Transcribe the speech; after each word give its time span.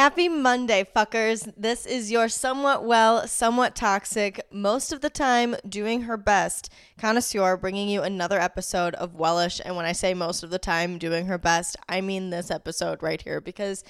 Happy 0.00 0.30
Monday, 0.30 0.82
fuckers. 0.96 1.52
This 1.58 1.84
is 1.84 2.10
your 2.10 2.30
somewhat 2.30 2.86
well, 2.86 3.28
somewhat 3.28 3.76
toxic, 3.76 4.40
most 4.50 4.94
of 4.94 5.02
the 5.02 5.10
time 5.10 5.56
doing 5.68 6.00
her 6.04 6.16
best 6.16 6.72
connoisseur 6.96 7.58
bringing 7.58 7.86
you 7.86 8.00
another 8.00 8.40
episode 8.40 8.94
of 8.94 9.14
Wellish. 9.14 9.60
And 9.62 9.76
when 9.76 9.84
I 9.84 9.92
say 9.92 10.14
most 10.14 10.42
of 10.42 10.48
the 10.48 10.58
time 10.58 10.96
doing 10.96 11.26
her 11.26 11.36
best, 11.36 11.76
I 11.86 12.00
mean 12.00 12.30
this 12.30 12.50
episode 12.50 13.02
right 13.02 13.20
here 13.20 13.42
because, 13.42 13.84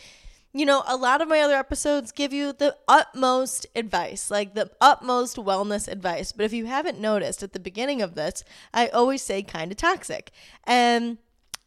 you 0.53 0.67
know, 0.67 0.83
a 0.89 0.97
lot 0.97 1.21
of 1.21 1.29
my 1.29 1.43
other 1.43 1.55
episodes 1.55 2.11
give 2.11 2.33
you 2.33 2.55
the 2.55 2.77
utmost 2.89 3.69
advice, 3.77 4.33
like 4.33 4.55
the 4.55 4.69
utmost 4.81 5.37
wellness 5.37 5.87
advice. 5.87 6.33
But 6.33 6.45
if 6.45 6.53
you 6.53 6.67
haven't 6.67 6.99
noticed 6.99 7.45
at 7.45 7.53
the 7.53 7.61
beginning 7.61 8.03
of 8.03 8.17
this, 8.17 8.43
I 8.75 8.89
always 8.89 9.23
say 9.23 9.45
kind 9.45 9.71
of 9.71 9.77
toxic. 9.77 10.33
And 10.65 11.19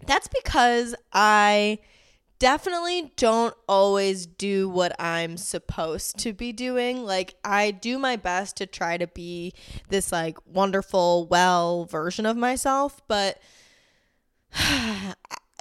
that's 0.05 0.27
because 0.27 0.95
I 1.13 1.79
definitely 2.43 3.13
don't 3.15 3.55
always 3.69 4.25
do 4.25 4.67
what 4.67 4.93
I'm 4.99 5.37
supposed 5.37 6.17
to 6.17 6.33
be 6.33 6.51
doing. 6.51 7.05
Like, 7.05 7.35
I 7.45 7.71
do 7.71 7.97
my 7.97 8.17
best 8.17 8.57
to 8.57 8.65
try 8.65 8.97
to 8.97 9.07
be 9.07 9.53
this, 9.87 10.11
like, 10.11 10.37
wonderful, 10.45 11.25
well 11.27 11.85
version 11.85 12.25
of 12.25 12.35
myself, 12.35 13.01
but 13.07 13.39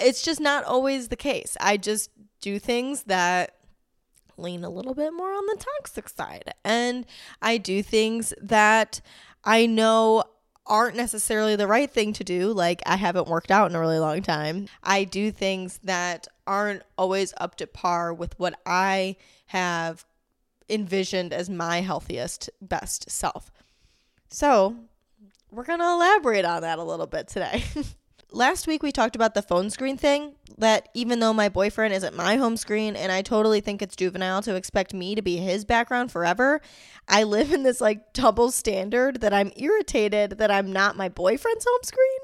it's 0.00 0.24
just 0.24 0.40
not 0.40 0.64
always 0.64 1.06
the 1.06 1.14
case. 1.14 1.56
I 1.60 1.76
just 1.76 2.10
do 2.40 2.58
things 2.58 3.04
that 3.04 3.54
lean 4.36 4.64
a 4.64 4.68
little 4.68 4.94
bit 4.94 5.12
more 5.12 5.32
on 5.32 5.46
the 5.46 5.64
toxic 5.78 6.08
side. 6.08 6.52
And 6.64 7.06
I 7.40 7.58
do 7.58 7.84
things 7.84 8.34
that 8.42 9.00
I 9.44 9.66
know 9.66 10.24
aren't 10.66 10.96
necessarily 10.96 11.54
the 11.54 11.68
right 11.68 11.92
thing 11.92 12.12
to 12.14 12.24
do. 12.24 12.52
Like, 12.52 12.82
I 12.86 12.96
haven't 12.96 13.28
worked 13.28 13.52
out 13.52 13.70
in 13.70 13.76
a 13.76 13.80
really 13.80 14.00
long 14.00 14.22
time. 14.22 14.66
I 14.82 15.04
do 15.04 15.30
things 15.30 15.78
that 15.84 16.26
aren't 16.46 16.82
always 16.96 17.34
up 17.38 17.56
to 17.56 17.66
par 17.66 18.12
with 18.12 18.38
what 18.38 18.58
I 18.66 19.16
have 19.46 20.04
envisioned 20.68 21.32
as 21.32 21.50
my 21.50 21.80
healthiest, 21.80 22.50
best 22.60 23.10
self. 23.10 23.50
So, 24.28 24.76
we're 25.50 25.64
going 25.64 25.80
to 25.80 25.84
elaborate 25.84 26.44
on 26.44 26.62
that 26.62 26.78
a 26.78 26.84
little 26.84 27.06
bit 27.06 27.28
today. 27.28 27.64
last 28.34 28.66
week 28.66 28.82
we 28.82 28.92
talked 28.92 29.16
about 29.16 29.34
the 29.34 29.42
phone 29.42 29.70
screen 29.70 29.96
thing 29.96 30.34
that 30.58 30.88
even 30.94 31.20
though 31.20 31.32
my 31.32 31.48
boyfriend 31.48 31.94
isn't 31.94 32.16
my 32.16 32.36
home 32.36 32.56
screen 32.56 32.96
and 32.96 33.10
I 33.10 33.22
totally 33.22 33.60
think 33.60 33.82
it's 33.82 33.96
juvenile 33.96 34.42
to 34.42 34.54
expect 34.54 34.94
me 34.94 35.14
to 35.14 35.22
be 35.22 35.36
his 35.36 35.64
background 35.64 36.12
forever, 36.12 36.60
I 37.08 37.24
live 37.24 37.52
in 37.52 37.62
this 37.62 37.80
like 37.80 38.12
double 38.12 38.50
standard 38.50 39.20
that 39.20 39.32
I'm 39.32 39.52
irritated 39.56 40.38
that 40.38 40.50
I'm 40.50 40.72
not 40.72 40.96
my 40.96 41.08
boyfriend's 41.08 41.66
home 41.68 41.82
screen. 41.82 42.18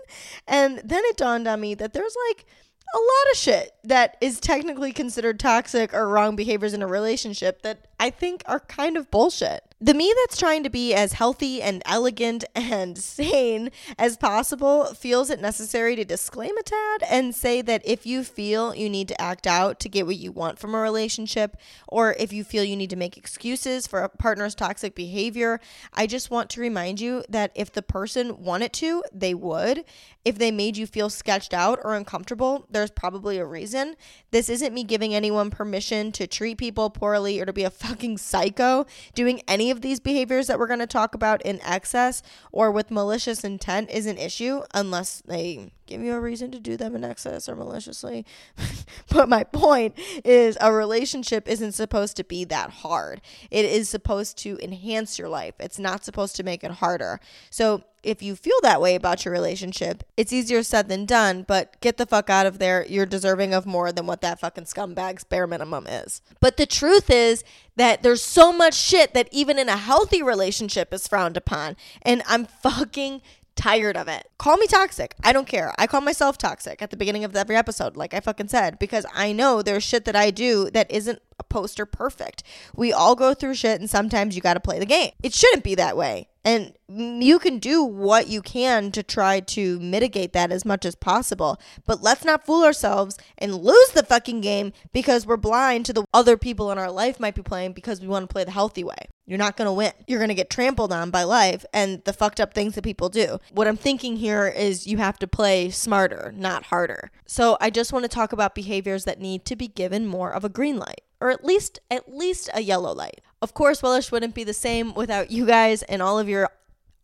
And 0.47 0.79
then 0.85 1.03
it 1.07 1.17
dawned 1.17 1.49
on 1.49 1.61
me 1.61 1.75
that 1.75 1.93
there's 1.93 2.17
like 2.29 2.47
a 2.95 2.99
lot 2.99 3.33
of 3.33 3.39
shit 3.39 3.75
that 3.85 4.17
is 4.21 4.41
technically 4.41 4.93
considered 4.93 5.39
toxic 5.39 5.93
or 5.93 6.09
wrong 6.09 6.37
behaviors 6.37 6.75
in 6.75 6.83
a 6.83 6.87
relationship 6.87 7.63
that 7.63 7.87
I 8.01 8.11
think 8.11 8.43
are 8.47 8.61
kind 8.61 8.97
of 8.97 9.11
bullshit. 9.11 9.68
The 9.81 9.95
me 9.95 10.13
that's 10.17 10.37
trying 10.37 10.65
to 10.65 10.71
be 10.71 10.93
as 10.93 11.13
healthy 11.13 11.63
and 11.63 11.83
elegant 11.87 12.43
and 12.57 12.99
sane 12.99 13.71
as 13.97 14.17
possible 14.17 14.87
feels 14.87 15.31
it 15.31 15.41
necessary 15.41 15.95
to 15.95 16.05
disclaim 16.05 16.57
a 16.59 16.65
tad 16.65 17.05
and 17.09 17.33
say 17.33 17.63
that 17.63 17.83
if 17.85 18.05
you 18.05 18.25
feel 18.25 18.75
you 18.75 18.91
need 18.91 19.07
to 19.07 19.21
act 19.21 19.47
out 19.47 19.79
to 19.79 19.89
get 19.89 20.05
what 20.05 20.17
you 20.17 20.33
want 20.33 20.59
from 20.59 20.75
a 20.75 20.81
relationship, 20.81 21.57
or 21.87 22.17
if 22.19 22.33
you 22.33 22.43
feel 22.43 22.65
you 22.65 22.77
need 22.77 22.91
to 22.91 22.97
make 22.97 23.17
excuses 23.17 23.87
for 23.87 24.01
a 24.01 24.09
partner's 24.09 24.57
toxic 24.57 24.97
behavior, 24.97 25.61
I 25.95 26.09
just 26.09 26.29
want 26.29 26.51
to 26.51 26.61
remind 26.61 27.01
you 27.01 27.23
that 27.29 27.53
if 27.55 27.71
the 27.71 27.83
person 27.83 28.43
wanted 28.43 28.73
to, 28.75 29.05
they 29.13 29.33
would. 29.33 29.85
If 30.25 30.39
they 30.39 30.51
made 30.51 30.77
you 30.77 30.87
feel 30.87 31.09
sketched 31.09 31.55
out 31.55 31.79
or 31.85 31.95
uncomfortable, 31.95 32.67
there's 32.69 32.91
probably 32.91 33.39
a 33.39 33.47
reason. 33.47 33.95
This 34.33 34.49
isn't 34.49 34.75
me 34.75 34.83
giving 34.83 35.15
anyone 35.15 35.51
permission 35.51 36.11
to 36.13 36.27
treat 36.27 36.59
people 36.59 36.91
poorly 36.91 37.41
or 37.41 37.47
to 37.47 37.53
be 37.53 37.63
a 37.63 37.71
fucking 37.71 38.19
psycho 38.19 38.85
doing 39.15 39.41
any 39.47 39.68
of 39.71 39.81
these 39.81 40.01
behaviors 40.01 40.47
that 40.47 40.59
we're 40.59 40.67
going 40.67 40.79
to 40.79 40.87
talk 40.87 41.15
about 41.15 41.43
in 41.43 41.61
excess 41.63 42.23
or 42.53 42.71
with 42.71 42.91
malicious 42.91 43.45
intent 43.45 43.91
is 43.91 44.07
an 44.07 44.19
issue 44.19 44.63
unless 44.75 45.23
they 45.27 45.71
give 45.87 46.03
you 46.03 46.15
a 46.15 46.21
reason 46.21 46.51
to 46.53 46.61
do 46.61 46.77
them 46.77 46.95
in 46.95 47.03
excess 47.03 47.49
or 47.49 47.57
maliciously. 47.57 48.25
but 49.11 49.29
my 49.29 49.43
point 49.45 49.95
is 50.25 50.57
a 50.61 50.73
relationship 50.73 51.49
isn't 51.49 51.73
supposed 51.73 52.17
to 52.17 52.25
be 52.25 52.45
that 52.45 52.71
hard. 52.71 53.21
It 53.51 53.65
is 53.65 53.89
supposed 53.89 54.37
to 54.39 54.59
enhance 54.63 55.19
your 55.19 55.29
life. 55.29 55.55
It's 55.59 55.79
not 55.79 56.05
supposed 56.05 56.37
to 56.37 56.43
make 56.43 56.63
it 56.63 56.73
harder. 56.73 57.21
So 57.51 57.83
if 58.09 58.23
you 58.23 58.35
feel 58.35 58.57
that 58.63 58.81
way 58.81 58.95
about 58.95 59.25
your 59.27 59.33
relationship, 59.33 60.03
it's 60.17 60.33
easier 60.33 60.63
said 60.63 60.89
than 60.89 61.05
done, 61.05 61.45
but 61.47 61.79
get 61.81 61.99
the 61.99 62.07
fuck 62.07 62.31
out 62.31 62.47
of 62.47 62.59
there. 62.59 62.87
You're 62.89 63.05
deserving 63.05 63.53
of 63.53 63.67
more 63.67 63.93
than 63.93 64.07
what 64.07 64.23
that 64.23 64.41
fucking 64.41 64.65
scumbag's 64.65 65.25
bare 65.25 65.47
minimum 65.47 65.87
is. 65.87 66.23
But 66.41 66.57
the 66.57 66.65
truth 66.65 67.11
is 67.11 67.45
that 67.77 68.03
there's 68.03 68.23
so 68.23 68.51
much 68.51 68.75
shit 68.75 69.13
that 69.13 69.29
even 69.31 69.59
in 69.59 69.69
a 69.69 69.77
healthy 69.77 70.23
relationship 70.23 70.95
is 70.95 71.07
frowned 71.07 71.37
upon. 71.37 71.77
And 72.01 72.23
I'm 72.27 72.47
fucking 72.47 73.21
tired 73.57 73.97
of 73.97 74.09
it. 74.09 74.31
Call 74.39 74.57
me 74.57 74.67
toxic. 74.67 75.15
I 75.23 75.33
don't 75.35 75.47
care. 75.47 75.75
I 75.79 75.87
call 75.87 76.01
myself 76.01 76.39
toxic 76.39 76.81
at 76.81 76.91
the 76.91 76.97
beginning 76.97 77.25
of 77.25 77.37
every 77.37 77.57
episode, 77.57 77.95
like 77.97 78.15
I 78.15 78.21
fucking 78.21 78.49
said, 78.49 78.79
because 78.79 79.05
I 79.13 79.33
know 79.33 79.61
there's 79.61 79.85
shit 79.85 80.07
that 80.07 80.17
I 80.17 80.31
do 80.31 80.71
that 80.71 80.91
isn't 80.91 81.21
poster 81.45 81.87
perfect. 81.87 82.43
We 82.75 82.93
all 82.93 83.15
go 83.15 83.35
through 83.35 83.55
shit, 83.55 83.81
and 83.81 83.89
sometimes 83.89 84.35
you 84.37 84.43
got 84.43 84.55
to 84.55 84.61
play 84.61 84.79
the 84.79 84.87
game. 84.87 85.13
It 85.23 85.35
shouldn't 85.35 85.65
be 85.65 85.75
that 85.77 85.97
way. 85.97 86.29
And 86.45 86.73
you 86.89 87.39
can 87.39 87.59
do 87.59 87.85
what 87.85 88.29
you 88.29 88.41
can 88.41 88.91
to 88.93 89.03
try 89.03 89.41
to 89.41 89.79
mitigate 89.81 90.33
that 90.33 90.51
as 90.51 90.65
much 90.65 90.87
as 90.87 90.95
possible. 90.95 91.61
But 91.85 92.03
let's 92.03 92.25
not 92.25 92.47
fool 92.47 92.65
ourselves 92.65 93.19
and 93.37 93.55
lose 93.55 93.91
the 93.91 94.03
fucking 94.03 94.41
game 94.41 94.73
because 94.93 95.27
we're 95.27 95.37
blind 95.37 95.85
to 95.87 95.93
the 95.93 96.05
other 96.15 96.39
people 96.39 96.73
in 96.73 96.79
our 96.79 96.91
life 96.91 97.21
might 97.21 97.35
be 97.35 97.43
playing 97.43 97.75
because 97.75 98.01
we 98.01 98.09
want 98.09 98.27
to 98.27 98.33
play 98.33 98.45
the 98.45 98.51
healthy 98.51 98.83
way. 98.83 99.09
You're 99.27 99.37
not 99.37 99.59
going 99.59 99.67
to 99.67 99.73
win. 99.73 99.93
You're 100.07 100.21
going 100.21 100.31
to 100.31 100.35
get 100.35 100.49
trampled 100.49 100.91
on 100.91 101.11
by 101.11 101.25
life 101.25 101.67
and 101.75 102.03
the 102.05 102.15
fucked 102.15 102.41
up 102.41 102.55
things 102.55 102.77
that 102.77 102.85
people 102.85 103.11
do. 103.11 103.39
What 103.53 103.69
I'm 103.69 103.77
thinking 103.77 104.17
here 104.17 104.49
is 104.49 104.87
you 104.87 104.97
have 104.97 105.19
to 105.19 105.27
play 105.27 105.69
smarter, 105.69 106.33
not 106.35 106.65
harder. 106.65 107.11
So 107.27 107.59
I 107.61 107.69
just 107.69 107.93
want 107.93 108.05
to 108.05 108.09
talk 108.09 108.33
about 108.33 108.55
behaviors 108.55 109.05
that 109.05 109.21
need 109.21 109.45
to 109.45 109.57
be 109.57 109.69
given 109.69 110.07
more 110.07 110.33
of 110.33 110.47
a 110.47 110.49
green 110.49 110.79
light 110.79 111.03
or 111.21 111.31
at 111.31 111.45
least 111.45 111.81
at 111.91 112.13
least 112.15 112.49
a 112.55 112.61
yellow 112.61 112.93
light. 112.93 113.21
Of 113.41 113.55
course, 113.55 113.83
Wellish 113.83 114.11
wouldn't 114.11 114.35
be 114.35 114.45
the 114.45 114.53
same 114.53 114.95
without 114.95 115.31
you 115.31 115.47
guys 115.47 115.83
and 115.85 116.03
all 116.03 116.19
of 116.19 116.29
your 116.29 116.51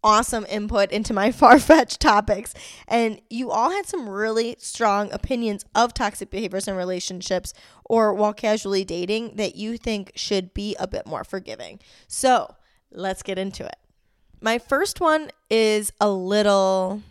awesome 0.05 0.45
input 0.49 0.93
into 0.93 1.15
my 1.15 1.33
far 1.41 1.59
fetched 1.59 1.99
topics. 2.01 2.55
And 2.87 3.21
you 3.31 3.51
all 3.51 3.71
had 3.71 3.87
some 3.87 4.09
really 4.09 4.57
strong 4.59 5.11
opinions 5.13 5.65
of 5.75 5.95
toxic 5.95 6.31
behaviors 6.31 6.69
in 6.69 6.77
relationships 6.77 7.55
or 7.85 8.13
while 8.15 8.35
casually 8.35 8.85
dating 8.85 9.37
that 9.37 9.57
you 9.57 9.79
think 9.79 10.13
should 10.15 10.55
be 10.55 10.77
a 10.79 10.87
bit 10.87 11.07
more 11.07 11.25
forgiving. 11.25 11.81
So 12.07 12.55
let's 12.93 13.23
get 13.23 13.39
into 13.39 13.65
it. 13.65 13.77
My 14.41 14.59
first 14.59 15.01
one 15.01 15.31
is 15.49 15.91
a 16.01 16.11
little, 16.11 17.03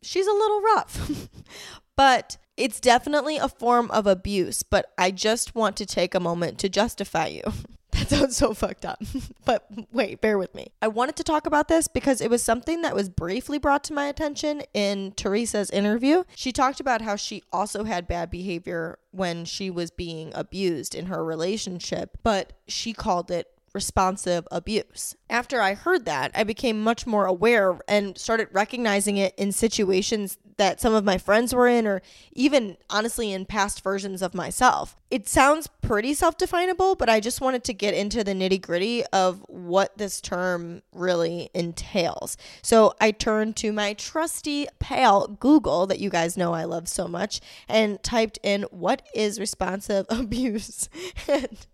she's 0.00 0.26
a 0.26 0.32
little 0.32 0.60
rough, 0.62 1.28
but 1.96 2.38
it's 2.56 2.80
definitely 2.80 3.36
a 3.36 3.48
form 3.48 3.90
of 3.90 4.06
abuse. 4.06 4.62
But 4.62 4.92
I 4.98 5.10
just 5.10 5.54
want 5.54 5.76
to 5.76 5.86
take 5.86 6.14
a 6.14 6.20
moment 6.20 6.58
to 6.58 6.68
justify 6.68 7.28
you. 7.28 7.42
That 7.92 8.08
sounds 8.08 8.36
so 8.38 8.54
fucked 8.54 8.86
up. 8.86 9.02
but 9.44 9.66
wait, 9.92 10.22
bear 10.22 10.38
with 10.38 10.54
me. 10.54 10.68
I 10.80 10.88
wanted 10.88 11.14
to 11.16 11.22
talk 11.22 11.46
about 11.46 11.68
this 11.68 11.88
because 11.88 12.22
it 12.22 12.30
was 12.30 12.42
something 12.42 12.80
that 12.80 12.94
was 12.94 13.10
briefly 13.10 13.58
brought 13.58 13.84
to 13.84 13.92
my 13.92 14.06
attention 14.06 14.62
in 14.72 15.12
Teresa's 15.12 15.68
interview. 15.68 16.24
She 16.34 16.52
talked 16.52 16.80
about 16.80 17.02
how 17.02 17.16
she 17.16 17.42
also 17.52 17.84
had 17.84 18.08
bad 18.08 18.30
behavior 18.30 18.98
when 19.10 19.44
she 19.44 19.70
was 19.70 19.90
being 19.90 20.32
abused 20.34 20.94
in 20.94 21.06
her 21.06 21.22
relationship, 21.22 22.16
but 22.22 22.54
she 22.66 22.94
called 22.94 23.30
it 23.30 23.48
responsive 23.74 24.46
abuse. 24.50 25.14
After 25.30 25.60
I 25.60 25.74
heard 25.74 26.04
that, 26.04 26.30
I 26.34 26.44
became 26.44 26.82
much 26.82 27.06
more 27.06 27.26
aware 27.26 27.78
and 27.88 28.16
started 28.18 28.48
recognizing 28.52 29.16
it 29.16 29.34
in 29.36 29.52
situations 29.52 30.38
that 30.56 30.80
some 30.80 30.94
of 30.94 31.04
my 31.04 31.18
friends 31.18 31.54
were 31.54 31.68
in, 31.68 31.86
or 31.86 32.02
even 32.32 32.76
honestly 32.90 33.32
in 33.32 33.44
past 33.44 33.82
versions 33.82 34.22
of 34.22 34.34
myself. 34.34 34.96
It 35.10 35.28
sounds 35.28 35.66
pretty 35.66 36.14
self 36.14 36.38
definable, 36.38 36.94
but 36.94 37.08
I 37.08 37.20
just 37.20 37.40
wanted 37.40 37.64
to 37.64 37.74
get 37.74 37.94
into 37.94 38.24
the 38.24 38.32
nitty 38.32 38.60
gritty 38.60 39.04
of 39.06 39.44
what 39.48 39.96
this 39.98 40.20
term 40.20 40.82
really 40.94 41.50
entails. 41.54 42.36
So 42.62 42.94
I 43.00 43.10
turned 43.10 43.56
to 43.56 43.72
my 43.72 43.94
trusty 43.94 44.66
pal 44.78 45.26
Google 45.26 45.86
that 45.86 46.00
you 46.00 46.10
guys 46.10 46.36
know 46.36 46.54
I 46.54 46.64
love 46.64 46.88
so 46.88 47.06
much 47.08 47.40
and 47.68 48.02
typed 48.02 48.38
in 48.42 48.62
what 48.70 49.02
is 49.14 49.38
responsive 49.38 50.06
abuse. 50.10 50.88
and 51.28 51.66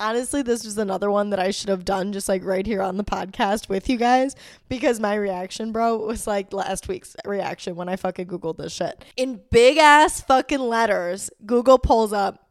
Honestly, 0.00 0.42
this 0.42 0.64
was 0.64 0.78
another 0.78 1.10
one 1.10 1.30
that 1.30 1.38
I 1.38 1.50
should 1.50 1.68
have 1.68 1.84
done 1.84 2.12
just 2.12 2.28
like 2.28 2.44
right 2.44 2.66
here 2.66 2.82
on 2.82 2.96
the 2.96 3.04
podcast 3.04 3.68
with 3.68 3.88
you 3.88 3.96
guys 3.96 4.36
because 4.68 5.00
my 5.00 5.14
reaction, 5.14 5.72
bro, 5.72 5.96
was 5.96 6.26
like 6.26 6.52
last 6.52 6.88
week's 6.88 7.16
reaction 7.24 7.76
when 7.76 7.88
I 7.88 7.96
fucking 7.96 8.26
Googled 8.26 8.58
this 8.58 8.72
shit. 8.72 9.04
In 9.16 9.40
big 9.50 9.78
ass 9.78 10.20
fucking 10.20 10.60
letters, 10.60 11.30
Google 11.44 11.78
pulls 11.78 12.12
up 12.12 12.50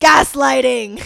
gaslighting. 0.00 1.02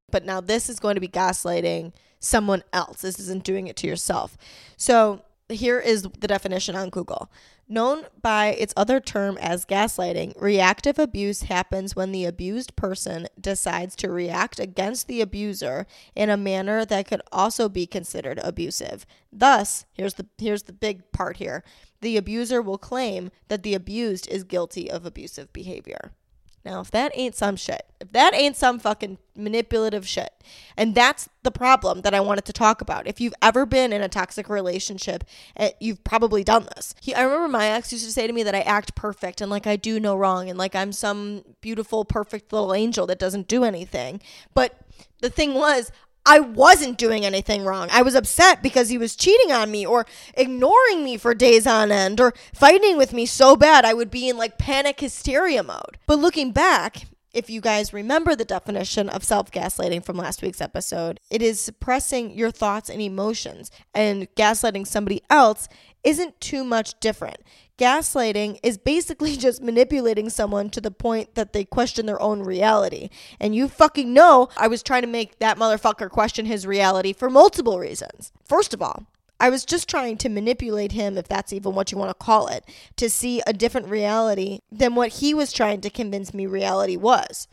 but 0.10 0.24
now 0.24 0.40
this 0.40 0.68
is 0.68 0.80
going 0.80 0.94
to 0.94 1.00
be 1.00 1.08
gaslighting 1.08 1.92
someone 2.18 2.62
else. 2.72 3.02
This 3.02 3.18
isn't 3.18 3.44
doing 3.44 3.66
it 3.66 3.76
to 3.76 3.86
yourself. 3.86 4.36
So 4.76 5.22
here 5.48 5.80
is 5.80 6.02
the 6.02 6.28
definition 6.28 6.76
on 6.76 6.90
Google. 6.90 7.30
Known 7.72 8.06
by 8.20 8.48
its 8.48 8.74
other 8.76 8.98
term 8.98 9.38
as 9.38 9.64
gaslighting, 9.64 10.34
reactive 10.42 10.98
abuse 10.98 11.42
happens 11.42 11.94
when 11.94 12.10
the 12.10 12.24
abused 12.24 12.74
person 12.74 13.28
decides 13.40 13.94
to 13.96 14.10
react 14.10 14.58
against 14.58 15.06
the 15.06 15.20
abuser 15.20 15.86
in 16.16 16.30
a 16.30 16.36
manner 16.36 16.84
that 16.84 17.06
could 17.06 17.22
also 17.30 17.68
be 17.68 17.86
considered 17.86 18.40
abusive. 18.42 19.06
Thus, 19.32 19.86
here's 19.92 20.14
the 20.14 20.26
here's 20.36 20.64
the 20.64 20.72
big 20.72 21.12
part 21.12 21.36
here. 21.36 21.62
The 22.00 22.16
abuser 22.16 22.60
will 22.60 22.76
claim 22.76 23.30
that 23.46 23.62
the 23.62 23.74
abused 23.74 24.26
is 24.26 24.42
guilty 24.42 24.90
of 24.90 25.06
abusive 25.06 25.52
behavior. 25.52 26.10
Now, 26.64 26.80
if 26.80 26.90
that 26.90 27.12
ain't 27.14 27.34
some 27.34 27.56
shit, 27.56 27.86
if 28.00 28.12
that 28.12 28.34
ain't 28.34 28.54
some 28.54 28.78
fucking 28.78 29.16
manipulative 29.34 30.06
shit, 30.06 30.30
and 30.76 30.94
that's 30.94 31.28
the 31.42 31.50
problem 31.50 32.02
that 32.02 32.12
I 32.12 32.20
wanted 32.20 32.44
to 32.46 32.52
talk 32.52 32.82
about. 32.82 33.06
If 33.06 33.18
you've 33.18 33.34
ever 33.40 33.64
been 33.64 33.94
in 33.94 34.02
a 34.02 34.08
toxic 34.08 34.48
relationship, 34.50 35.24
eh, 35.56 35.70
you've 35.80 36.04
probably 36.04 36.44
done 36.44 36.68
this. 36.76 36.94
He, 37.00 37.14
I 37.14 37.22
remember 37.22 37.48
my 37.48 37.66
ex 37.66 37.92
used 37.92 38.04
to 38.04 38.12
say 38.12 38.26
to 38.26 38.32
me 38.32 38.42
that 38.42 38.54
I 38.54 38.60
act 38.60 38.94
perfect 38.94 39.40
and 39.40 39.50
like 39.50 39.66
I 39.66 39.76
do 39.76 39.98
no 39.98 40.14
wrong 40.14 40.50
and 40.50 40.58
like 40.58 40.74
I'm 40.74 40.92
some 40.92 41.44
beautiful, 41.62 42.04
perfect 42.04 42.52
little 42.52 42.74
angel 42.74 43.06
that 43.06 43.18
doesn't 43.18 43.48
do 43.48 43.64
anything. 43.64 44.20
But 44.52 44.78
the 45.20 45.30
thing 45.30 45.54
was, 45.54 45.90
I 46.26 46.40
wasn't 46.40 46.98
doing 46.98 47.24
anything 47.24 47.64
wrong. 47.64 47.88
I 47.90 48.02
was 48.02 48.14
upset 48.14 48.62
because 48.62 48.88
he 48.88 48.98
was 48.98 49.16
cheating 49.16 49.52
on 49.52 49.70
me 49.70 49.86
or 49.86 50.06
ignoring 50.34 51.04
me 51.04 51.16
for 51.16 51.34
days 51.34 51.66
on 51.66 51.90
end 51.90 52.20
or 52.20 52.34
fighting 52.54 52.96
with 52.96 53.12
me 53.12 53.26
so 53.26 53.56
bad 53.56 53.84
I 53.84 53.94
would 53.94 54.10
be 54.10 54.28
in 54.28 54.36
like 54.36 54.58
panic 54.58 55.00
hysteria 55.00 55.62
mode. 55.62 55.98
But 56.06 56.18
looking 56.18 56.52
back, 56.52 57.06
if 57.32 57.48
you 57.48 57.60
guys 57.60 57.92
remember 57.92 58.34
the 58.34 58.44
definition 58.44 59.08
of 59.08 59.24
self 59.24 59.50
gaslighting 59.50 60.04
from 60.04 60.16
last 60.16 60.42
week's 60.42 60.60
episode, 60.60 61.20
it 61.30 61.42
is 61.42 61.60
suppressing 61.60 62.32
your 62.32 62.50
thoughts 62.50 62.90
and 62.90 63.00
emotions, 63.00 63.70
and 63.94 64.28
gaslighting 64.34 64.86
somebody 64.86 65.22
else 65.30 65.68
isn't 66.02 66.40
too 66.40 66.64
much 66.64 66.98
different. 67.00 67.38
Gaslighting 67.80 68.60
is 68.62 68.76
basically 68.76 69.36
just 69.38 69.62
manipulating 69.62 70.28
someone 70.28 70.68
to 70.70 70.80
the 70.80 70.90
point 70.90 71.34
that 71.34 71.54
they 71.54 71.64
question 71.64 72.04
their 72.04 72.20
own 72.20 72.42
reality. 72.42 73.08
And 73.40 73.54
you 73.54 73.68
fucking 73.68 74.12
know 74.12 74.50
I 74.56 74.68
was 74.68 74.82
trying 74.82 75.02
to 75.02 75.08
make 75.08 75.38
that 75.38 75.56
motherfucker 75.56 76.10
question 76.10 76.44
his 76.44 76.66
reality 76.66 77.14
for 77.14 77.30
multiple 77.30 77.78
reasons. 77.78 78.32
First 78.44 78.74
of 78.74 78.82
all, 78.82 79.06
I 79.42 79.48
was 79.48 79.64
just 79.64 79.88
trying 79.88 80.18
to 80.18 80.28
manipulate 80.28 80.92
him, 80.92 81.16
if 81.16 81.26
that's 81.26 81.54
even 81.54 81.74
what 81.74 81.90
you 81.90 81.96
want 81.96 82.10
to 82.10 82.24
call 82.24 82.48
it, 82.48 82.62
to 82.96 83.08
see 83.08 83.40
a 83.46 83.54
different 83.54 83.88
reality 83.88 84.60
than 84.70 84.94
what 84.94 85.14
he 85.14 85.32
was 85.32 85.50
trying 85.50 85.80
to 85.80 85.88
convince 85.88 86.34
me 86.34 86.44
reality 86.44 86.98
was. 86.98 87.48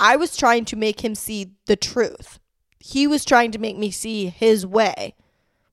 I 0.00 0.16
was 0.16 0.36
trying 0.36 0.64
to 0.64 0.76
make 0.76 1.04
him 1.04 1.14
see 1.14 1.52
the 1.66 1.76
truth. 1.76 2.40
He 2.80 3.06
was 3.06 3.24
trying 3.24 3.52
to 3.52 3.60
make 3.60 3.78
me 3.78 3.92
see 3.92 4.26
his 4.26 4.66
way, 4.66 5.14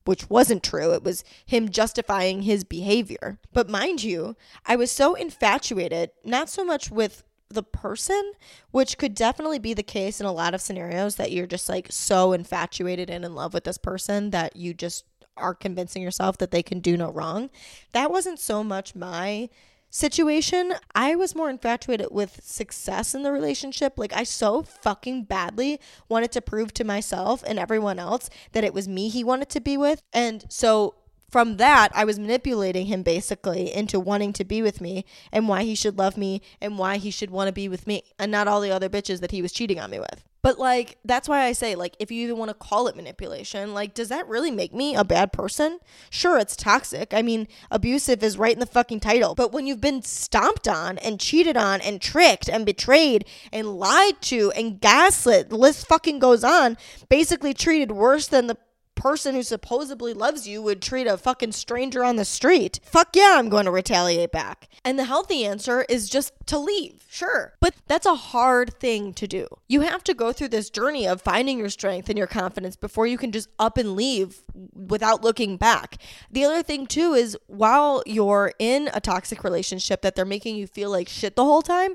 which 0.04 0.30
wasn't 0.30 0.62
true. 0.62 0.92
It 0.92 1.02
was 1.02 1.24
him 1.44 1.68
justifying 1.68 2.42
his 2.42 2.64
behavior. 2.64 3.38
But 3.52 3.68
mind 3.68 4.02
you, 4.02 4.36
I 4.66 4.76
was 4.76 4.90
so 4.90 5.14
infatuated, 5.14 6.10
not 6.24 6.48
so 6.48 6.64
much 6.64 6.90
with 6.90 7.24
the 7.50 7.62
person, 7.62 8.32
which 8.70 8.98
could 8.98 9.14
definitely 9.14 9.58
be 9.58 9.74
the 9.74 9.82
case 9.82 10.20
in 10.20 10.26
a 10.26 10.32
lot 10.32 10.54
of 10.54 10.60
scenarios 10.60 11.16
that 11.16 11.32
you're 11.32 11.46
just 11.46 11.68
like 11.68 11.88
so 11.90 12.32
infatuated 12.32 13.08
and 13.08 13.24
in 13.24 13.34
love 13.34 13.54
with 13.54 13.64
this 13.64 13.78
person 13.78 14.30
that 14.30 14.56
you 14.56 14.74
just 14.74 15.04
are 15.36 15.54
convincing 15.54 16.02
yourself 16.02 16.38
that 16.38 16.50
they 16.50 16.62
can 16.62 16.80
do 16.80 16.96
no 16.96 17.10
wrong. 17.10 17.48
That 17.92 18.10
wasn't 18.10 18.38
so 18.38 18.62
much 18.62 18.94
my 18.94 19.48
situation. 19.90 20.74
I 20.94 21.14
was 21.14 21.34
more 21.34 21.50
infatuated 21.50 22.08
with 22.10 22.40
success 22.42 23.14
in 23.14 23.22
the 23.22 23.32
relationship. 23.32 23.94
Like, 23.96 24.12
I 24.12 24.24
so 24.24 24.62
fucking 24.62 25.24
badly 25.24 25.80
wanted 26.08 26.32
to 26.32 26.40
prove 26.40 26.74
to 26.74 26.84
myself 26.84 27.42
and 27.46 27.58
everyone 27.58 27.98
else 27.98 28.30
that 28.52 28.64
it 28.64 28.74
was 28.74 28.88
me 28.88 29.08
he 29.08 29.24
wanted 29.24 29.48
to 29.50 29.60
be 29.60 29.76
with. 29.76 30.02
And 30.12 30.44
so, 30.48 30.94
from 31.30 31.58
that, 31.58 31.90
I 31.94 32.04
was 32.04 32.18
manipulating 32.18 32.86
him 32.86 33.02
basically 33.02 33.72
into 33.74 34.00
wanting 34.00 34.32
to 34.34 34.44
be 34.44 34.62
with 34.62 34.80
me 34.80 35.04
and 35.30 35.46
why 35.46 35.62
he 35.64 35.74
should 35.74 35.98
love 35.98 36.16
me 36.16 36.40
and 36.60 36.78
why 36.78 36.96
he 36.96 37.10
should 37.10 37.30
want 37.30 37.48
to 37.48 37.52
be 37.52 37.68
with 37.68 37.86
me 37.86 38.02
and 38.18 38.32
not 38.32 38.48
all 38.48 38.62
the 38.62 38.70
other 38.70 38.88
bitches 38.88 39.20
that 39.20 39.30
he 39.30 39.42
was 39.42 39.52
cheating 39.52 39.78
on 39.78 39.90
me 39.90 39.98
with. 39.98 40.24
But 40.42 40.58
like 40.58 40.98
that's 41.04 41.28
why 41.28 41.44
I 41.44 41.52
say 41.52 41.74
like 41.74 41.96
if 41.98 42.10
you 42.10 42.22
even 42.24 42.38
want 42.38 42.50
to 42.50 42.54
call 42.54 42.88
it 42.88 42.96
manipulation, 42.96 43.74
like 43.74 43.94
does 43.94 44.08
that 44.08 44.28
really 44.28 44.50
make 44.50 44.72
me 44.72 44.94
a 44.94 45.04
bad 45.04 45.32
person? 45.32 45.78
Sure, 46.10 46.38
it's 46.38 46.56
toxic. 46.56 47.12
I 47.12 47.22
mean, 47.22 47.48
abusive 47.70 48.22
is 48.22 48.38
right 48.38 48.52
in 48.52 48.60
the 48.60 48.66
fucking 48.66 49.00
title. 49.00 49.34
But 49.34 49.52
when 49.52 49.66
you've 49.66 49.80
been 49.80 50.02
stomped 50.02 50.68
on 50.68 50.98
and 50.98 51.18
cheated 51.18 51.56
on 51.56 51.80
and 51.80 52.00
tricked 52.00 52.48
and 52.48 52.64
betrayed 52.64 53.24
and 53.52 53.78
lied 53.78 54.20
to 54.22 54.52
and 54.52 54.80
gaslit, 54.80 55.50
the 55.50 55.56
list 55.56 55.86
fucking 55.86 56.18
goes 56.18 56.44
on, 56.44 56.76
basically 57.08 57.52
treated 57.52 57.92
worse 57.92 58.28
than 58.28 58.46
the 58.46 58.56
person 58.98 59.34
who 59.34 59.42
supposedly 59.42 60.12
loves 60.12 60.46
you 60.46 60.60
would 60.60 60.82
treat 60.82 61.06
a 61.06 61.16
fucking 61.16 61.52
stranger 61.52 62.04
on 62.04 62.16
the 62.16 62.24
street. 62.24 62.80
Fuck 62.82 63.14
yeah, 63.14 63.36
I'm 63.38 63.48
going 63.48 63.64
to 63.64 63.70
retaliate 63.70 64.32
back. 64.32 64.68
And 64.84 64.98
the 64.98 65.04
healthy 65.04 65.46
answer 65.46 65.86
is 65.88 66.10
just 66.10 66.32
to 66.46 66.58
leave, 66.58 67.04
sure. 67.08 67.54
But 67.60 67.74
that's 67.86 68.06
a 68.06 68.16
hard 68.16 68.74
thing 68.74 69.14
to 69.14 69.28
do. 69.28 69.46
You 69.68 69.82
have 69.82 70.02
to 70.04 70.14
go 70.14 70.32
through 70.32 70.48
this 70.48 70.68
journey 70.68 71.06
of 71.06 71.22
finding 71.22 71.58
your 71.58 71.70
strength 71.70 72.08
and 72.08 72.18
your 72.18 72.26
confidence 72.26 72.74
before 72.74 73.06
you 73.06 73.16
can 73.16 73.30
just 73.30 73.48
up 73.58 73.78
and 73.78 73.94
leave 73.94 74.42
without 74.74 75.22
looking 75.22 75.56
back. 75.56 75.98
The 76.30 76.44
other 76.44 76.62
thing, 76.64 76.86
too, 76.86 77.14
is 77.14 77.38
while 77.46 78.02
you're 78.04 78.52
in 78.58 78.90
a 78.92 79.00
toxic 79.00 79.44
relationship 79.44 80.02
that 80.02 80.16
they're 80.16 80.24
making 80.24 80.56
you 80.56 80.66
feel 80.66 80.90
like 80.90 81.08
shit 81.08 81.36
the 81.36 81.44
whole 81.44 81.62
time, 81.62 81.94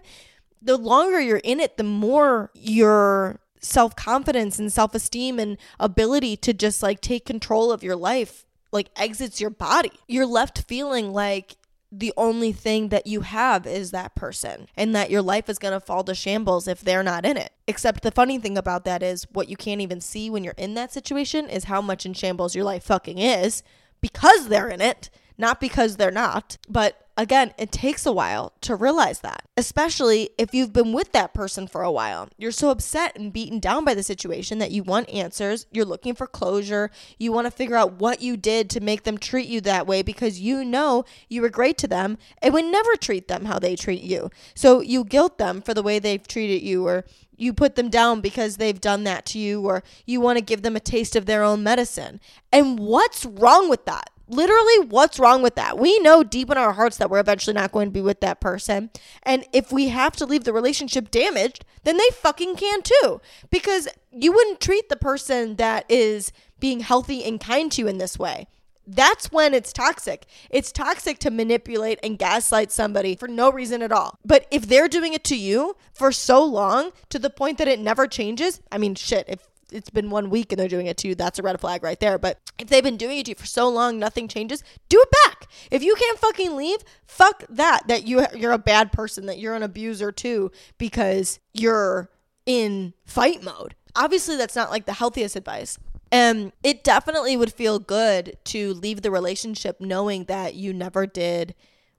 the 0.62 0.78
longer 0.78 1.20
you're 1.20 1.38
in 1.44 1.60
it, 1.60 1.76
the 1.76 1.84
more 1.84 2.50
you're 2.54 3.42
self 3.64 3.96
confidence 3.96 4.60
and 4.60 4.72
self 4.72 4.94
esteem 4.94 5.40
and 5.40 5.58
ability 5.80 6.38
to 6.38 6.54
just 6.54 6.84
like 6.84 7.02
take 7.02 7.26
control 7.26 7.72
of 7.72 7.84
your 7.84 7.96
life 7.96 8.46
like 8.72 8.90
exits 8.96 9.40
your 9.40 9.52
body. 9.52 9.92
You're 10.08 10.26
left 10.26 10.64
feeling 10.64 11.14
like 11.14 11.58
the 11.92 12.12
only 12.18 12.52
thing 12.52 12.90
that 12.90 13.06
you 13.06 13.22
have 13.22 13.68
is 13.68 13.92
that 13.92 14.16
person 14.16 14.68
and 14.76 14.96
that 14.96 15.12
your 15.12 15.22
life 15.22 15.48
is 15.48 15.60
going 15.60 15.74
to 15.74 15.80
fall 15.80 16.04
to 16.04 16.16
shambles 16.16 16.68
if 16.68 16.82
they're 16.82 17.04
not 17.04 17.24
in 17.24 17.38
it. 17.38 17.52
Except 17.68 18.02
the 18.02 18.10
funny 18.10 18.40
thing 18.40 18.58
about 18.58 18.84
that 18.86 19.04
is 19.04 19.28
what 19.32 19.48
you 19.48 19.56
can't 19.56 19.80
even 19.80 20.02
see 20.02 20.28
when 20.28 20.44
you're 20.44 20.56
in 20.58 20.74
that 20.74 20.92
situation 20.92 21.48
is 21.50 21.66
how 21.66 21.82
much 21.82 22.04
in 22.04 22.14
shambles 22.14 22.56
your 22.56 22.66
life 22.66 22.84
fucking 22.84 23.20
is 23.20 23.62
because 24.02 24.48
they're 24.48 24.70
in 24.70 24.82
it 24.82 25.12
not 25.38 25.60
because 25.60 25.98
they're 25.98 26.12
not. 26.12 26.58
But 26.70 27.03
again, 27.18 27.54
it 27.58 27.72
takes 27.72 28.06
a 28.06 28.12
while 28.12 28.54
to 28.62 28.76
realize 28.76 29.20
that, 29.20 29.44
especially 29.56 30.30
if 30.38 30.54
you've 30.54 30.74
been 30.74 30.94
with 30.94 31.12
that 31.12 31.34
person 31.34 31.68
for 31.68 31.84
a 31.84 31.92
while. 31.92 32.30
You're 32.38 32.52
so 32.52 32.70
upset 32.70 33.16
and 33.18 33.32
beaten 33.32 33.60
down 33.60 33.86
by 33.86 33.94
the 33.94 34.04
situation 34.04 34.58
that 34.60 34.72
you 34.72 34.84
want 34.84 35.10
answers. 35.10 35.66
You're 35.72 35.86
looking 35.86 36.16
for 36.16 36.28
closure. 36.28 36.90
You 37.20 37.32
want 37.32 37.46
to 37.46 37.52
figure 37.52 37.76
out 37.76 37.94
what 37.94 38.22
you 38.22 38.38
did 38.38 38.70
to 38.72 38.80
make 38.80 39.04
them 39.04 39.18
treat 39.18 39.48
you 39.48 39.62
that 39.62 39.88
way 39.88 40.02
because 40.02 40.40
you 40.40 40.64
know 40.64 41.06
you 41.30 41.42
were 41.42 41.50
great 41.50 41.78
to 41.80 41.88
them 41.88 42.18
and 42.42 42.54
would 42.54 42.66
never 42.66 42.96
treat 42.96 43.28
them 43.28 43.46
how 43.46 43.60
they 43.60 43.76
treat 43.76 44.04
you. 44.04 44.30
So 44.56 44.82
you 44.82 45.04
guilt 45.04 45.38
them 45.38 45.62
for 45.62 45.74
the 45.74 45.84
way 45.84 46.00
they've 46.00 46.28
treated 46.28 46.64
you 46.64 46.88
or 46.88 47.06
you 47.38 47.54
put 47.54 47.76
them 47.76 47.90
down 47.90 48.22
because 48.22 48.58
they've 48.58 48.80
done 48.80 49.04
that 49.04 49.26
to 49.28 49.40
you 49.40 49.66
or 49.66 49.84
you 50.06 50.22
want 50.22 50.38
to 50.38 50.44
give 50.44 50.62
them 50.62 50.76
a 50.76 50.80
taste 50.80 51.16
of 51.16 51.26
their 51.26 51.44
own 51.44 51.64
medicine. 51.64 52.20
And 52.52 52.80
what's 52.80 53.26
wrong 53.26 53.70
with 53.70 53.86
that? 53.86 54.10
Literally 54.28 54.88
what's 54.88 55.20
wrong 55.20 55.42
with 55.42 55.56
that 55.56 55.78
we 55.78 55.98
know 56.00 56.24
deep 56.24 56.50
in 56.50 56.58
our 56.58 56.74
hearts 56.74 56.98
that 56.98 57.10
we're 57.10 57.20
eventually 57.20 57.54
not 57.54 57.72
going 57.72 57.88
to 57.88 57.92
be 57.92 58.02
with 58.02 58.20
that 58.22 58.40
person 58.40 58.90
and 59.24 59.46
if 59.52 59.72
we 59.72 59.90
have 59.90 60.16
to 60.16 60.26
leave 60.26 60.44
the 60.44 60.54
relationship 60.54 61.12
damaged 61.12 61.66
then 61.84 61.98
they 61.98 62.10
fucking 62.14 62.56
can 62.56 62.82
too 62.82 63.20
because 63.50 63.88
you 64.12 64.32
wouldn't 64.32 64.60
treat 64.60 64.90
the 64.90 64.96
person 64.96 65.56
that 65.58 65.86
is 65.90 66.32
being 66.60 66.80
healthy 66.80 67.24
and 67.24 67.40
kind 67.40 67.72
to 67.72 67.82
you 67.82 67.88
in 67.88 67.98
this 67.98 68.18
way 68.18 68.48
that's 68.86 69.32
when 69.32 69.54
it's 69.54 69.72
toxic. 69.72 70.26
It's 70.50 70.72
toxic 70.72 71.20
to 71.20 71.32
manipulate 71.32 72.00
and 72.04 72.20
gaslight 72.20 72.72
somebody 72.72 73.16
for 73.16 73.28
no 73.28 73.52
reason 73.52 73.82
at 73.82 73.92
all. 73.92 74.20
But 74.26 74.46
if 74.52 74.68
they're 74.68 74.90
doing 74.90 75.14
it 75.14 75.24
to 75.26 75.38
you 75.38 75.78
for 75.94 76.12
so 76.12 76.44
long 76.44 76.92
to 77.10 77.20
the 77.20 77.30
point 77.30 77.58
that 77.60 77.68
it 77.68 77.80
never 77.80 78.08
changes, 78.08 78.62
I 78.72 78.78
mean, 78.78 78.96
shit, 78.96 79.26
if 79.30 79.48
it's 79.74 79.90
been 79.90 80.10
one 80.10 80.30
week 80.30 80.52
and 80.52 80.60
they're 80.60 80.68
doing 80.68 80.88
it 80.88 80.98
to 80.98 81.08
you, 81.08 81.16
that's 81.16 81.40
a 81.40 81.44
red 81.44 81.60
flag 81.60 81.84
right 81.84 82.00
there. 82.00 82.18
But 82.18 82.40
if 82.60 82.68
they've 82.68 82.84
been 82.84 82.98
doing 82.98 83.20
it 83.20 83.26
to 83.26 83.32
you 83.32 83.36
for 83.36 83.46
so 83.46 83.68
long, 83.70 84.00
nothing 84.00 84.28
changes, 84.28 84.64
do 84.90 85.00
it 85.02 85.10
back. 85.26 85.48
If 85.72 85.84
you 85.84 85.96
can't 85.96 86.20
fucking 86.20 86.56
leave, 86.56 86.80
fuck 87.06 87.44
that. 87.50 87.88
That 87.88 88.08
you 88.08 88.26
you're 88.36 88.52
a 88.52 88.58
bad 88.58 88.92
person, 88.92 89.26
that 89.26 89.40
you're 89.40 89.56
an 89.56 89.64
abuser 89.64 90.12
too, 90.12 90.52
because 90.78 91.40
you're 91.54 92.10
in 92.46 92.94
fight 93.06 93.44
mode. 93.44 93.76
Obviously, 93.96 94.38
that's 94.38 94.56
not 94.56 94.72
like 94.72 94.86
the 94.86 94.94
healthiest 94.94 95.36
advice. 95.36 95.78
And 96.12 96.52
it 96.62 96.84
definitely 96.84 97.36
would 97.36 97.52
feel 97.52 97.80
good 97.80 98.38
to 98.46 98.74
leave 98.76 99.02
the 99.02 99.10
relationship 99.10 99.82
knowing 99.82 100.26
that 100.26 100.54
you 100.54 100.72
never 100.72 101.08
did 101.08 101.56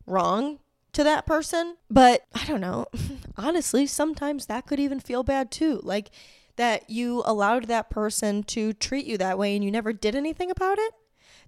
wrong 0.06 0.60
to 0.92 1.04
that 1.04 1.26
person. 1.26 1.76
But 1.90 2.22
I 2.32 2.44
don't 2.44 2.60
know. 2.60 2.86
Honestly, 3.36 3.86
sometimes 3.86 4.46
that 4.46 4.66
could 4.66 4.80
even 4.80 5.00
feel 5.00 5.22
bad 5.22 5.50
too. 5.50 5.80
Like 5.82 6.10
that 6.56 6.88
you 6.88 7.22
allowed 7.24 7.64
that 7.64 7.90
person 7.90 8.42
to 8.44 8.72
treat 8.72 9.06
you 9.06 9.18
that 9.18 9.38
way 9.38 9.54
and 9.54 9.64
you 9.64 9.70
never 9.70 9.92
did 9.92 10.14
anything 10.14 10.50
about 10.50 10.78
it, 10.78 10.92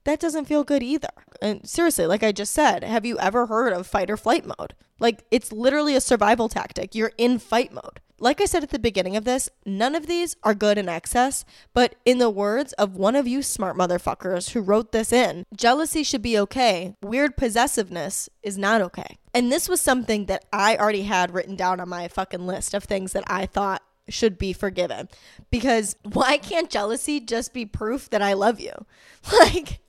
that 0.05 0.21
doesn't 0.21 0.45
feel 0.47 0.65
good 0.65 0.83
either. 0.83 1.09
And 1.43 1.69
seriously, 1.69 2.07
like 2.07 2.23
I 2.23 2.33
just 2.33 2.53
said, 2.53 2.85
have 2.85 3.05
you 3.05 3.19
ever 3.19 3.47
heard 3.47 3.73
of 3.73 3.87
fight 3.87 4.11
or 4.11 4.17
flight 4.17 4.47
mode? 4.47 4.75
Like 4.99 5.25
it's 5.31 5.53
literally 5.53 5.95
a 5.95 6.01
survival 6.01 6.49
tactic. 6.49 6.95
You're 6.95 7.13
in 7.19 7.39
fight 7.39 7.73
mode. 7.73 8.01
like 8.19 8.41
I 8.41 8.47
said 8.47 8.63
at 8.63 8.71
the 8.71 8.79
beginning 8.79 9.17
of 9.17 9.25
this, 9.25 9.51
none 9.65 9.95
of 9.95 10.07
these 10.07 10.37
are 10.43 10.55
good 10.55 10.79
in 10.79 10.89
excess, 10.89 11.45
but 11.75 11.97
in 12.05 12.19
the 12.19 12.31
words 12.31 12.73
of 12.75 12.97
one 12.97 13.15
of 13.15 13.27
you 13.27 13.43
smart 13.43 13.77
motherfuckers 13.77 14.51
who 14.51 14.61
wrote 14.61 14.93
this 14.93 15.13
in, 15.13 15.45
jealousy 15.55 16.03
should 16.03 16.23
be 16.23 16.39
okay. 16.39 16.95
Weird 17.03 17.37
possessiveness 17.37 18.29
is 18.43 18.57
not 18.57 18.81
okay. 18.81 19.19
And 19.35 19.53
this 19.53 19.69
was 19.69 19.83
something 19.83 20.27
that 20.27 20.47
I 20.51 20.77
already 20.77 21.03
had 21.03 21.35
written 21.35 21.57
down 21.57 21.79
on 21.79 21.91
my 21.91 22.09
fucking 22.09 22.47
list 22.47 22.73
of 22.73 22.85
things 22.85 23.13
that 23.13 23.25
I 23.27 23.45
thought 23.45 23.83
should 24.09 24.39
be 24.39 24.53
forgiven. 24.53 25.09
Because 25.51 25.97
why 26.03 26.39
can't 26.39 26.71
jealousy 26.71 27.21
just 27.21 27.53
be 27.53 27.67
proof 27.67 28.11
that 28.11 28.23
I 28.23 28.33
love 28.33 28.61
you? 28.61 28.73
Like, 29.33 29.81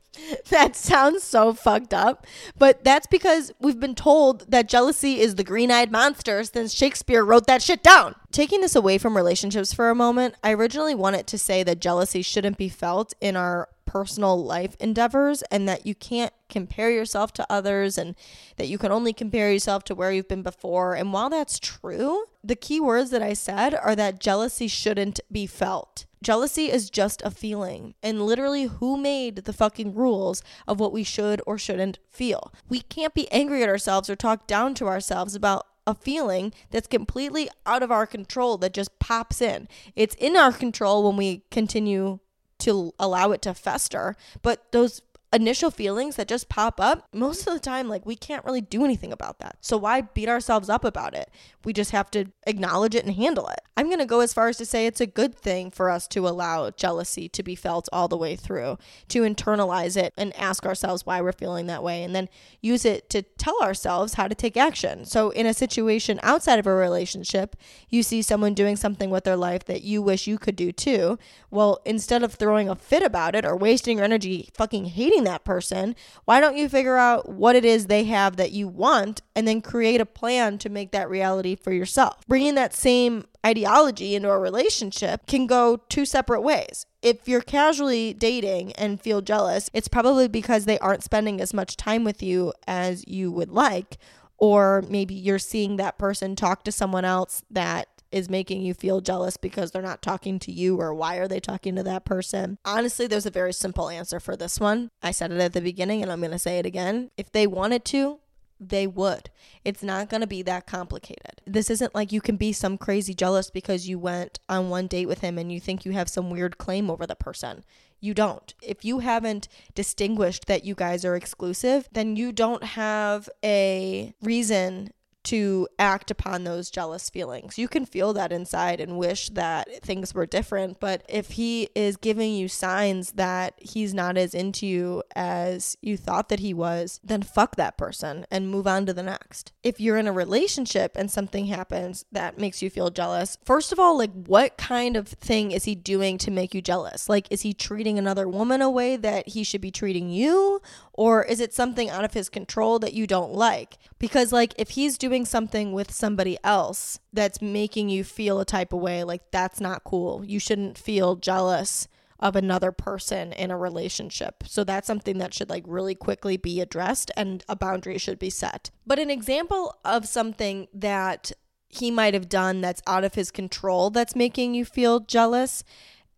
that 0.49 0.75
sounds 0.75 1.23
so 1.23 1.53
fucked 1.53 1.93
up, 1.93 2.25
but 2.57 2.83
that's 2.83 3.07
because 3.07 3.51
we've 3.59 3.79
been 3.79 3.95
told 3.95 4.49
that 4.51 4.67
jealousy 4.67 5.19
is 5.19 5.35
the 5.35 5.43
green 5.43 5.71
eyed 5.71 5.91
monster 5.91 6.43
since 6.43 6.73
Shakespeare 6.73 7.23
wrote 7.23 7.47
that 7.47 7.61
shit 7.61 7.83
down. 7.83 8.15
Taking 8.31 8.61
this 8.61 8.75
away 8.75 8.97
from 8.97 9.15
relationships 9.15 9.73
for 9.73 9.89
a 9.89 9.95
moment, 9.95 10.35
I 10.43 10.53
originally 10.53 10.95
wanted 10.95 11.27
to 11.27 11.37
say 11.37 11.63
that 11.63 11.79
jealousy 11.79 12.21
shouldn't 12.21 12.57
be 12.57 12.69
felt 12.69 13.13
in 13.21 13.35
our 13.35 13.69
personal 13.85 14.43
life 14.43 14.75
endeavors 14.79 15.41
and 15.43 15.67
that 15.67 15.85
you 15.85 15.95
can't 15.95 16.33
compare 16.49 16.91
yourself 16.91 17.31
to 17.33 17.47
others 17.49 17.97
and 17.97 18.15
that 18.57 18.67
you 18.67 18.77
can 18.77 18.91
only 18.91 19.13
compare 19.13 19.51
yourself 19.51 19.83
to 19.85 19.95
where 19.95 20.11
you've 20.11 20.27
been 20.27 20.43
before. 20.43 20.93
And 20.93 21.13
while 21.13 21.29
that's 21.29 21.57
true, 21.59 22.25
the 22.47 22.55
key 22.55 22.79
words 22.79 23.09
that 23.11 23.21
I 23.21 23.33
said 23.33 23.75
are 23.75 23.95
that 23.95 24.21
jealousy 24.21 24.67
shouldn't 24.69 25.19
be 25.29 25.45
felt. 25.45 26.05
Jealousy 26.23 26.71
is 26.71 26.89
just 26.89 27.21
a 27.23 27.29
feeling, 27.29 27.93
and 28.01 28.21
literally, 28.21 28.63
who 28.63 28.97
made 28.97 29.43
the 29.43 29.53
fucking 29.53 29.93
rules 29.93 30.41
of 30.65 30.79
what 30.79 30.93
we 30.93 31.03
should 31.03 31.41
or 31.45 31.57
shouldn't 31.57 31.99
feel? 32.09 32.53
We 32.69 32.81
can't 32.81 33.13
be 33.13 33.29
angry 33.31 33.63
at 33.63 33.69
ourselves 33.69 34.09
or 34.09 34.15
talk 34.15 34.47
down 34.47 34.73
to 34.75 34.87
ourselves 34.87 35.35
about 35.35 35.67
a 35.85 35.93
feeling 35.93 36.53
that's 36.71 36.87
completely 36.87 37.49
out 37.65 37.83
of 37.83 37.91
our 37.91 38.07
control 38.07 38.57
that 38.59 38.73
just 38.73 38.97
pops 38.97 39.41
in. 39.41 39.67
It's 39.95 40.15
in 40.15 40.35
our 40.35 40.53
control 40.53 41.03
when 41.03 41.17
we 41.17 41.43
continue 41.51 42.19
to 42.59 42.93
allow 42.97 43.31
it 43.31 43.41
to 43.43 43.53
fester, 43.53 44.15
but 44.41 44.71
those 44.71 45.01
initial 45.33 45.69
feelings 45.69 46.15
that 46.15 46.27
just 46.27 46.49
pop 46.49 46.79
up, 46.79 47.05
most 47.13 47.47
of 47.47 47.53
the 47.53 47.59
time, 47.59 47.89
like 47.89 48.05
we 48.05 48.15
can't 48.15 48.45
really 48.45 48.61
do 48.61 48.85
anything 48.85 49.11
about 49.11 49.39
that. 49.39 49.57
So 49.61 49.77
why 49.77 50.01
beat 50.01 50.29
ourselves 50.29 50.69
up 50.69 50.85
about 50.85 51.13
it? 51.13 51.29
We 51.65 51.73
just 51.73 51.91
have 51.91 52.09
to 52.11 52.25
acknowledge 52.45 52.95
it 52.95 53.05
and 53.05 53.13
handle 53.13 53.47
it. 53.49 53.59
I'm 53.75 53.87
going 53.87 53.99
to 53.99 54.05
go 54.05 54.21
as 54.21 54.33
far 54.33 54.47
as 54.47 54.57
to 54.57 54.65
say 54.65 54.87
it's 54.87 55.01
a 55.01 55.05
good 55.05 55.35
thing 55.35 55.69
for 55.69 55.89
us 55.89 56.07
to 56.09 56.27
allow 56.27 56.71
jealousy 56.71 57.27
to 57.29 57.43
be 57.43 57.55
felt 57.55 57.89
all 57.91 58.07
the 58.07 58.17
way 58.17 58.35
through, 58.35 58.77
to 59.09 59.23
internalize 59.23 59.97
it 59.97 60.13
and 60.17 60.35
ask 60.37 60.65
ourselves 60.65 61.05
why 61.05 61.21
we're 61.21 61.33
feeling 61.33 61.67
that 61.67 61.83
way, 61.83 62.03
and 62.03 62.15
then 62.15 62.29
use 62.61 62.85
it 62.85 63.09
to 63.09 63.21
tell 63.21 63.61
ourselves 63.61 64.13
how 64.13 64.27
to 64.27 64.35
take 64.35 64.55
action. 64.55 65.03
So, 65.03 65.31
in 65.31 65.45
a 65.45 65.53
situation 65.53 66.19
outside 66.23 66.57
of 66.57 66.67
a 66.67 66.73
relationship, 66.73 67.55
you 67.89 68.01
see 68.01 68.21
someone 68.21 68.53
doing 68.53 68.77
something 68.77 69.09
with 69.09 69.25
their 69.25 69.35
life 69.35 69.65
that 69.65 69.81
you 69.81 70.01
wish 70.01 70.25
you 70.25 70.37
could 70.37 70.55
do 70.55 70.71
too. 70.71 71.19
Well, 71.51 71.79
instead 71.85 72.23
of 72.23 72.33
throwing 72.33 72.69
a 72.69 72.75
fit 72.75 73.03
about 73.03 73.35
it 73.35 73.45
or 73.45 73.55
wasting 73.57 73.97
your 73.97 74.05
energy 74.05 74.49
fucking 74.53 74.85
hating 74.85 75.16
that 75.23 75.43
person, 75.43 75.95
why 76.25 76.39
don't 76.39 76.57
you 76.57 76.69
figure 76.69 76.97
out 76.97 77.29
what 77.29 77.55
it 77.55 77.65
is 77.65 77.87
they 77.87 78.05
have 78.05 78.37
that 78.37 78.51
you 78.51 78.67
want 78.67 79.21
and 79.35 79.47
then 79.47 79.61
create 79.61 80.01
a 80.01 80.05
plan 80.05 80.57
to 80.59 80.69
make 80.69 80.91
that 80.91 81.09
reality 81.09 81.55
for 81.55 81.71
yourself. 81.71 82.25
Bringing 82.27 82.55
that 82.55 82.73
same 82.73 83.25
ideology 83.45 84.15
into 84.15 84.29
a 84.29 84.39
relationship 84.39 85.25
can 85.27 85.47
go 85.47 85.77
two 85.89 86.05
separate 86.05 86.41
ways. 86.41 86.85
If 87.01 87.27
you're 87.27 87.41
casually 87.41 88.13
dating 88.13 88.73
and 88.73 89.01
feel 89.01 89.21
jealous, 89.21 89.69
it's 89.73 89.87
probably 89.87 90.27
because 90.27 90.65
they 90.65 90.79
aren't 90.79 91.03
spending 91.03 91.39
as 91.39 91.53
much 91.53 91.77
time 91.77 92.03
with 92.03 92.21
you 92.21 92.53
as 92.67 93.07
you 93.07 93.31
would 93.31 93.51
like. 93.51 93.97
Or 94.37 94.83
maybe 94.87 95.15
you're 95.15 95.39
seeing 95.39 95.77
that 95.77 95.97
person 95.97 96.35
talk 96.35 96.63
to 96.63 96.71
someone 96.71 97.05
else 97.05 97.43
that 97.49 97.87
is 98.11 98.29
making 98.29 98.61
you 98.61 98.73
feel 98.73 99.01
jealous 99.01 99.37
because 99.37 99.71
they're 99.71 99.81
not 99.81 100.01
talking 100.01 100.39
to 100.39 100.51
you 100.51 100.79
or 100.79 100.93
why 100.93 101.17
are 101.17 101.27
they 101.27 101.39
talking 101.39 101.75
to 101.75 101.83
that 101.83 102.05
person? 102.05 102.57
Honestly, 102.65 103.07
there's 103.07 103.25
a 103.25 103.31
very 103.31 103.53
simple 103.53 103.89
answer 103.89 104.19
for 104.19 104.35
this 104.35 104.59
one. 104.59 104.89
I 105.01 105.11
said 105.11 105.31
it 105.31 105.39
at 105.39 105.53
the 105.53 105.61
beginning 105.61 106.01
and 106.01 106.11
I'm 106.11 106.19
going 106.19 106.31
to 106.31 106.39
say 106.39 106.59
it 106.59 106.65
again. 106.65 107.11
If 107.17 107.31
they 107.31 107.47
wanted 107.47 107.85
to, 107.85 108.19
they 108.59 108.87
would. 108.87 109.29
It's 109.63 109.83
not 109.83 110.09
going 110.09 110.21
to 110.21 110.27
be 110.27 110.41
that 110.43 110.65
complicated. 110.65 111.41
This 111.45 111.69
isn't 111.69 111.93
like 111.93 112.11
you 112.11 112.21
can 112.21 112.37
be 112.37 112.53
some 112.53 112.77
crazy 112.77 113.13
jealous 113.13 113.49
because 113.49 113.87
you 113.87 113.99
went 113.99 114.39
on 114.49 114.69
one 114.69 114.87
date 114.87 115.07
with 115.07 115.19
him 115.19 115.37
and 115.37 115.51
you 115.51 115.59
think 115.59 115.85
you 115.85 115.91
have 115.91 116.09
some 116.09 116.29
weird 116.29 116.57
claim 116.57 116.89
over 116.89 117.05
the 117.05 117.15
person. 117.15 117.63
You 117.99 118.13
don't. 118.13 118.53
If 118.61 118.85
you 118.85 118.99
haven't 118.99 119.47
distinguished 119.73 120.45
that 120.45 120.63
you 120.63 120.75
guys 120.75 121.03
are 121.03 121.15
exclusive, 121.15 121.87
then 121.91 122.15
you 122.15 122.31
don't 122.31 122.63
have 122.63 123.27
a 123.43 124.13
reason 124.21 124.91
to 125.27 125.67
act 125.77 126.09
upon 126.09 126.45
those 126.45 126.71
jealous 126.71 127.09
feelings. 127.09 127.57
You 127.57 127.67
can 127.67 127.85
feel 127.85 128.13
that 128.13 128.31
inside 128.31 128.79
and 128.79 128.97
wish 128.97 129.27
that 129.31 129.83
things 129.83 130.13
were 130.13 130.25
different, 130.25 130.79
but 130.79 131.03
if 131.09 131.31
he 131.31 131.67
is 131.75 131.97
giving 131.97 132.33
you 132.33 132.47
signs 132.47 133.11
that 133.13 133.55
he's 133.57 133.93
not 133.93 134.15
as 134.15 134.33
into 134.33 134.65
you 134.65 135.03
as 135.17 135.75
you 135.81 135.97
thought 135.97 136.29
that 136.29 136.39
he 136.39 136.53
was, 136.53 137.01
then 137.03 137.21
fuck 137.21 137.57
that 137.57 137.77
person 137.77 138.25
and 138.31 138.49
move 138.49 138.65
on 138.65 138.85
to 138.85 138.93
the 138.93 139.03
next. 139.03 139.51
If 139.63 139.81
you're 139.81 139.97
in 139.97 140.07
a 140.07 140.13
relationship 140.13 140.93
and 140.95 141.11
something 141.11 141.47
happens 141.47 142.05
that 142.13 142.37
makes 142.37 142.61
you 142.61 142.69
feel 142.69 142.89
jealous, 142.89 143.37
first 143.43 143.73
of 143.73 143.79
all, 143.79 143.97
like 143.97 144.13
what 144.13 144.57
kind 144.57 144.95
of 144.95 145.09
thing 145.09 145.51
is 145.51 145.65
he 145.65 145.75
doing 145.75 146.17
to 146.19 146.31
make 146.31 146.53
you 146.53 146.61
jealous? 146.61 147.09
Like 147.09 147.27
is 147.29 147.41
he 147.41 147.53
treating 147.53 147.99
another 147.99 148.29
woman 148.29 148.61
a 148.61 148.69
way 148.69 148.95
that 148.95 149.27
he 149.27 149.43
should 149.43 149.61
be 149.61 149.71
treating 149.71 150.09
you 150.09 150.61
or 150.93 151.23
is 151.23 151.39
it 151.39 151.53
something 151.53 151.89
out 151.89 152.03
of 152.03 152.13
his 152.13 152.29
control 152.29 152.79
that 152.79 152.93
you 152.93 153.05
don't 153.05 153.33
like? 153.33 153.77
Because 153.99 154.31
like 154.31 154.53
if 154.57 154.69
he's 154.69 154.97
doing 154.97 155.16
something 155.25 155.73
with 155.73 155.91
somebody 155.91 156.37
else 156.43 156.99
that's 157.13 157.41
making 157.41 157.89
you 157.89 158.03
feel 158.03 158.39
a 158.39 158.45
type 158.45 158.73
of 158.73 158.79
way, 158.79 159.03
like 159.03 159.31
that's 159.31 159.59
not 159.59 159.83
cool. 159.83 160.23
You 160.25 160.39
shouldn't 160.39 160.77
feel 160.77 161.15
jealous 161.15 161.87
of 162.19 162.35
another 162.35 162.71
person 162.71 163.31
in 163.33 163.51
a 163.51 163.57
relationship. 163.57 164.43
So 164.45 164.63
that's 164.63 164.87
something 164.87 165.19
that 165.19 165.33
should 165.33 165.49
like 165.49 165.63
really 165.67 165.95
quickly 165.95 166.37
be 166.37 166.61
addressed 166.61 167.11
and 167.15 167.43
a 167.47 167.55
boundary 167.55 167.97
should 167.97 168.19
be 168.19 168.29
set. 168.29 168.71
But 168.85 168.99
an 168.99 169.09
example 169.09 169.75
of 169.85 170.07
something 170.07 170.67
that 170.73 171.31
he 171.69 171.91
might 171.91 172.13
have 172.13 172.29
done 172.29 172.61
that's 172.61 172.81
out 172.87 173.03
of 173.03 173.13
his 173.13 173.29
control 173.29 173.89
that's 173.89 174.15
making 174.15 174.55
you 174.55 174.65
feel 174.65 174.99
jealous 175.01 175.63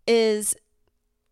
is 0.07 0.55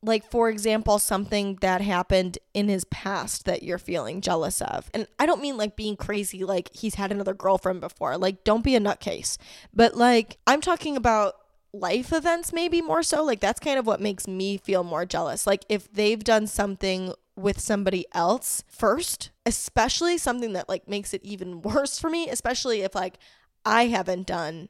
like 0.04 0.30
for 0.30 0.50
example 0.50 1.00
something 1.00 1.58
that 1.62 1.82
happened 1.82 2.38
in 2.54 2.70
his 2.70 2.86
past 2.86 3.46
that 3.46 3.64
you're 3.64 3.78
feeling 3.78 4.22
jealous 4.22 4.62
of. 4.62 4.90
And 4.94 5.08
i 5.20 5.26
don't 5.26 5.42
mean 5.42 5.58
like 5.58 5.76
being 5.76 5.96
crazy 5.96 6.44
like 6.44 6.74
he's 6.74 6.96
had 6.96 7.12
another 7.12 7.34
girlfriend 7.34 7.82
before. 7.82 8.18
Like 8.18 8.44
don't 8.44 8.64
be 8.64 8.76
a 8.76 8.80
nutcase. 8.80 9.38
But 9.74 9.96
like 9.96 10.38
i'm 10.48 10.62
talking 10.62 10.96
about 10.96 11.36
life 11.74 12.14
events 12.14 12.54
maybe 12.54 12.82
more 12.82 13.04
so. 13.04 13.24
Like 13.24 13.40
that's 13.40 13.60
kind 13.60 13.80
of 13.80 13.88
what 13.88 14.02
makes 14.02 14.28
me 14.28 14.58
feel 14.58 14.84
more 14.84 15.06
jealous. 15.06 15.46
Like 15.48 15.66
if 15.70 15.92
they've 15.92 16.24
done 16.24 16.48
something 16.48 17.14
with 17.36 17.60
somebody 17.60 18.04
else 18.14 18.64
first 18.68 19.30
especially 19.46 20.18
something 20.18 20.54
that 20.54 20.68
like 20.68 20.88
makes 20.88 21.14
it 21.14 21.24
even 21.24 21.62
worse 21.62 22.00
for 22.00 22.10
me 22.10 22.28
especially 22.30 22.82
if 22.82 22.96
like 22.96 23.20
i 23.64 23.86
haven't 23.86 24.26
done 24.26 24.68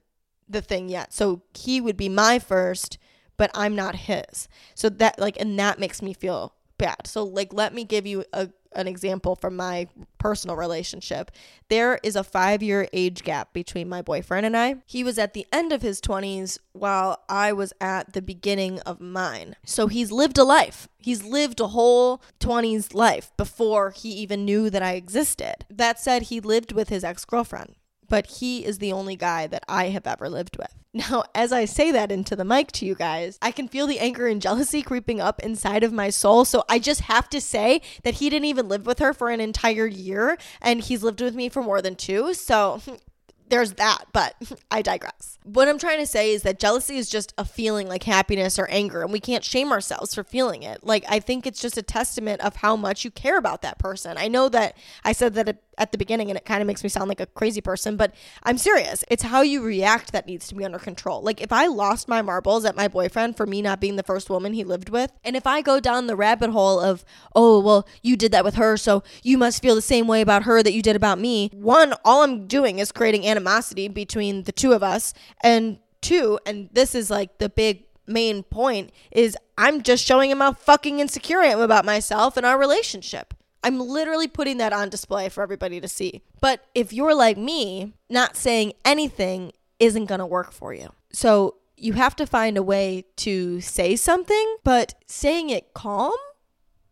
the 0.49 0.61
thing 0.61 0.89
yet. 0.89 1.13
So 1.13 1.41
he 1.53 1.81
would 1.81 1.97
be 1.97 2.09
my 2.09 2.39
first 2.39 2.97
but 3.37 3.51
I'm 3.53 3.75
not 3.75 3.95
his. 3.95 4.47
So 4.75 4.89
that 4.89 5.19
like 5.19 5.39
and 5.39 5.57
that 5.59 5.79
makes 5.79 6.01
me 6.01 6.13
feel 6.13 6.53
bad. 6.77 7.07
So 7.07 7.23
like 7.23 7.53
let 7.53 7.73
me 7.73 7.83
give 7.83 8.05
you 8.05 8.25
a 8.33 8.49
an 8.73 8.87
example 8.87 9.35
from 9.35 9.55
my 9.55 9.87
personal 10.17 10.55
relationship. 10.55 11.31
There 11.69 11.99
is 12.03 12.15
a 12.15 12.21
5-year 12.21 12.87
age 12.93 13.23
gap 13.23 13.51
between 13.53 13.89
my 13.89 14.01
boyfriend 14.01 14.45
and 14.45 14.55
I. 14.55 14.75
He 14.85 15.03
was 15.03 15.17
at 15.17 15.33
the 15.33 15.47
end 15.51 15.73
of 15.73 15.81
his 15.81 15.99
20s 15.99 16.59
while 16.73 17.23
I 17.27 17.53
was 17.53 17.73
at 17.81 18.13
the 18.13 18.21
beginning 18.21 18.79
of 18.81 19.01
mine. 19.01 19.55
So 19.65 19.87
he's 19.87 20.11
lived 20.11 20.37
a 20.37 20.43
life. 20.43 20.87
He's 20.99 21.23
lived 21.23 21.59
a 21.59 21.67
whole 21.67 22.21
20s 22.39 22.93
life 22.93 23.31
before 23.35 23.91
he 23.91 24.09
even 24.09 24.45
knew 24.45 24.69
that 24.69 24.83
I 24.83 24.93
existed. 24.93 25.65
That 25.69 25.99
said, 25.99 26.23
he 26.23 26.39
lived 26.39 26.71
with 26.71 26.89
his 26.89 27.03
ex-girlfriend 27.03 27.75
but 28.09 28.27
he 28.27 28.65
is 28.65 28.77
the 28.77 28.91
only 28.93 29.15
guy 29.15 29.47
that 29.47 29.63
I 29.67 29.89
have 29.89 30.07
ever 30.07 30.29
lived 30.29 30.57
with. 30.57 30.73
Now, 30.97 31.25
as 31.35 31.51
I 31.51 31.65
say 31.65 31.91
that 31.91 32.11
into 32.11 32.35
the 32.35 32.45
mic 32.45 32.71
to 32.71 32.85
you 32.85 32.95
guys, 32.95 33.37
I 33.39 33.51
can 33.51 33.67
feel 33.67 33.85
the 33.85 33.99
anger 33.99 34.25
and 34.25 34.41
jealousy 34.41 34.81
creeping 34.81 35.21
up 35.21 35.39
inside 35.41 35.83
of 35.83 35.93
my 35.93 36.09
soul. 36.09 36.43
So 36.43 36.63
I 36.67 36.79
just 36.79 37.01
have 37.01 37.29
to 37.29 37.39
say 37.39 37.81
that 38.01 38.15
he 38.15 38.31
didn't 38.31 38.45
even 38.45 38.67
live 38.67 38.87
with 38.87 38.97
her 38.97 39.13
for 39.13 39.29
an 39.29 39.39
entire 39.39 39.85
year 39.85 40.39
and 40.59 40.81
he's 40.81 41.03
lived 41.03 41.21
with 41.21 41.35
me 41.35 41.49
for 41.49 41.61
more 41.61 41.83
than 41.83 41.95
two. 41.95 42.33
So 42.33 42.81
there's 43.49 43.73
that, 43.73 44.05
but 44.11 44.35
I 44.71 44.81
digress. 44.81 45.36
What 45.47 45.69
I'm 45.69 45.79
trying 45.79 45.99
to 45.99 46.05
say 46.05 46.33
is 46.33 46.41
that 46.43 46.59
jealousy 46.59 46.97
is 46.97 47.09
just 47.09 47.33
a 47.37 47.45
feeling 47.45 47.87
like 47.87 48.03
happiness 48.03 48.59
or 48.59 48.67
anger, 48.69 49.01
and 49.01 49.13
we 49.13 49.21
can't 49.21 49.45
shame 49.45 49.71
ourselves 49.71 50.13
for 50.13 50.25
feeling 50.25 50.63
it. 50.63 50.83
Like, 50.83 51.05
I 51.07 51.21
think 51.21 51.47
it's 51.47 51.61
just 51.61 51.77
a 51.77 51.81
testament 51.81 52.41
of 52.41 52.57
how 52.57 52.75
much 52.75 53.05
you 53.05 53.11
care 53.11 53.37
about 53.37 53.61
that 53.61 53.79
person. 53.79 54.17
I 54.17 54.27
know 54.27 54.49
that 54.49 54.75
I 55.05 55.13
said 55.13 55.35
that 55.35 55.59
at 55.77 55.91
the 55.91 55.97
beginning 55.97 56.29
and 56.29 56.37
it 56.37 56.43
kind 56.43 56.59
of 56.59 56.67
makes 56.67 56.83
me 56.83 56.89
sound 56.89 57.07
like 57.07 57.19
a 57.19 57.25
crazy 57.27 57.61
person, 57.61 57.95
but 57.97 58.13
I'm 58.43 58.57
serious. 58.57 59.03
It's 59.09 59.23
how 59.23 59.41
you 59.41 59.61
react 59.61 60.11
that 60.11 60.25
needs 60.25 60.47
to 60.47 60.55
be 60.55 60.65
under 60.65 60.79
control. 60.79 61.21
Like, 61.21 61.39
if 61.39 61.51
I 61.53 61.67
lost 61.67 62.07
my 62.07 62.21
marbles 62.21 62.65
at 62.65 62.75
my 62.75 62.87
boyfriend 62.87 63.37
for 63.37 63.45
me 63.45 63.61
not 63.61 63.79
being 63.79 63.95
the 63.95 64.03
first 64.03 64.29
woman 64.29 64.53
he 64.53 64.63
lived 64.63 64.89
with, 64.89 65.11
and 65.23 65.35
if 65.35 65.47
I 65.47 65.61
go 65.61 65.79
down 65.79 66.07
the 66.07 66.15
rabbit 66.15 66.49
hole 66.49 66.79
of, 66.79 67.05
oh, 67.35 67.59
well, 67.59 67.87
you 68.01 68.17
did 68.17 68.31
that 68.31 68.43
with 68.43 68.55
her, 68.55 68.75
so 68.75 69.03
you 69.23 69.37
must 69.37 69.61
feel 69.61 69.75
the 69.75 69.81
same 69.81 70.07
way 70.07 70.21
about 70.21 70.43
her 70.43 70.61
that 70.61 70.73
you 70.73 70.81
did 70.81 70.95
about 70.95 71.19
me, 71.19 71.49
one, 71.53 71.93
all 72.03 72.23
I'm 72.23 72.47
doing 72.47 72.79
is 72.79 72.91
creating 72.91 73.25
animosity 73.25 73.87
between 73.87 74.43
the 74.43 74.51
two 74.51 74.73
of 74.73 74.83
us. 74.83 75.13
And 75.41 75.79
two, 76.01 76.39
and 76.45 76.69
this 76.71 76.95
is 76.95 77.09
like 77.09 77.37
the 77.37 77.49
big 77.49 77.85
main 78.05 78.43
point, 78.43 78.91
is 79.11 79.37
I'm 79.57 79.83
just 79.83 80.05
showing 80.05 80.31
him 80.31 80.39
how 80.39 80.53
fucking 80.53 80.99
insecure 80.99 81.39
I 81.39 81.47
am 81.47 81.59
about 81.59 81.85
myself 81.85 82.37
and 82.37 82.45
our 82.45 82.57
relationship. 82.57 83.33
I'm 83.63 83.79
literally 83.79 84.27
putting 84.27 84.57
that 84.57 84.71
on 84.73 84.89
display 84.89 85.29
for 85.29 85.41
everybody 85.41 85.81
to 85.81 85.87
see. 85.87 86.21
But 86.39 86.65
if 86.73 86.93
you're 86.93 87.15
like 87.15 87.37
me, 87.37 87.93
not 88.09 88.37
saying 88.37 88.73
anything 88.85 89.51
isn't 89.79 90.05
going 90.05 90.19
to 90.19 90.25
work 90.25 90.51
for 90.51 90.73
you. 90.73 90.93
So 91.11 91.55
you 91.75 91.93
have 91.93 92.15
to 92.17 92.25
find 92.25 92.57
a 92.57 92.63
way 92.63 93.05
to 93.17 93.61
say 93.61 93.95
something, 93.95 94.57
but 94.63 94.95
saying 95.05 95.49
it 95.49 95.73
calm 95.73 96.15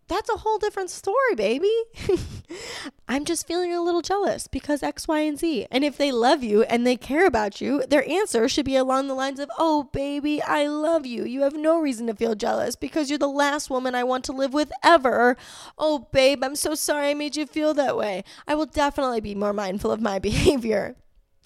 that's 0.08 0.30
a 0.30 0.38
whole 0.38 0.58
different 0.58 0.90
story, 0.90 1.36
baby. 1.36 1.72
I'm 3.08 3.26
just 3.26 3.48
feeling 3.48 3.74
a 3.74 3.82
little 3.82 4.02
jealous 4.02 4.48
because 4.48 4.84
X, 4.84 5.08
Y, 5.08 5.20
and 5.20 5.40
Z. 5.40 5.68
And 5.72 5.84
if 5.84 5.98
they 5.98 6.12
love 6.12 6.44
you 6.44 6.64
and 6.64 6.86
they 6.86 6.96
care 6.96 7.26
about 7.26 7.60
you, 7.62 7.84
their 7.88 8.08
answer 8.10 8.48
should 8.48 8.66
be 8.66 8.76
along 8.76 9.08
the 9.08 9.16
lines 9.16 9.40
of, 9.40 9.50
Oh, 9.58 9.84
baby, 9.84 10.42
I 10.42 10.68
love 10.68 11.06
you. 11.06 11.26
You 11.26 11.42
have 11.42 11.56
no 11.56 11.80
reason 11.80 12.08
to 12.08 12.16
feel 12.16 12.36
jealous 12.36 12.76
because 12.76 13.10
you're 13.10 13.20
the 13.20 13.28
last 13.28 13.70
woman 13.70 13.96
I 13.96 14.04
want 14.04 14.24
to 14.26 14.32
live 14.32 14.54
with 14.54 14.72
ever. 14.84 15.38
Oh, 15.78 16.08
babe, 16.12 16.44
I'm 16.44 16.56
so 16.56 16.76
sorry 16.76 17.10
I 17.10 17.14
made 17.14 17.36
you 17.36 17.46
feel 17.46 17.74
that 17.74 17.98
way. 17.98 18.24
I 18.48 18.56
will 18.56 18.68
definitely 18.68 19.22
be 19.22 19.36
more 19.36 19.54
mindful 19.54 19.92
of 19.92 20.02
my 20.02 20.20
behavior. 20.26 20.96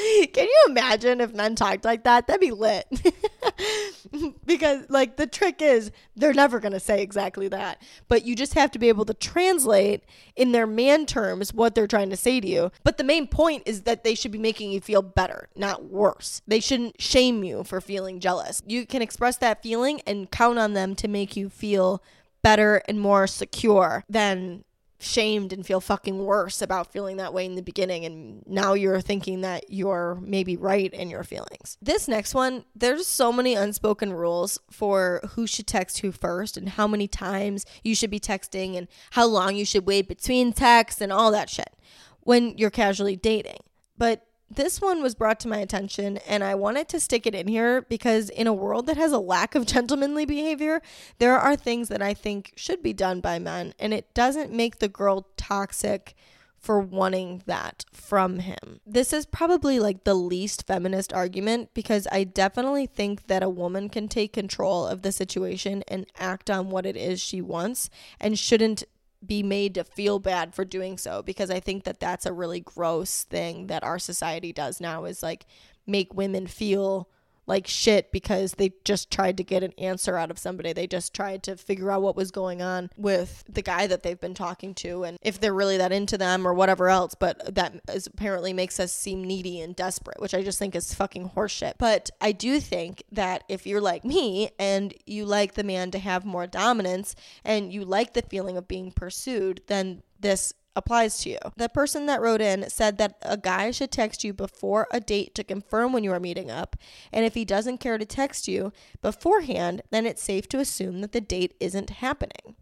Can 0.32 0.46
you 0.46 0.64
imagine 0.68 1.20
if 1.20 1.34
men 1.34 1.54
talked 1.54 1.84
like 1.84 2.04
that? 2.04 2.26
That'd 2.26 2.40
be 2.40 2.50
lit. 2.50 2.86
because, 4.46 4.86
like, 4.88 5.16
the 5.16 5.26
trick 5.26 5.60
is 5.60 5.90
they're 6.16 6.32
never 6.32 6.60
going 6.60 6.72
to 6.72 6.80
say 6.80 7.02
exactly 7.02 7.48
that. 7.48 7.82
But 8.08 8.24
you 8.24 8.34
just 8.34 8.54
have 8.54 8.70
to 8.72 8.78
be 8.78 8.88
able 8.88 9.04
to 9.06 9.14
translate 9.14 10.04
in 10.36 10.52
their 10.52 10.66
man 10.66 11.06
terms 11.06 11.52
what 11.52 11.74
they're 11.74 11.86
trying 11.86 12.10
to 12.10 12.16
say 12.16 12.40
to 12.40 12.48
you. 12.48 12.70
But 12.82 12.98
the 12.98 13.04
main 13.04 13.26
point 13.26 13.64
is 13.66 13.82
that 13.82 14.04
they 14.04 14.14
should 14.14 14.32
be 14.32 14.38
making 14.38 14.70
you 14.72 14.80
feel 14.80 15.02
better, 15.02 15.48
not 15.56 15.84
worse. 15.84 16.40
They 16.46 16.60
shouldn't 16.60 17.00
shame 17.00 17.44
you 17.44 17.64
for 17.64 17.80
feeling 17.80 18.20
jealous. 18.20 18.62
You 18.66 18.86
can 18.86 19.02
express 19.02 19.36
that 19.38 19.62
feeling 19.62 20.00
and 20.06 20.30
count 20.30 20.58
on 20.58 20.74
them 20.74 20.94
to 20.96 21.08
make 21.08 21.36
you 21.36 21.48
feel 21.48 22.02
better 22.42 22.82
and 22.88 23.00
more 23.00 23.26
secure 23.26 24.04
than 24.08 24.64
shamed 25.00 25.52
and 25.52 25.66
feel 25.66 25.80
fucking 25.80 26.24
worse 26.24 26.60
about 26.60 26.92
feeling 26.92 27.16
that 27.16 27.32
way 27.32 27.46
in 27.46 27.54
the 27.54 27.62
beginning 27.62 28.04
and 28.04 28.42
now 28.46 28.74
you're 28.74 29.00
thinking 29.00 29.40
that 29.40 29.64
you're 29.68 30.18
maybe 30.20 30.56
right 30.56 30.92
in 30.92 31.08
your 31.08 31.24
feelings. 31.24 31.78
This 31.80 32.06
next 32.06 32.34
one, 32.34 32.64
there's 32.74 33.06
so 33.06 33.32
many 33.32 33.54
unspoken 33.54 34.12
rules 34.12 34.58
for 34.70 35.20
who 35.30 35.46
should 35.46 35.66
text 35.66 35.98
who 36.00 36.12
first 36.12 36.56
and 36.56 36.68
how 36.68 36.86
many 36.86 37.08
times 37.08 37.64
you 37.82 37.94
should 37.94 38.10
be 38.10 38.20
texting 38.20 38.76
and 38.76 38.88
how 39.12 39.26
long 39.26 39.56
you 39.56 39.64
should 39.64 39.86
wait 39.86 40.06
between 40.06 40.52
texts 40.52 41.00
and 41.00 41.12
all 41.12 41.30
that 41.32 41.48
shit 41.48 41.74
when 42.20 42.56
you're 42.58 42.70
casually 42.70 43.16
dating. 43.16 43.58
But 43.96 44.26
this 44.50 44.80
one 44.80 45.02
was 45.02 45.14
brought 45.14 45.38
to 45.40 45.48
my 45.48 45.58
attention 45.58 46.18
and 46.28 46.42
I 46.42 46.54
wanted 46.54 46.88
to 46.88 47.00
stick 47.00 47.26
it 47.26 47.34
in 47.34 47.46
here 47.46 47.82
because 47.82 48.30
in 48.30 48.46
a 48.46 48.52
world 48.52 48.86
that 48.86 48.96
has 48.96 49.12
a 49.12 49.18
lack 49.18 49.54
of 49.54 49.66
gentlemanly 49.74 50.26
behavior, 50.26 50.82
there 51.18 51.38
are 51.38 51.56
things 51.56 51.88
that 51.88 52.02
I 52.02 52.14
think 52.14 52.52
should 52.56 52.82
be 52.82 52.92
done 52.92 53.20
by 53.20 53.38
men 53.38 53.74
and 53.78 53.94
it 53.94 54.12
doesn't 54.12 54.52
make 54.52 54.78
the 54.78 54.88
girl 54.88 55.28
toxic 55.36 56.14
for 56.58 56.78
wanting 56.78 57.42
that 57.46 57.84
from 57.90 58.40
him. 58.40 58.80
This 58.84 59.14
is 59.14 59.24
probably 59.24 59.80
like 59.80 60.04
the 60.04 60.14
least 60.14 60.66
feminist 60.66 61.12
argument 61.12 61.70
because 61.72 62.06
I 62.12 62.24
definitely 62.24 62.86
think 62.86 63.28
that 63.28 63.42
a 63.42 63.48
woman 63.48 63.88
can 63.88 64.08
take 64.08 64.34
control 64.34 64.86
of 64.86 65.00
the 65.00 65.10
situation 65.10 65.82
and 65.88 66.06
act 66.18 66.50
on 66.50 66.68
what 66.68 66.84
it 66.84 66.96
is 66.96 67.18
she 67.18 67.40
wants 67.40 67.88
and 68.20 68.38
shouldn't 68.38 68.84
be 69.24 69.42
made 69.42 69.74
to 69.74 69.84
feel 69.84 70.18
bad 70.18 70.54
for 70.54 70.64
doing 70.64 70.96
so 70.96 71.22
because 71.22 71.50
I 71.50 71.60
think 71.60 71.84
that 71.84 72.00
that's 72.00 72.24
a 72.26 72.32
really 72.32 72.60
gross 72.60 73.24
thing 73.24 73.66
that 73.66 73.84
our 73.84 73.98
society 73.98 74.52
does 74.52 74.80
now 74.80 75.04
is 75.04 75.22
like 75.22 75.44
make 75.86 76.14
women 76.14 76.46
feel 76.46 77.08
like 77.46 77.66
shit 77.66 78.12
because 78.12 78.52
they 78.52 78.72
just 78.84 79.10
tried 79.10 79.36
to 79.36 79.44
get 79.44 79.62
an 79.62 79.72
answer 79.78 80.16
out 80.16 80.30
of 80.30 80.38
somebody. 80.38 80.72
They 80.72 80.86
just 80.86 81.14
tried 81.14 81.42
to 81.44 81.56
figure 81.56 81.90
out 81.90 82.02
what 82.02 82.16
was 82.16 82.30
going 82.30 82.62
on 82.62 82.90
with 82.96 83.44
the 83.48 83.62
guy 83.62 83.86
that 83.86 84.02
they've 84.02 84.20
been 84.20 84.34
talking 84.34 84.74
to 84.76 85.04
and 85.04 85.18
if 85.22 85.40
they're 85.40 85.54
really 85.54 85.76
that 85.76 85.92
into 85.92 86.16
them 86.16 86.46
or 86.46 86.54
whatever 86.54 86.88
else. 86.88 87.14
But 87.14 87.54
that 87.54 87.80
is 87.92 88.06
apparently 88.06 88.52
makes 88.52 88.78
us 88.78 88.92
seem 88.92 89.24
needy 89.24 89.60
and 89.60 89.74
desperate, 89.74 90.20
which 90.20 90.34
I 90.34 90.42
just 90.42 90.58
think 90.58 90.74
is 90.74 90.94
fucking 90.94 91.30
horseshit. 91.30 91.74
But 91.78 92.10
I 92.20 92.32
do 92.32 92.60
think 92.60 93.02
that 93.12 93.44
if 93.48 93.66
you're 93.66 93.80
like 93.80 94.04
me 94.04 94.50
and 94.58 94.94
you 95.06 95.24
like 95.24 95.54
the 95.54 95.64
man 95.64 95.90
to 95.90 95.98
have 95.98 96.24
more 96.24 96.46
dominance 96.46 97.14
and 97.44 97.72
you 97.72 97.84
like 97.84 98.14
the 98.14 98.22
feeling 98.22 98.56
of 98.56 98.68
being 98.68 98.92
pursued, 98.92 99.62
then 99.66 100.02
this 100.20 100.52
applies 100.76 101.18
to 101.18 101.30
you. 101.30 101.38
The 101.56 101.68
person 101.68 102.06
that 102.06 102.20
wrote 102.20 102.40
in 102.40 102.68
said 102.70 102.98
that 102.98 103.16
a 103.22 103.36
guy 103.36 103.70
should 103.70 103.90
text 103.90 104.22
you 104.24 104.32
before 104.32 104.86
a 104.92 105.00
date 105.00 105.34
to 105.34 105.44
confirm 105.44 105.92
when 105.92 106.04
you 106.04 106.12
are 106.12 106.20
meeting 106.20 106.50
up. 106.50 106.76
And 107.12 107.24
if 107.24 107.34
he 107.34 107.44
doesn't 107.44 107.78
care 107.78 107.98
to 107.98 108.04
text 108.04 108.46
you 108.48 108.72
beforehand, 109.02 109.82
then 109.90 110.06
it's 110.06 110.22
safe 110.22 110.48
to 110.50 110.58
assume 110.58 111.00
that 111.00 111.12
the 111.12 111.20
date 111.20 111.54
isn't 111.60 111.90
happening. 111.90 112.54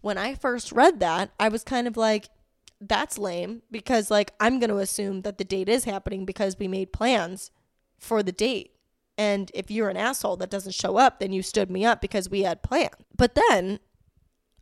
When 0.00 0.16
I 0.16 0.34
first 0.34 0.72
read 0.72 1.00
that, 1.00 1.30
I 1.40 1.48
was 1.48 1.64
kind 1.64 1.88
of 1.88 1.96
like, 1.96 2.28
that's 2.80 3.18
lame 3.18 3.62
because, 3.72 4.10
like, 4.10 4.32
I'm 4.38 4.60
going 4.60 4.70
to 4.70 4.78
assume 4.78 5.22
that 5.22 5.38
the 5.38 5.44
date 5.44 5.68
is 5.68 5.84
happening 5.84 6.24
because 6.24 6.58
we 6.58 6.68
made 6.68 6.92
plans 6.92 7.50
for 7.98 8.22
the 8.22 8.30
date. 8.30 8.72
And 9.16 9.50
if 9.52 9.68
you're 9.68 9.88
an 9.88 9.96
asshole 9.96 10.36
that 10.36 10.50
doesn't 10.50 10.76
show 10.76 10.96
up, 10.96 11.18
then 11.18 11.32
you 11.32 11.42
stood 11.42 11.72
me 11.72 11.84
up 11.84 12.00
because 12.00 12.30
we 12.30 12.42
had 12.42 12.62
plans. 12.62 12.94
But 13.16 13.34
then 13.34 13.80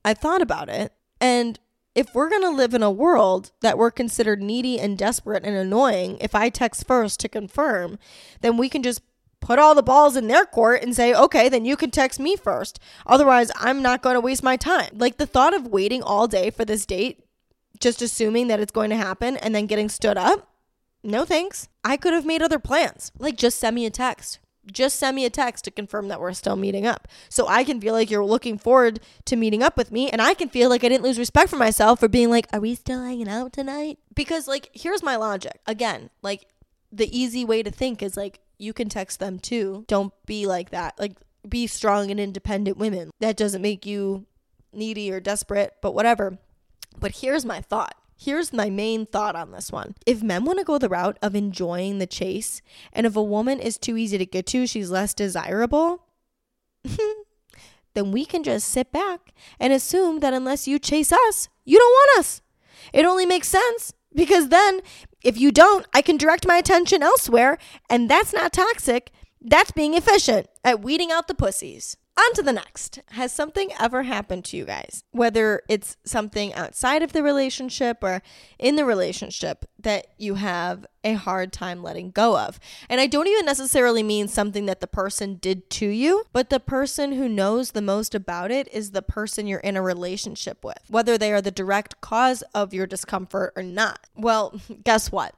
I 0.03 0.15
thought 0.15 0.41
about 0.41 0.71
it 0.71 0.95
and 1.21 1.61
if 1.97 2.15
we're 2.15 2.29
going 2.29 2.43
to 2.43 2.51
live 2.51 2.75
in 2.75 2.83
a 2.83 2.91
world 2.91 3.53
that 3.63 3.79
we're 3.79 3.91
considered 3.91 4.43
needy 4.43 4.79
and 4.79 4.99
desperate 4.99 5.45
and 5.45 5.57
annoying, 5.57 6.19
if 6.21 6.35
I 6.35 6.51
text 6.51 6.87
first 6.87 7.19
to 7.21 7.29
confirm, 7.29 7.99
then 8.43 8.59
we 8.59 8.69
can 8.69 8.83
just 8.83 9.01
put 9.41 9.59
all 9.59 9.75
the 9.75 9.83
balls 9.83 10.15
in 10.15 10.27
their 10.27 10.45
court 10.45 10.83
and 10.83 10.95
say, 10.95 11.15
okay, 11.15 11.49
then 11.49 11.65
you 11.65 11.75
can 11.75 11.91
text 11.91 12.21
me 12.21 12.37
first. 12.37 12.79
Otherwise, 13.07 13.51
I'm 13.57 13.81
not 13.81 14.03
going 14.03 14.15
to 14.15 14.21
waste 14.21 14.43
my 14.43 14.59
time. 14.59 14.91
Like 14.93 15.17
the 15.17 15.27
thought 15.27 15.55
of 15.55 15.69
waiting 15.69 16.03
all 16.03 16.29
day 16.29 16.51
for 16.51 16.67
this 16.67 16.85
date, 16.85 17.25
just 17.81 18.03
assuming 18.03 18.49
that 18.49 18.61
it's 18.61 18.73
going 18.73 18.91
to 18.91 18.97
happen 18.97 19.39
and 19.39 19.55
then 19.55 19.65
getting 19.65 19.89
stood 19.89 20.19
up, 20.19 20.51
no 21.03 21.25
thanks. 21.25 21.69
I 21.83 21.97
could 21.97 22.13
have 22.13 22.27
made 22.27 22.43
other 22.43 22.59
plans. 22.59 23.11
Like 23.19 23.39
just 23.39 23.59
send 23.59 23.75
me 23.75 23.87
a 23.87 23.91
text 23.91 24.39
just 24.71 24.99
send 24.99 25.17
me 25.17 25.25
a 25.25 25.31
text 25.31 25.65
to 25.65 25.71
confirm 25.71 26.09
that 26.09 26.21
we're 26.21 26.33
still 26.33 26.57
meeting 26.57 26.87
up. 26.87 27.09
So 27.29 27.47
I 27.49 27.65
can 27.65 27.81
feel 27.81 27.95
like 27.95 28.11
you're 28.11 28.25
looking 28.25 28.59
forward 28.59 29.01
to 29.27 29.37
meeting 29.37 29.63
up 29.63 29.77
with 29.77 29.93
me 29.93 30.11
and 30.11 30.21
I 30.21 30.35
can 30.35 30.49
feel 30.49 30.69
like 30.69 30.85
I 30.85 30.89
didn't 30.89 31.05
lose 31.05 31.19
respect 31.19 31.51
for 31.51 31.57
myself 31.57 32.01
for 32.01 32.09
being 32.09 32.31
like, 32.31 32.47
"Are 32.53 32.61
we 32.61 32.75
still 32.75 33.03
hanging 33.03 33.29
out 33.29 33.53
tonight?" 33.53 33.99
Because 34.15 34.49
like 34.49 34.71
here's 34.73 35.03
my 35.03 35.17
logic. 35.17 35.61
Again, 35.67 36.11
like 36.23 36.47
the 36.93 37.17
easy 37.17 37.45
way 37.45 37.63
to 37.63 37.71
think 37.71 38.03
is 38.03 38.17
like 38.17 38.41
you 38.59 38.73
can 38.73 38.89
text 38.89 39.21
them 39.21 39.39
too. 39.39 39.85
Don't 39.87 40.13
be 40.27 40.47
like 40.47 40.71
that. 40.71 40.99
Like 40.99 41.17
be 41.49 41.67
strong 41.67 42.11
and 42.11 42.19
independent 42.19 42.77
women. 42.77 43.11
That 43.21 43.37
doesn't 43.37 43.63
make 43.63 43.87
you 43.87 44.27
needy 44.73 45.13
or 45.13 45.21
desperate, 45.21 45.75
but 45.81 45.95
whatever. 45.95 46.39
But 46.99 47.17
here's 47.17 47.45
my 47.45 47.61
thought. 47.61 47.95
Here's 48.19 48.53
my 48.53 48.71
main 48.71 49.05
thought 49.05 49.37
on 49.37 49.53
this 49.53 49.71
one. 49.71 49.95
If 50.07 50.23
men 50.23 50.45
want 50.45 50.59
to 50.59 50.65
go 50.65 50.79
the 50.79 50.89
route 50.89 51.19
of 51.21 51.35
enjoying 51.35 51.99
the 51.99 52.07
chase, 52.07 52.63
and 52.93 53.07
if 53.07 53.15
a 53.15 53.23
woman 53.23 53.61
is 53.61 53.77
too 53.77 53.97
easy 53.97 54.17
to 54.17 54.25
get 54.25 54.47
to, 54.47 54.67
she's 54.67 54.91
less 54.91 55.13
desirable, 55.13 56.03
then 57.95 58.13
we 58.13 58.25
can 58.25 58.43
just 58.43 58.69
sit 58.69 58.91
back 58.91 59.35
and 59.61 59.73
assume 59.73 60.21
that 60.21 60.33
unless 60.33 60.67
you 60.67 60.79
chase 60.79 61.13
us, 61.13 61.49
you 61.65 61.79
don't 61.79 61.91
want 61.91 62.21
us. 62.21 62.41
It 62.93 63.05
only 63.05 63.27
makes 63.27 63.49
sense 63.49 63.93
because 64.15 64.49
then 64.49 64.81
if 65.23 65.39
you 65.39 65.53
don't, 65.53 65.87
I 65.93 66.01
can 66.01 66.17
direct 66.17 66.47
my 66.47 66.57
attention 66.57 67.03
elsewhere, 67.03 67.59
and 67.91 68.09
that's 68.09 68.33
not 68.33 68.53
toxic. 68.53 69.11
That's 69.43 69.73
being 69.73 69.95
efficient 69.95 70.49
at 70.65 70.81
weeding 70.81 71.13
out 71.13 71.29
the 71.29 71.35
pussies. 71.35 71.97
On 72.19 72.33
to 72.33 72.43
the 72.43 72.53
next. 72.53 73.01
Has 73.11 73.31
something 73.31 73.71
ever 73.79 74.05
happened 74.05 74.47
to 74.47 74.57
you 74.57 74.65
guys, 74.65 75.05
whether 75.11 75.61
it's 75.69 75.99
something 76.05 76.55
outside 76.55 77.03
of 77.03 77.13
the 77.13 77.23
relationship 77.23 77.99
or 78.03 78.23
in 78.59 78.77
the 78.77 78.87
relationship, 78.87 79.67
that 79.79 80.07
you 80.17 80.37
have 80.37 80.87
a 81.05 81.13
hard 81.13 81.53
time 81.53 81.83
letting 81.83 82.11
go 82.13 82.39
of? 82.39 82.59
And 82.89 83.03
I 83.03 83.07
don't 83.07 83.27
even 83.27 83.45
necessarily 83.45 84.03
mean 84.03 84.29
something 84.29 84.65
that 84.65 84.81
the 84.81 84.87
person 84.87 85.35
did 85.35 85.69
to 85.71 85.87
you, 85.89 86.25
but 86.33 86.49
the 86.49 86.59
person 86.59 87.13
who 87.13 87.29
knows 87.29 87.73
the 87.73 87.83
most 87.83 88.15
about 88.15 88.51
it 88.51 88.67
is 88.73 88.93
the 88.93 89.03
person 89.03 89.47
you're 89.47 89.61
in 89.61 89.77
a 89.77 89.83
relationship 89.83 90.65
with, 90.65 90.81
whether 90.89 91.19
they 91.19 91.35
are 91.35 91.43
the 91.43 91.51
direct 91.51 92.01
cause 92.01 92.43
of 92.55 92.73
your 92.73 92.87
discomfort 92.87 93.53
or 93.57 93.63
not. 93.63 94.01
Well, 94.17 94.59
guess 94.85 95.13
what? 95.13 95.35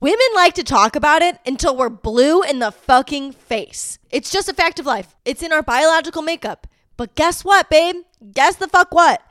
Women 0.00 0.26
like 0.34 0.54
to 0.54 0.62
talk 0.62 0.94
about 0.94 1.22
it 1.22 1.38
until 1.46 1.76
we're 1.76 1.88
blue 1.88 2.42
in 2.42 2.58
the 2.58 2.70
fucking 2.70 3.32
face. 3.32 3.98
It's 4.10 4.30
just 4.30 4.48
a 4.48 4.54
fact 4.54 4.78
of 4.78 4.86
life. 4.86 5.16
It's 5.24 5.42
in 5.42 5.52
our 5.52 5.62
biological 5.62 6.22
makeup. 6.22 6.66
But 6.96 7.14
guess 7.14 7.44
what, 7.44 7.70
babe? 7.70 7.96
Guess 8.32 8.56
the 8.56 8.68
fuck 8.68 8.92
what? 8.92 9.22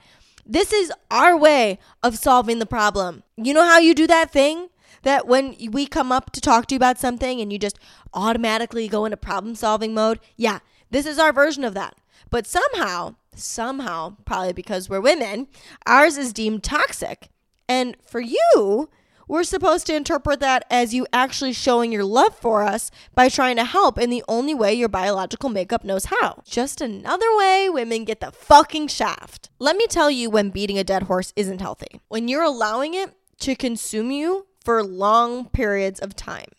This 0.46 0.72
is 0.72 0.92
our 1.10 1.38
way 1.38 1.80
of 2.04 2.18
solving 2.18 2.60
the 2.60 2.66
problem. 2.66 3.24
You 3.38 3.54
know 3.54 3.64
how 3.64 3.80
you 3.80 3.94
do 3.94 4.08
that 4.08 4.32
thing? 4.32 4.70
That 5.04 5.28
when 5.28 5.56
we 5.72 5.86
come 5.86 6.12
up 6.12 6.32
to 6.32 6.42
talk 6.42 6.66
to 6.68 6.76
you 6.76 6.78
about 6.78 6.98
something 6.98 7.40
and 7.40 7.54
you 7.54 7.60
just 7.60 7.78
automatically 8.14 8.88
go 8.88 9.06
into 9.06 9.18
problem 9.18 9.54
solving 9.54 9.94
mode? 9.94 10.20
Yeah, 10.36 10.60
this 10.90 11.06
is 11.06 11.20
our 11.20 11.32
version 11.32 11.64
of 11.64 11.76
that. 11.76 11.96
But 12.32 12.48
somehow, 12.48 13.16
somehow, 13.36 14.18
probably 14.26 14.54
because 14.54 14.90
we're 14.90 15.02
women, 15.02 15.48
ours 15.86 16.18
is 16.18 16.34
deemed 16.34 16.64
toxic. 16.64 17.30
And 17.68 17.98
for 18.04 18.20
you, 18.20 18.90
we're 19.28 19.44
supposed 19.44 19.88
to 19.88 19.96
interpret 19.96 20.40
that 20.40 20.66
as 20.70 20.94
you 20.94 21.08
actually 21.12 21.54
showing 21.54 21.92
your 21.92 22.04
love 22.04 22.36
for 22.36 22.64
us 22.64 22.92
by 23.14 23.30
trying 23.30 23.56
to 23.56 23.66
help 23.66 23.98
in 23.98 24.10
the 24.10 24.24
only 24.28 24.54
way 24.54 24.74
your 24.74 24.90
biological 24.90 25.50
makeup 25.50 25.84
knows 25.84 26.06
how. 26.06 26.42
Just 26.46 26.82
another 26.82 27.36
way 27.38 27.70
women 27.70 28.06
get 28.06 28.20
the 28.20 28.32
fucking 28.32 28.88
shaft. 28.88 29.50
Let 29.60 29.78
me 29.78 29.88
tell 29.88 30.12
you 30.12 30.30
when 30.30 30.50
beating 30.50 30.78
a 30.78 30.84
dead 30.84 31.04
horse 31.04 31.34
isn't 31.36 31.62
healthy. 31.62 32.00
When 32.08 32.28
you're 32.28 32.44
allowing 32.44 32.94
it 32.94 33.14
to 33.40 33.56
consume 33.56 34.12
you 34.12 34.48
for 34.64 34.84
long 34.84 35.50
periods 35.50 36.00
of 36.00 36.16
time. 36.16 36.50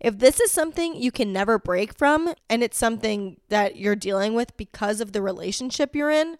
If 0.00 0.18
this 0.18 0.40
is 0.40 0.50
something 0.50 0.96
you 0.96 1.12
can 1.12 1.32
never 1.32 1.58
break 1.58 1.96
from 1.96 2.32
and 2.48 2.62
it's 2.62 2.78
something 2.78 3.38
that 3.50 3.76
you're 3.76 3.96
dealing 3.96 4.34
with 4.34 4.56
because 4.56 5.00
of 5.00 5.12
the 5.12 5.20
relationship 5.20 5.94
you're 5.94 6.10
in, 6.10 6.38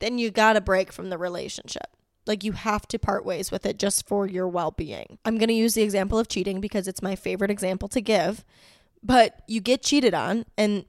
then 0.00 0.18
you 0.18 0.30
got 0.30 0.54
to 0.54 0.60
break 0.60 0.92
from 0.92 1.10
the 1.10 1.18
relationship. 1.18 1.86
Like 2.28 2.44
you 2.44 2.52
have 2.52 2.86
to 2.88 2.98
part 2.98 3.24
ways 3.24 3.50
with 3.50 3.66
it 3.66 3.78
just 3.78 4.06
for 4.06 4.26
your 4.26 4.46
well 4.46 4.70
being. 4.70 5.18
I'm 5.24 5.38
going 5.38 5.48
to 5.48 5.54
use 5.54 5.74
the 5.74 5.82
example 5.82 6.18
of 6.18 6.28
cheating 6.28 6.60
because 6.60 6.86
it's 6.86 7.02
my 7.02 7.16
favorite 7.16 7.50
example 7.50 7.88
to 7.88 8.00
give. 8.00 8.44
But 9.02 9.42
you 9.48 9.60
get 9.60 9.82
cheated 9.82 10.12
on, 10.12 10.44
and 10.56 10.84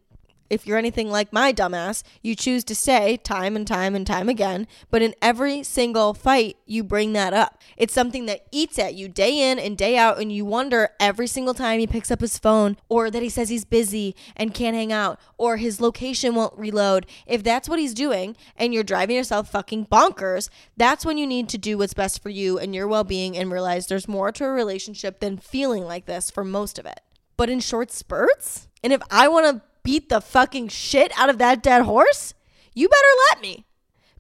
if 0.50 0.66
you're 0.66 0.78
anything 0.78 1.10
like 1.10 1.32
my 1.32 1.54
dumbass, 1.54 2.04
you 2.22 2.36
choose 2.36 2.64
to 2.66 2.76
say 2.76 3.18
time 3.18 3.56
and 3.56 3.68
time 3.68 3.96
and 3.96 4.06
time 4.06 4.30
again, 4.30 4.68
but 4.90 5.02
in 5.02 5.16
every 5.22 5.64
single 5.64 6.14
fight, 6.14 6.58
you 6.66 6.84
bring 6.84 7.14
that 7.14 7.34
up. 7.34 7.62
It's 7.78 7.94
something 7.94 8.26
that 8.26 8.46
eats 8.52 8.80
at 8.80 8.96
you 8.96 9.08
day 9.08 9.52
in 9.52 9.60
and 9.60 9.78
day 9.78 9.98
out, 9.98 10.20
and 10.20 10.32
you 10.32 10.46
wonder 10.46 10.90
every 11.00 11.28
single 11.28 11.54
time 11.54 11.80
he 11.80 11.88
picks 11.88 12.12
up 12.12 12.22
his 12.22 12.38
phone, 12.38 12.78
or 12.90 13.10
that 13.12 13.24
he 13.24 13.30
says 13.30 13.50
he's 13.50 13.66
busy 13.66 14.16
and 14.36 14.54
can't 14.54 14.76
hang 14.76 14.92
out, 14.92 15.20
or 15.38 15.58
his 15.58 15.80
location 15.80 16.36
won't 16.36 16.58
reload. 16.58 17.06
If 17.28 17.44
that's 17.44 17.70
what 17.70 17.80
he's 17.80 17.94
doing 17.94 18.36
and 18.56 18.74
you're 18.74 18.84
driving 18.84 19.16
yourself 19.16 19.50
fucking 19.52 19.88
bonkers, 19.88 20.50
that's 20.78 21.06
when 21.06 21.18
you 21.18 21.28
need 21.28 21.50
to 21.50 21.58
do 21.58 21.78
what's 21.78 21.94
best 21.94 22.22
for 22.22 22.30
you 22.30 22.58
and 22.60 22.74
your 22.74 22.88
well 22.88 23.04
being 23.04 23.38
and 23.38 23.52
realize 23.52 23.88
there's 23.88 24.08
more 24.08 24.32
to 24.32 24.46
a 24.46 24.50
relationship 24.50 25.20
than 25.20 25.38
feeling 25.38 25.84
like 25.84 26.06
this 26.06 26.32
for 26.32 26.44
most 26.44 26.80
of 26.80 26.86
it. 26.86 27.02
But 27.38 27.50
in 27.50 27.60
short 27.60 27.92
spurts, 27.92 28.68
and 28.84 28.92
if 28.92 29.02
I 29.10 29.28
want 29.28 29.46
to 29.46 29.69
beat 29.90 30.10
the 30.10 30.22
fucking 30.22 30.68
shit 30.68 31.12
out 31.18 31.32
of 31.32 31.40
that 31.40 31.64
dead 31.64 31.82
horse, 31.82 32.36
you 32.76 32.88
better 32.88 33.02
let 33.32 33.42
me. 33.42 33.66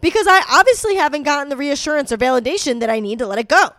Because 0.02 0.26
I 0.28 0.42
obviously 0.50 0.96
haven't 0.96 1.24
gotten 1.24 1.50
the 1.50 1.58
reassurance 1.58 2.12
or 2.12 2.18
validation 2.18 2.80
that 2.80 2.90
I 2.90 3.00
need 3.00 3.20
to 3.20 3.28
let 3.28 3.38
it 3.38 3.48
go. 3.48 3.70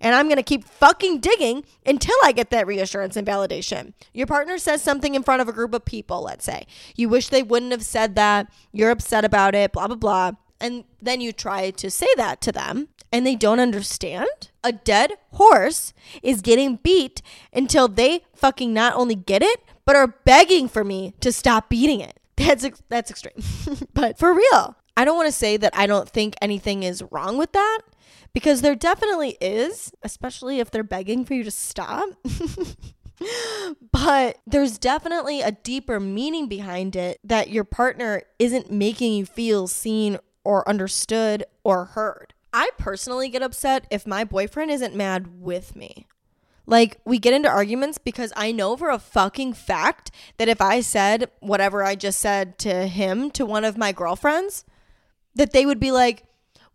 And 0.00 0.14
I'm 0.14 0.26
going 0.26 0.38
to 0.38 0.42
keep 0.42 0.64
fucking 0.64 1.20
digging 1.20 1.66
until 1.84 2.14
I 2.24 2.32
get 2.32 2.48
that 2.48 2.66
reassurance 2.66 3.14
and 3.16 3.28
validation. 3.28 3.92
Your 4.14 4.26
partner 4.26 4.56
says 4.56 4.80
something 4.80 5.14
in 5.14 5.22
front 5.22 5.42
of 5.42 5.48
a 5.48 5.52
group 5.52 5.74
of 5.74 5.84
people, 5.84 6.22
let's 6.22 6.46
say. 6.46 6.66
You 6.96 7.10
wish 7.10 7.28
they 7.28 7.42
wouldn't 7.42 7.72
have 7.72 7.84
said 7.84 8.14
that. 8.14 8.50
You're 8.72 8.90
upset 8.90 9.26
about 9.26 9.54
it, 9.54 9.72
blah, 9.72 9.86
blah, 9.86 9.96
blah. 9.96 10.32
And 10.62 10.84
then 11.02 11.20
you 11.20 11.32
try 11.32 11.72
to 11.72 11.90
say 11.90 12.08
that 12.16 12.40
to 12.40 12.52
them 12.52 12.88
and 13.12 13.26
they 13.26 13.36
don't 13.36 13.60
understand. 13.60 14.48
A 14.62 14.72
dead 14.72 15.12
horse 15.32 15.92
is 16.22 16.40
getting 16.40 16.76
beat 16.82 17.20
until 17.52 17.86
they 17.86 18.24
fucking 18.34 18.72
not 18.72 18.94
only 18.94 19.14
get 19.14 19.42
it, 19.42 19.60
but 19.84 19.96
are 19.96 20.08
begging 20.24 20.68
for 20.68 20.84
me 20.84 21.14
to 21.20 21.32
stop 21.32 21.68
beating 21.68 22.00
it. 22.00 22.18
That's 22.36 22.66
that's 22.88 23.10
extreme. 23.10 23.44
but 23.94 24.18
for 24.18 24.34
real, 24.34 24.76
I 24.96 25.04
don't 25.04 25.16
want 25.16 25.28
to 25.28 25.32
say 25.32 25.56
that 25.56 25.76
I 25.76 25.86
don't 25.86 26.08
think 26.08 26.34
anything 26.42 26.82
is 26.82 27.02
wrong 27.12 27.38
with 27.38 27.52
that 27.52 27.80
because 28.32 28.60
there 28.60 28.74
definitely 28.74 29.36
is, 29.40 29.92
especially 30.02 30.58
if 30.58 30.70
they're 30.70 30.82
begging 30.82 31.24
for 31.24 31.34
you 31.34 31.44
to 31.44 31.50
stop. 31.52 32.08
but 33.92 34.38
there's 34.46 34.78
definitely 34.78 35.42
a 35.42 35.52
deeper 35.52 36.00
meaning 36.00 36.48
behind 36.48 36.96
it 36.96 37.20
that 37.22 37.50
your 37.50 37.64
partner 37.64 38.22
isn't 38.40 38.70
making 38.70 39.14
you 39.14 39.24
feel 39.24 39.68
seen 39.68 40.18
or 40.44 40.68
understood 40.68 41.44
or 41.62 41.86
heard. 41.86 42.34
I 42.52 42.70
personally 42.78 43.28
get 43.28 43.42
upset 43.42 43.86
if 43.90 44.06
my 44.06 44.24
boyfriend 44.24 44.70
isn't 44.70 44.94
mad 44.94 45.40
with 45.40 45.74
me. 45.74 46.06
Like, 46.66 46.98
we 47.04 47.18
get 47.18 47.34
into 47.34 47.48
arguments 47.48 47.98
because 47.98 48.32
I 48.36 48.50
know 48.50 48.76
for 48.76 48.90
a 48.90 48.98
fucking 48.98 49.52
fact 49.52 50.10
that 50.38 50.48
if 50.48 50.60
I 50.60 50.80
said 50.80 51.30
whatever 51.40 51.84
I 51.84 51.94
just 51.94 52.18
said 52.18 52.58
to 52.60 52.86
him 52.86 53.30
to 53.32 53.44
one 53.44 53.64
of 53.64 53.76
my 53.76 53.92
girlfriends, 53.92 54.64
that 55.34 55.52
they 55.52 55.66
would 55.66 55.80
be 55.80 55.90
like, 55.90 56.24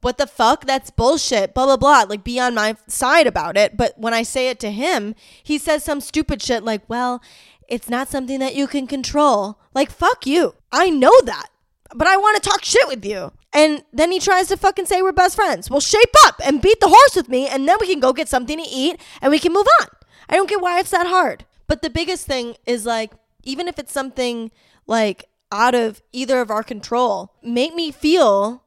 what 0.02 0.18
the 0.18 0.28
fuck? 0.28 0.66
That's 0.66 0.92
bullshit. 0.92 1.54
Blah, 1.54 1.66
blah, 1.66 1.78
blah. 1.78 2.06
Like, 2.08 2.24
be 2.24 2.40
on 2.40 2.56
my 2.56 2.78
side 2.88 3.28
about 3.28 3.58
it. 3.58 3.76
But 3.76 3.98
when 3.98 4.14
I 4.14 4.24
say 4.24 4.50
it 4.50 4.60
to 4.62 4.72
him, 4.72 5.16
he 5.44 5.58
says 5.58 5.84
some 5.84 6.02
stupid 6.02 6.42
shit 6.42 6.64
like, 6.64 6.88
well, 6.88 7.22
it's 7.68 7.90
not 7.90 8.08
something 8.08 8.40
that 8.40 8.56
you 8.56 8.68
can 8.68 8.88
control. 8.88 9.60
Like, 9.74 9.92
fuck 9.92 10.26
you. 10.26 10.56
I 10.72 10.90
know 10.90 11.20
that. 11.22 11.48
But 11.94 12.08
I 12.08 12.18
want 12.18 12.42
to 12.42 12.50
talk 12.50 12.64
shit 12.64 12.88
with 12.88 13.04
you. 13.04 13.32
And 13.54 13.84
then 13.92 14.12
he 14.12 14.20
tries 14.20 14.48
to 14.50 14.58
fucking 14.58 14.86
say 14.86 15.02
we're 15.02 15.12
best 15.12 15.36
friends. 15.36 15.70
Well, 15.70 15.80
shape 15.80 16.14
up 16.26 16.40
and 16.44 16.62
beat 16.62 16.80
the 16.80 16.90
horse 16.90 17.16
with 17.16 17.30
me, 17.30 17.48
and 17.48 17.68
then 17.68 17.78
we 17.80 17.88
can 17.88 18.00
go 18.00 18.14
get 18.14 18.30
something 18.30 18.58
to 18.58 18.70
eat 18.70 19.00
and 19.22 19.32
we 19.32 19.40
can 19.40 19.54
move 19.54 19.68
on. 19.82 19.88
I 20.30 20.36
don't 20.36 20.50
get 20.50 20.62
why 20.62 20.80
it's 20.80 20.92
that 20.92 21.08
hard. 21.08 21.46
But 21.68 21.82
the 21.82 21.90
biggest 21.90 22.28
thing 22.28 22.56
is 22.66 22.86
like, 22.86 23.12
even 23.44 23.68
if 23.68 23.80
it's 23.80 23.92
something 23.92 24.52
like 24.86 25.30
out 25.52 25.74
of 25.74 26.02
either 26.12 26.42
of 26.42 26.52
our 26.52 26.64
control, 26.64 27.34
make 27.42 27.74
me 27.74 27.92
feel 27.92 28.64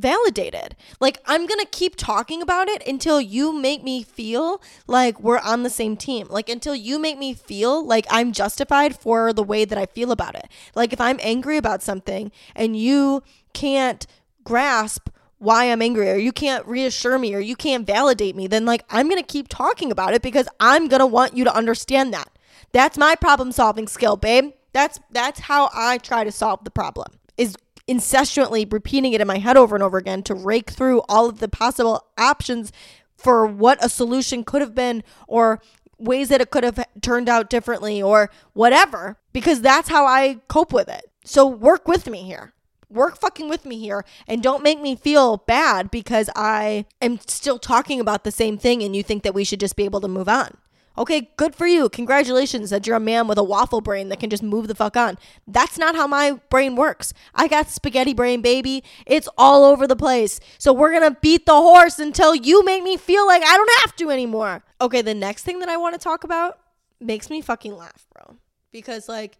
validated. 0.00 0.74
Like 1.00 1.18
I'm 1.26 1.46
going 1.46 1.60
to 1.60 1.68
keep 1.70 1.96
talking 1.96 2.42
about 2.42 2.68
it 2.68 2.86
until 2.86 3.20
you 3.20 3.52
make 3.52 3.82
me 3.84 4.02
feel 4.02 4.60
like 4.86 5.20
we're 5.20 5.38
on 5.38 5.62
the 5.62 5.70
same 5.70 5.96
team. 5.96 6.26
Like 6.28 6.48
until 6.48 6.74
you 6.74 6.98
make 6.98 7.18
me 7.18 7.34
feel 7.34 7.84
like 7.84 8.06
I'm 8.10 8.32
justified 8.32 8.98
for 8.98 9.32
the 9.32 9.42
way 9.42 9.64
that 9.64 9.78
I 9.78 9.86
feel 9.86 10.10
about 10.10 10.34
it. 10.34 10.48
Like 10.74 10.92
if 10.92 11.00
I'm 11.00 11.20
angry 11.22 11.56
about 11.56 11.82
something 11.82 12.32
and 12.54 12.76
you 12.76 13.22
can't 13.52 14.06
grasp 14.44 15.08
why 15.38 15.64
I'm 15.72 15.80
angry 15.80 16.10
or 16.10 16.16
you 16.16 16.32
can't 16.32 16.66
reassure 16.66 17.18
me 17.18 17.34
or 17.34 17.40
you 17.40 17.56
can't 17.56 17.86
validate 17.86 18.36
me, 18.36 18.46
then 18.46 18.66
like 18.66 18.84
I'm 18.90 19.08
going 19.08 19.22
to 19.22 19.26
keep 19.26 19.48
talking 19.48 19.90
about 19.90 20.12
it 20.12 20.22
because 20.22 20.48
I'm 20.60 20.86
going 20.88 21.00
to 21.00 21.06
want 21.06 21.36
you 21.36 21.44
to 21.44 21.54
understand 21.54 22.12
that. 22.12 22.30
That's 22.72 22.98
my 22.98 23.14
problem 23.16 23.50
solving 23.52 23.88
skill, 23.88 24.16
babe. 24.16 24.52
That's 24.72 25.00
that's 25.10 25.40
how 25.40 25.70
I 25.74 25.98
try 25.98 26.24
to 26.24 26.30
solve 26.30 26.64
the 26.64 26.70
problem. 26.70 27.08
Is 27.36 27.56
incessantly 27.90 28.64
repeating 28.64 29.12
it 29.12 29.20
in 29.20 29.26
my 29.26 29.38
head 29.38 29.56
over 29.56 29.74
and 29.74 29.82
over 29.82 29.98
again 29.98 30.22
to 30.22 30.32
rake 30.32 30.70
through 30.70 31.02
all 31.08 31.28
of 31.28 31.40
the 31.40 31.48
possible 31.48 32.06
options 32.16 32.70
for 33.16 33.44
what 33.44 33.84
a 33.84 33.88
solution 33.88 34.44
could 34.44 34.62
have 34.62 34.76
been 34.76 35.02
or 35.26 35.60
ways 35.98 36.28
that 36.28 36.40
it 36.40 36.50
could 36.50 36.62
have 36.62 36.86
turned 37.02 37.28
out 37.28 37.50
differently 37.50 38.00
or 38.00 38.30
whatever 38.52 39.18
because 39.32 39.60
that's 39.60 39.88
how 39.88 40.06
I 40.06 40.38
cope 40.46 40.72
with 40.72 40.88
it. 40.88 41.10
So 41.24 41.44
work 41.44 41.88
with 41.88 42.08
me 42.08 42.22
here. 42.22 42.52
Work 42.88 43.18
fucking 43.18 43.48
with 43.48 43.66
me 43.66 43.80
here 43.80 44.04
and 44.28 44.40
don't 44.40 44.62
make 44.62 44.80
me 44.80 44.94
feel 44.94 45.38
bad 45.38 45.90
because 45.90 46.30
I 46.36 46.86
am 47.02 47.18
still 47.26 47.58
talking 47.58 47.98
about 47.98 48.22
the 48.22 48.30
same 48.30 48.56
thing 48.56 48.84
and 48.84 48.94
you 48.94 49.02
think 49.02 49.24
that 49.24 49.34
we 49.34 49.42
should 49.42 49.60
just 49.60 49.74
be 49.74 49.84
able 49.84 50.00
to 50.00 50.08
move 50.08 50.28
on. 50.28 50.56
Okay, 51.00 51.30
good 51.38 51.54
for 51.54 51.66
you. 51.66 51.88
Congratulations 51.88 52.68
that 52.68 52.86
you're 52.86 52.94
a 52.94 53.00
man 53.00 53.26
with 53.26 53.38
a 53.38 53.42
waffle 53.42 53.80
brain 53.80 54.10
that 54.10 54.20
can 54.20 54.28
just 54.28 54.42
move 54.42 54.68
the 54.68 54.74
fuck 54.74 54.98
on. 54.98 55.16
That's 55.46 55.78
not 55.78 55.96
how 55.96 56.06
my 56.06 56.32
brain 56.50 56.76
works. 56.76 57.14
I 57.34 57.48
got 57.48 57.70
spaghetti 57.70 58.12
brain, 58.12 58.42
baby. 58.42 58.84
It's 59.06 59.26
all 59.38 59.64
over 59.64 59.86
the 59.86 59.96
place. 59.96 60.40
So 60.58 60.74
we're 60.74 60.90
going 60.90 61.10
to 61.10 61.18
beat 61.22 61.46
the 61.46 61.54
horse 61.54 61.98
until 61.98 62.34
you 62.34 62.62
make 62.66 62.82
me 62.82 62.98
feel 62.98 63.26
like 63.26 63.42
I 63.42 63.56
don't 63.56 63.80
have 63.80 63.96
to 63.96 64.10
anymore. 64.10 64.62
Okay, 64.78 65.00
the 65.00 65.14
next 65.14 65.44
thing 65.44 65.60
that 65.60 65.70
I 65.70 65.78
want 65.78 65.94
to 65.94 65.98
talk 65.98 66.22
about 66.22 66.58
makes 67.00 67.30
me 67.30 67.40
fucking 67.40 67.74
laugh, 67.74 68.06
bro. 68.12 68.36
Because, 68.70 69.08
like, 69.08 69.38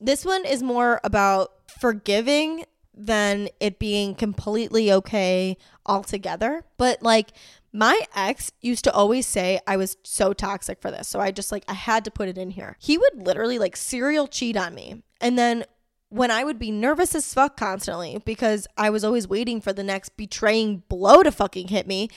this 0.00 0.24
one 0.24 0.44
is 0.44 0.64
more 0.64 1.00
about 1.04 1.52
forgiving 1.80 2.64
than 2.92 3.48
it 3.60 3.78
being 3.78 4.16
completely 4.16 4.90
okay 4.90 5.56
altogether. 5.86 6.64
But, 6.76 7.04
like, 7.04 7.28
my 7.72 8.00
ex 8.14 8.50
used 8.60 8.84
to 8.84 8.92
always 8.92 9.26
say 9.26 9.60
I 9.66 9.76
was 9.76 9.96
so 10.02 10.32
toxic 10.32 10.80
for 10.80 10.90
this. 10.90 11.08
So 11.08 11.20
I 11.20 11.30
just 11.30 11.52
like, 11.52 11.64
I 11.68 11.74
had 11.74 12.04
to 12.04 12.10
put 12.10 12.28
it 12.28 12.38
in 12.38 12.50
here. 12.50 12.76
He 12.78 12.98
would 12.98 13.26
literally 13.26 13.58
like 13.58 13.76
serial 13.76 14.26
cheat 14.26 14.56
on 14.56 14.74
me. 14.74 15.02
And 15.20 15.38
then 15.38 15.64
when 16.10 16.30
I 16.30 16.42
would 16.42 16.58
be 16.58 16.70
nervous 16.70 17.14
as 17.14 17.34
fuck 17.34 17.56
constantly 17.58 18.22
because 18.24 18.66
I 18.78 18.88
was 18.88 19.04
always 19.04 19.28
waiting 19.28 19.60
for 19.60 19.74
the 19.74 19.82
next 19.82 20.16
betraying 20.16 20.82
blow 20.88 21.22
to 21.22 21.30
fucking 21.30 21.68
hit 21.68 21.86
me, 21.86 22.08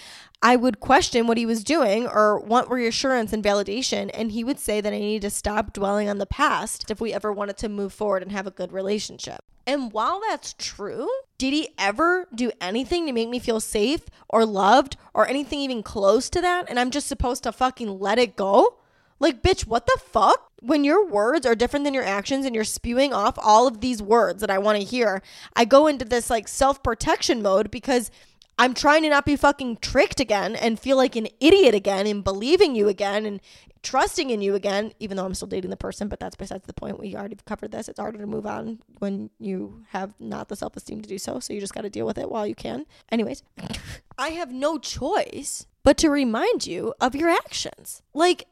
I 0.42 0.56
would 0.56 0.80
question 0.80 1.28
what 1.28 1.38
he 1.38 1.46
was 1.46 1.64
doing 1.64 2.08
or 2.08 2.40
want 2.40 2.70
reassurance 2.70 3.34
and 3.34 3.44
validation. 3.44 4.10
And 4.14 4.32
he 4.32 4.46
would 4.46 4.60
say 4.60 4.80
that 4.80 4.94
I 4.94 5.00
needed 5.00 5.24
to 5.24 5.30
stop 5.30 5.74
dwelling 5.74 6.08
on 6.08 6.20
the 6.20 6.26
past 6.26 6.90
if 6.90 7.02
we 7.02 7.12
ever 7.12 7.34
wanted 7.34 7.58
to 7.58 7.70
move 7.70 7.92
forward 7.92 8.24
and 8.24 8.32
have 8.32 8.48
a 8.48 8.52
good 8.52 8.72
relationship. 8.72 9.44
And 9.66 9.92
while 9.92 10.22
that's 10.28 10.54
true, 10.58 11.10
did 11.38 11.54
he 11.54 11.70
ever 11.78 12.28
do 12.34 12.52
anything 12.60 13.06
to 13.06 13.14
make 13.14 13.30
me 13.30 13.40
feel 13.40 13.60
safe 13.60 14.02
or 14.30 14.46
loved 14.46 14.98
or 15.14 15.28
anything 15.28 15.60
even 15.60 15.84
close 15.84 16.30
to 16.32 16.42
that? 16.42 16.70
And 16.70 16.80
I'm 16.80 16.92
just 16.92 17.08
supposed 17.08 17.44
to 17.44 17.52
fucking 17.52 18.00
let 18.00 18.20
it 18.20 18.36
go? 18.36 18.78
Like, 19.20 19.44
bitch, 19.44 19.68
what 19.68 19.86
the 19.86 20.00
fuck? 20.04 20.50
When 20.62 20.84
your 20.84 21.06
words 21.06 21.46
are 21.46 21.56
different 21.56 21.86
than 21.86 21.94
your 21.94 22.04
actions 22.04 22.46
and 22.46 22.56
you're 22.56 22.64
spewing 22.64 23.14
off 23.14 23.38
all 23.38 23.68
of 23.68 23.82
these 23.82 24.02
words 24.02 24.42
that 24.42 24.50
I 24.50 24.58
want 24.58 24.80
to 24.80 24.84
hear, 24.84 25.22
I 25.56 25.66
go 25.66 25.88
into 25.88 26.06
this 26.06 26.30
like 26.30 26.48
self 26.48 26.82
protection 26.82 27.42
mode 27.42 27.70
because 27.70 28.10
I'm 28.58 28.74
trying 28.74 29.04
to 29.04 29.10
not 29.10 29.26
be 29.26 29.36
fucking 29.36 29.78
tricked 29.78 30.20
again 30.20 30.56
and 30.56 30.80
feel 30.80 30.98
like 30.98 31.16
an 31.16 31.28
idiot 31.40 31.74
again 31.74 32.06
and 32.06 32.24
believing 32.24 32.76
you 32.76 32.88
again 32.88 33.26
and 33.26 33.40
trusting 33.84 34.30
in 34.30 34.42
you 34.42 34.56
again, 34.56 34.94
even 35.00 35.18
though 35.18 35.26
I'm 35.26 35.34
still 35.34 35.48
dating 35.48 35.72
the 35.72 35.78
person, 35.78 36.08
but 36.08 36.20
that's 36.20 36.36
besides 36.36 36.66
the 36.66 36.74
point. 36.74 37.00
We 37.00 37.16
already 37.16 37.38
covered 37.46 37.72
this. 37.72 37.88
It's 37.88 38.00
harder 38.00 38.20
to 38.20 38.28
move 38.28 38.46
on 38.46 38.80
when 39.00 39.30
you 39.40 39.84
have 39.90 40.14
not 40.20 40.50
the 40.50 40.56
self 40.56 40.76
esteem 40.76 41.02
to 41.02 41.10
do 41.10 41.18
so. 41.18 41.40
So 41.40 41.54
you 41.54 41.60
just 41.60 41.74
got 41.74 41.82
to 41.82 41.90
deal 41.90 42.06
with 42.06 42.18
it 42.18 42.30
while 42.30 42.46
you 42.46 42.56
can. 42.56 42.86
Anyways, 43.12 43.44
I 44.18 44.30
have 44.30 44.52
no 44.52 44.78
choice 44.78 45.66
but 45.84 45.98
to 45.98 46.10
remind 46.10 46.68
you 46.68 46.94
of 47.02 47.16
your 47.16 47.30
actions. 47.30 48.02
Like, 48.14 48.46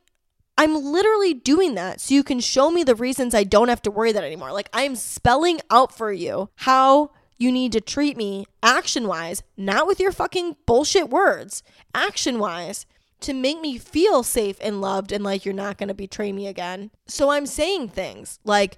I'm 0.57 0.83
literally 0.83 1.33
doing 1.33 1.75
that 1.75 2.01
so 2.01 2.13
you 2.13 2.23
can 2.23 2.39
show 2.39 2.69
me 2.69 2.83
the 2.83 2.95
reasons 2.95 3.33
I 3.33 3.43
don't 3.45 3.69
have 3.69 3.81
to 3.83 3.91
worry 3.91 4.11
that 4.11 4.23
anymore. 4.23 4.51
Like, 4.51 4.69
I'm 4.73 4.95
spelling 4.95 5.61
out 5.69 5.95
for 5.95 6.11
you 6.11 6.49
how 6.55 7.11
you 7.37 7.51
need 7.51 7.71
to 7.71 7.81
treat 7.81 8.17
me 8.17 8.45
action 8.61 9.07
wise, 9.07 9.41
not 9.55 9.87
with 9.87 9.99
your 9.99 10.11
fucking 10.11 10.57
bullshit 10.65 11.09
words, 11.09 11.63
action 11.95 12.39
wise, 12.39 12.85
to 13.21 13.34
make 13.34 13.60
me 13.60 13.77
feel 13.77 14.23
safe 14.23 14.58
and 14.62 14.82
loved 14.82 15.12
and 15.12 15.23
like 15.23 15.45
you're 15.45 15.53
not 15.53 15.77
going 15.77 15.89
to 15.89 15.93
betray 15.93 16.32
me 16.32 16.47
again. 16.47 16.91
So 17.08 17.32
I'm 17.32 17.45
saying 17.45 17.89
things 17.89 18.39
like, 18.43 18.77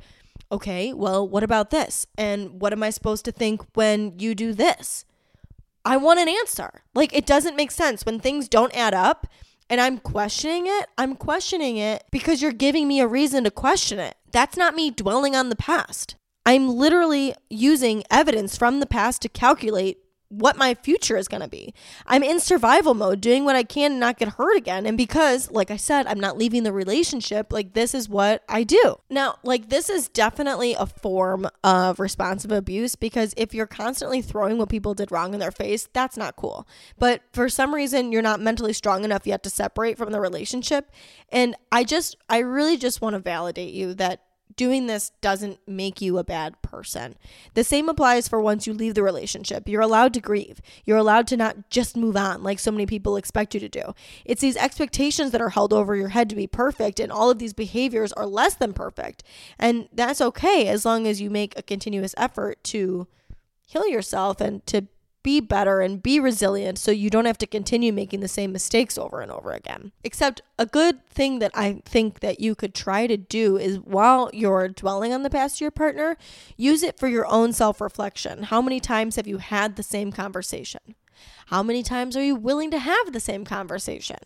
okay, 0.51 0.93
well, 0.93 1.27
what 1.27 1.43
about 1.43 1.69
this? 1.69 2.06
And 2.17 2.62
what 2.62 2.73
am 2.73 2.84
I 2.84 2.89
supposed 2.89 3.25
to 3.25 3.32
think 3.32 3.62
when 3.73 4.19
you 4.19 4.36
do 4.36 4.54
this? 4.54 5.06
I 5.84 5.97
want 5.97 6.19
an 6.19 6.30
answer. 6.30 6.84
Like, 6.93 7.15
it 7.15 7.25
doesn't 7.25 7.56
make 7.56 7.71
sense 7.71 8.06
when 8.06 8.19
things 8.19 8.47
don't 8.47 8.75
add 8.75 8.93
up 8.93 9.27
and 9.69 9.80
I'm 9.80 9.97
questioning 9.97 10.67
it. 10.67 10.88
I'm 10.97 11.15
questioning 11.15 11.77
it 11.77 12.04
because 12.12 12.41
you're 12.41 12.51
giving 12.51 12.88
me 12.88 12.99
a 12.99 13.08
reason 13.08 13.45
to 13.45 13.51
question 13.51 13.99
it. 13.99 14.15
That's 14.32 14.58
not 14.58 14.75
me 14.75 14.91
dwelling 14.91 15.36
on 15.36 15.49
the 15.49 15.56
past. 15.56 16.15
I'm 16.45 16.67
literally 16.69 17.36
using 17.49 18.04
evidence 18.12 18.58
from 18.58 18.80
the 18.80 18.86
past 18.86 19.21
to 19.21 19.30
calculate 19.30 19.99
what 20.31 20.57
my 20.57 20.73
future 20.75 21.17
is 21.17 21.27
going 21.27 21.41
to 21.41 21.47
be. 21.49 21.73
I'm 22.07 22.23
in 22.23 22.39
survival 22.39 22.93
mode, 22.93 23.19
doing 23.19 23.43
what 23.43 23.57
I 23.57 23.63
can 23.63 23.99
not 23.99 24.17
get 24.17 24.29
hurt 24.29 24.55
again. 24.55 24.85
And 24.85 24.97
because, 24.97 25.51
like 25.51 25.69
I 25.69 25.75
said, 25.75 26.07
I'm 26.07 26.19
not 26.19 26.37
leaving 26.37 26.63
the 26.63 26.71
relationship, 26.71 27.51
like 27.51 27.73
this 27.73 27.93
is 27.93 28.07
what 28.07 28.43
I 28.47 28.63
do. 28.63 28.95
Now, 29.09 29.35
like 29.43 29.69
this 29.69 29.89
is 29.89 30.07
definitely 30.07 30.73
a 30.73 30.85
form 30.85 31.47
of 31.63 31.99
responsive 31.99 32.51
abuse 32.51 32.95
because 32.95 33.33
if 33.35 33.53
you're 33.53 33.67
constantly 33.67 34.21
throwing 34.21 34.57
what 34.57 34.69
people 34.69 34.93
did 34.93 35.11
wrong 35.11 35.33
in 35.33 35.39
their 35.41 35.51
face, 35.51 35.89
that's 35.91 36.15
not 36.15 36.37
cool. 36.37 36.65
But 36.97 37.21
for 37.33 37.49
some 37.49 37.75
reason, 37.75 38.11
you're 38.11 38.21
not 38.21 38.39
mentally 38.39 38.73
strong 38.73 39.03
enough 39.03 39.27
yet 39.27 39.43
to 39.43 39.49
separate 39.49 39.97
from 39.97 40.11
the 40.11 40.21
relationship. 40.21 40.91
And 41.29 41.55
I 41.71 41.83
just, 41.83 42.15
I 42.29 42.39
really 42.39 42.77
just 42.77 43.01
want 43.01 43.15
to 43.15 43.19
validate 43.19 43.73
you 43.73 43.93
that 43.95 44.21
doing 44.55 44.87
this 44.87 45.11
doesn't 45.21 45.59
make 45.67 46.01
you 46.01 46.17
a 46.17 46.23
bad 46.23 46.61
person. 46.61 47.15
The 47.53 47.63
same 47.63 47.89
applies 47.89 48.27
for 48.27 48.41
once 48.41 48.67
you 48.67 48.73
leave 48.73 48.95
the 48.95 49.03
relationship. 49.03 49.67
You're 49.67 49.81
allowed 49.81 50.13
to 50.15 50.21
grieve. 50.21 50.61
You're 50.85 50.97
allowed 50.97 51.27
to 51.27 51.37
not 51.37 51.69
just 51.69 51.97
move 51.97 52.15
on 52.17 52.43
like 52.43 52.59
so 52.59 52.71
many 52.71 52.85
people 52.85 53.15
expect 53.15 53.53
you 53.53 53.59
to 53.59 53.69
do. 53.69 53.93
It's 54.25 54.41
these 54.41 54.57
expectations 54.57 55.31
that 55.31 55.41
are 55.41 55.49
held 55.49 55.73
over 55.73 55.95
your 55.95 56.09
head 56.09 56.29
to 56.29 56.35
be 56.35 56.47
perfect, 56.47 56.99
and 56.99 57.11
all 57.11 57.29
of 57.29 57.39
these 57.39 57.53
behaviors 57.53 58.13
are 58.13 58.25
less 58.25 58.55
than 58.55 58.73
perfect. 58.73 59.23
And 59.59 59.87
that's 59.93 60.21
okay 60.21 60.67
as 60.67 60.85
long 60.85 61.07
as 61.07 61.21
you 61.21 61.29
make 61.29 61.57
a 61.57 61.63
continuous 61.63 62.15
effort 62.17 62.63
to 62.65 63.07
heal 63.67 63.87
yourself 63.87 64.41
and 64.41 64.65
to 64.67 64.87
be 65.23 65.39
better 65.39 65.81
and 65.81 66.01
be 66.01 66.19
resilient 66.19 66.77
so 66.77 66.91
you 66.91 67.10
don't 67.10 67.25
have 67.25 67.38
to 67.39 67.47
continue 67.47 67.93
making 67.93 68.21
the 68.21 68.27
same 68.27 68.51
mistakes 68.51 68.97
over 68.97 69.21
and 69.21 69.31
over 69.31 69.51
again. 69.51 69.91
Except 70.03 70.41
a 70.57 70.65
good 70.65 71.05
thing 71.07 71.39
that 71.39 71.51
I 71.53 71.81
think 71.86 72.21
that 72.21 72.39
you 72.39 72.55
could 72.55 72.73
try 72.73 73.07
to 73.07 73.17
do 73.17 73.57
is 73.57 73.79
while 73.79 74.29
you're 74.34 74.67
dwelling 74.67 75.13
on 75.13 75.23
the 75.23 75.29
past 75.29 75.57
of 75.57 75.62
your 75.62 75.71
partner, 75.71 76.17
use 76.57 76.84
it 76.84 76.99
for 76.99 77.07
your 77.07 77.27
own 77.27 77.53
self 77.53 77.81
reflection. 77.81 78.43
How 78.43 78.62
many 78.62 78.79
times 78.79 79.15
have 79.15 79.27
you 79.27 79.38
had 79.38 79.75
the 79.75 79.84
same 79.84 80.12
conversation? 80.12 80.81
How 81.47 81.62
many 81.62 81.84
times 81.84 82.15
are 82.15 82.23
you 82.23 82.36
willing 82.36 82.71
to 82.71 82.79
have 82.79 83.12
the 83.12 83.19
same 83.19 83.45
conversation? 83.45 84.17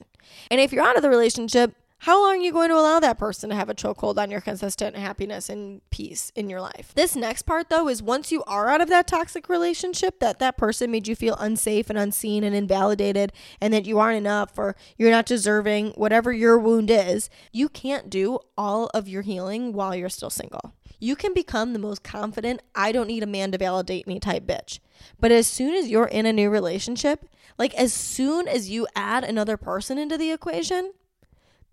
And 0.49 0.61
if 0.61 0.71
you're 0.71 0.85
out 0.85 0.95
of 0.95 1.01
the 1.01 1.09
relationship, 1.09 1.75
how 1.99 2.21
long 2.21 2.37
are 2.39 2.43
you 2.43 2.51
going 2.51 2.69
to 2.69 2.75
allow 2.75 2.99
that 2.99 3.17
person 3.17 3.49
to 3.49 3.55
have 3.55 3.69
a 3.69 3.73
chokehold 3.73 4.17
on 4.17 4.29
your 4.29 4.41
consistent 4.41 4.95
happiness 4.95 5.49
and 5.49 5.81
peace 5.89 6.31
in 6.35 6.49
your 6.49 6.61
life? 6.61 6.91
This 6.93 7.15
next 7.15 7.43
part, 7.43 7.69
though, 7.69 7.87
is 7.87 8.03
once 8.03 8.31
you 8.31 8.43
are 8.43 8.69
out 8.69 8.81
of 8.81 8.89
that 8.89 9.07
toxic 9.07 9.49
relationship, 9.49 10.19
that 10.19 10.39
that 10.39 10.57
person 10.57 10.91
made 10.91 11.07
you 11.07 11.15
feel 11.15 11.35
unsafe 11.39 11.89
and 11.89 11.97
unseen 11.97 12.43
and 12.43 12.55
invalidated, 12.55 13.33
and 13.59 13.73
that 13.73 13.85
you 13.85 13.97
aren't 13.97 14.17
enough 14.17 14.57
or 14.57 14.75
you're 14.97 15.09
not 15.09 15.25
deserving, 15.25 15.91
whatever 15.91 16.31
your 16.31 16.59
wound 16.59 16.91
is, 16.91 17.29
you 17.51 17.69
can't 17.69 18.09
do 18.09 18.39
all 18.57 18.87
of 18.93 19.07
your 19.07 19.23
healing 19.23 19.73
while 19.73 19.95
you're 19.95 20.09
still 20.09 20.29
single. 20.29 20.75
You 20.99 21.15
can 21.15 21.33
become 21.33 21.73
the 21.73 21.79
most 21.79 22.03
confident, 22.03 22.61
I 22.75 22.91
don't 22.91 23.07
need 23.07 23.23
a 23.23 23.27
man 23.27 23.51
to 23.51 23.57
validate 23.57 24.05
me 24.05 24.19
type 24.19 24.45
bitch. 24.45 24.79
But 25.19 25.31
as 25.31 25.47
soon 25.47 25.73
as 25.73 25.89
you're 25.89 26.05
in 26.05 26.25
a 26.25 26.33
new 26.33 26.49
relationship, 26.49 27.25
like 27.57 27.73
as 27.73 27.93
soon 27.93 28.47
as 28.47 28.69
you 28.69 28.87
add 28.95 29.23
another 29.23 29.57
person 29.57 29.97
into 29.97 30.17
the 30.17 30.31
equation, 30.31 30.93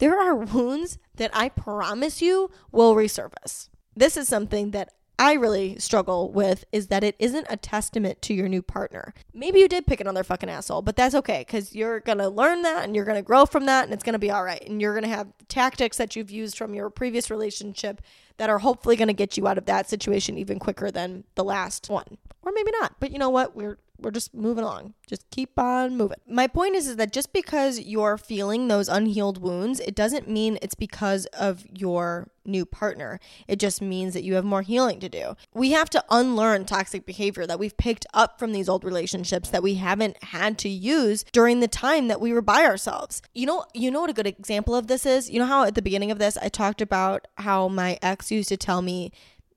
there 0.02 0.20
are 0.20 0.34
wounds 0.34 0.98
that 1.14 1.30
I 1.32 1.48
promise 1.48 2.20
you 2.20 2.50
will 2.72 2.96
resurface. 2.96 3.68
This 3.94 4.16
is 4.16 4.26
something 4.26 4.72
that 4.72 4.92
I 5.16 5.34
really 5.34 5.78
struggle 5.78 6.32
with 6.32 6.64
is 6.72 6.88
that 6.88 7.04
it 7.04 7.14
isn't 7.20 7.46
a 7.48 7.56
testament 7.56 8.20
to 8.22 8.34
your 8.34 8.48
new 8.48 8.62
partner. 8.62 9.14
Maybe 9.32 9.60
you 9.60 9.68
did 9.68 9.86
pick 9.86 10.00
another 10.00 10.24
fucking 10.24 10.48
asshole, 10.48 10.82
but 10.82 10.96
that's 10.96 11.14
okay 11.14 11.44
because 11.46 11.72
you're 11.72 12.00
gonna 12.00 12.28
learn 12.28 12.62
that 12.62 12.82
and 12.82 12.96
you're 12.96 13.04
gonna 13.04 13.22
grow 13.22 13.46
from 13.46 13.66
that 13.66 13.84
and 13.84 13.94
it's 13.94 14.02
gonna 14.02 14.18
be 14.18 14.32
all 14.32 14.42
right. 14.42 14.66
And 14.66 14.80
you're 14.80 14.94
gonna 14.94 15.06
have 15.06 15.28
tactics 15.46 15.98
that 15.98 16.16
you've 16.16 16.32
used 16.32 16.58
from 16.58 16.74
your 16.74 16.90
previous 16.90 17.30
relationship 17.30 18.02
that 18.38 18.50
are 18.50 18.58
hopefully 18.58 18.96
gonna 18.96 19.12
get 19.12 19.36
you 19.36 19.46
out 19.46 19.56
of 19.56 19.66
that 19.66 19.88
situation 19.88 20.36
even 20.36 20.58
quicker 20.58 20.90
than 20.90 21.22
the 21.36 21.44
last 21.44 21.88
one. 21.88 22.18
Or 22.42 22.50
maybe 22.52 22.72
not. 22.80 22.96
But 22.98 23.12
you 23.12 23.20
know 23.20 23.30
what? 23.30 23.54
We're 23.54 23.78
we're 24.02 24.10
just 24.10 24.34
moving 24.34 24.64
along. 24.64 24.94
Just 25.06 25.28
keep 25.30 25.58
on 25.58 25.96
moving. 25.96 26.18
My 26.28 26.46
point 26.46 26.74
is, 26.74 26.86
is 26.86 26.96
that 26.96 27.12
just 27.12 27.32
because 27.32 27.80
you're 27.80 28.18
feeling 28.18 28.68
those 28.68 28.88
unhealed 28.88 29.40
wounds, 29.40 29.80
it 29.80 29.94
doesn't 29.94 30.28
mean 30.28 30.58
it's 30.62 30.74
because 30.74 31.26
of 31.26 31.66
your 31.72 32.28
new 32.44 32.64
partner. 32.64 33.20
It 33.46 33.58
just 33.58 33.80
means 33.80 34.14
that 34.14 34.24
you 34.24 34.34
have 34.34 34.44
more 34.44 34.62
healing 34.62 35.00
to 35.00 35.08
do. 35.08 35.36
We 35.54 35.72
have 35.72 35.90
to 35.90 36.04
unlearn 36.10 36.64
toxic 36.64 37.06
behavior 37.06 37.46
that 37.46 37.58
we've 37.58 37.76
picked 37.76 38.06
up 38.14 38.38
from 38.38 38.52
these 38.52 38.68
old 38.68 38.84
relationships 38.84 39.50
that 39.50 39.62
we 39.62 39.74
haven't 39.74 40.22
had 40.24 40.58
to 40.58 40.68
use 40.68 41.24
during 41.32 41.60
the 41.60 41.68
time 41.68 42.08
that 42.08 42.20
we 42.20 42.32
were 42.32 42.42
by 42.42 42.64
ourselves. 42.64 43.22
You 43.34 43.46
know, 43.46 43.64
you 43.74 43.90
know 43.90 44.00
what 44.00 44.10
a 44.10 44.14
good 44.14 44.26
example 44.26 44.74
of 44.74 44.86
this 44.86 45.06
is? 45.06 45.30
You 45.30 45.38
know 45.38 45.46
how 45.46 45.64
at 45.64 45.74
the 45.74 45.82
beginning 45.82 46.10
of 46.10 46.18
this 46.18 46.36
I 46.36 46.48
talked 46.48 46.80
about 46.80 47.28
how 47.38 47.68
my 47.68 47.98
ex 48.02 48.30
used 48.30 48.48
to 48.48 48.56
tell 48.56 48.82
me 48.82 49.12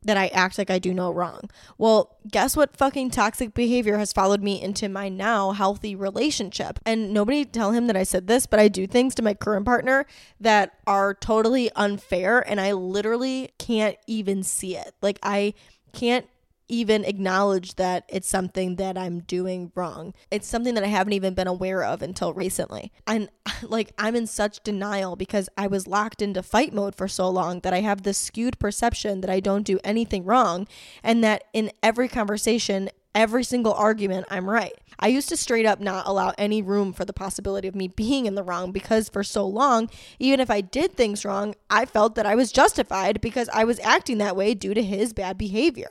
that 0.05 0.17
I 0.17 0.27
act 0.27 0.57
like 0.57 0.69
I 0.69 0.79
do 0.79 0.93
no 0.93 1.11
wrong. 1.11 1.49
Well, 1.77 2.15
guess 2.31 2.55
what 2.55 2.77
fucking 2.77 3.09
toxic 3.09 3.53
behavior 3.53 3.97
has 3.97 4.13
followed 4.13 4.41
me 4.41 4.61
into 4.61 4.87
my 4.87 5.09
now 5.09 5.51
healthy 5.51 5.95
relationship? 5.95 6.79
And 6.85 7.13
nobody 7.13 7.43
tell 7.43 7.71
him 7.71 7.87
that 7.87 7.97
I 7.97 8.03
said 8.03 8.27
this, 8.27 8.45
but 8.45 8.59
I 8.59 8.67
do 8.67 8.87
things 8.87 9.15
to 9.15 9.23
my 9.23 9.33
current 9.33 9.65
partner 9.65 10.05
that 10.39 10.77
are 10.87 11.13
totally 11.13 11.71
unfair 11.75 12.39
and 12.47 12.61
I 12.61 12.71
literally 12.71 13.49
can't 13.57 13.97
even 14.07 14.43
see 14.43 14.77
it. 14.77 14.93
Like 15.01 15.19
I 15.23 15.53
can't 15.91 16.27
even 16.67 17.05
acknowledge 17.05 17.75
that 17.75 18.05
it's 18.09 18.27
something 18.27 18.75
that 18.77 18.97
I'm 18.97 19.19
doing 19.21 19.71
wrong. 19.75 20.13
It's 20.31 20.47
something 20.47 20.73
that 20.75 20.83
I 20.83 20.87
haven't 20.87 21.13
even 21.13 21.33
been 21.33 21.47
aware 21.47 21.83
of 21.83 22.01
until 22.01 22.33
recently. 22.33 22.91
And 23.05 23.29
like 23.63 23.93
I'm 23.97 24.15
in 24.15 24.27
such 24.27 24.63
denial 24.63 25.15
because 25.15 25.49
I 25.57 25.67
was 25.67 25.87
locked 25.87 26.21
into 26.21 26.43
fight 26.43 26.73
mode 26.73 26.95
for 26.95 27.07
so 27.07 27.29
long 27.29 27.59
that 27.61 27.73
I 27.73 27.81
have 27.81 28.03
this 28.03 28.17
skewed 28.17 28.59
perception 28.59 29.21
that 29.21 29.29
I 29.29 29.39
don't 29.39 29.63
do 29.63 29.79
anything 29.83 30.25
wrong 30.25 30.67
and 31.03 31.23
that 31.23 31.43
in 31.53 31.71
every 31.83 32.07
conversation, 32.07 32.89
every 33.13 33.43
single 33.43 33.73
argument, 33.73 34.27
I'm 34.29 34.49
right. 34.49 34.73
I 34.99 35.07
used 35.07 35.29
to 35.29 35.37
straight 35.37 35.65
up 35.65 35.79
not 35.79 36.07
allow 36.07 36.33
any 36.37 36.61
room 36.61 36.93
for 36.93 37.05
the 37.05 37.13
possibility 37.13 37.67
of 37.67 37.75
me 37.75 37.87
being 37.87 38.25
in 38.25 38.35
the 38.35 38.43
wrong 38.43 38.71
because 38.71 39.09
for 39.09 39.23
so 39.23 39.45
long, 39.45 39.89
even 40.19 40.39
if 40.39 40.49
I 40.49 40.61
did 40.61 40.95
things 40.95 41.25
wrong, 41.25 41.55
I 41.69 41.85
felt 41.85 42.15
that 42.15 42.25
I 42.25 42.35
was 42.35 42.51
justified 42.51 43.21
because 43.21 43.49
I 43.49 43.63
was 43.63 43.79
acting 43.79 44.17
that 44.19 44.35
way 44.35 44.53
due 44.53 44.73
to 44.73 44.83
his 44.83 45.13
bad 45.13 45.37
behavior. 45.37 45.89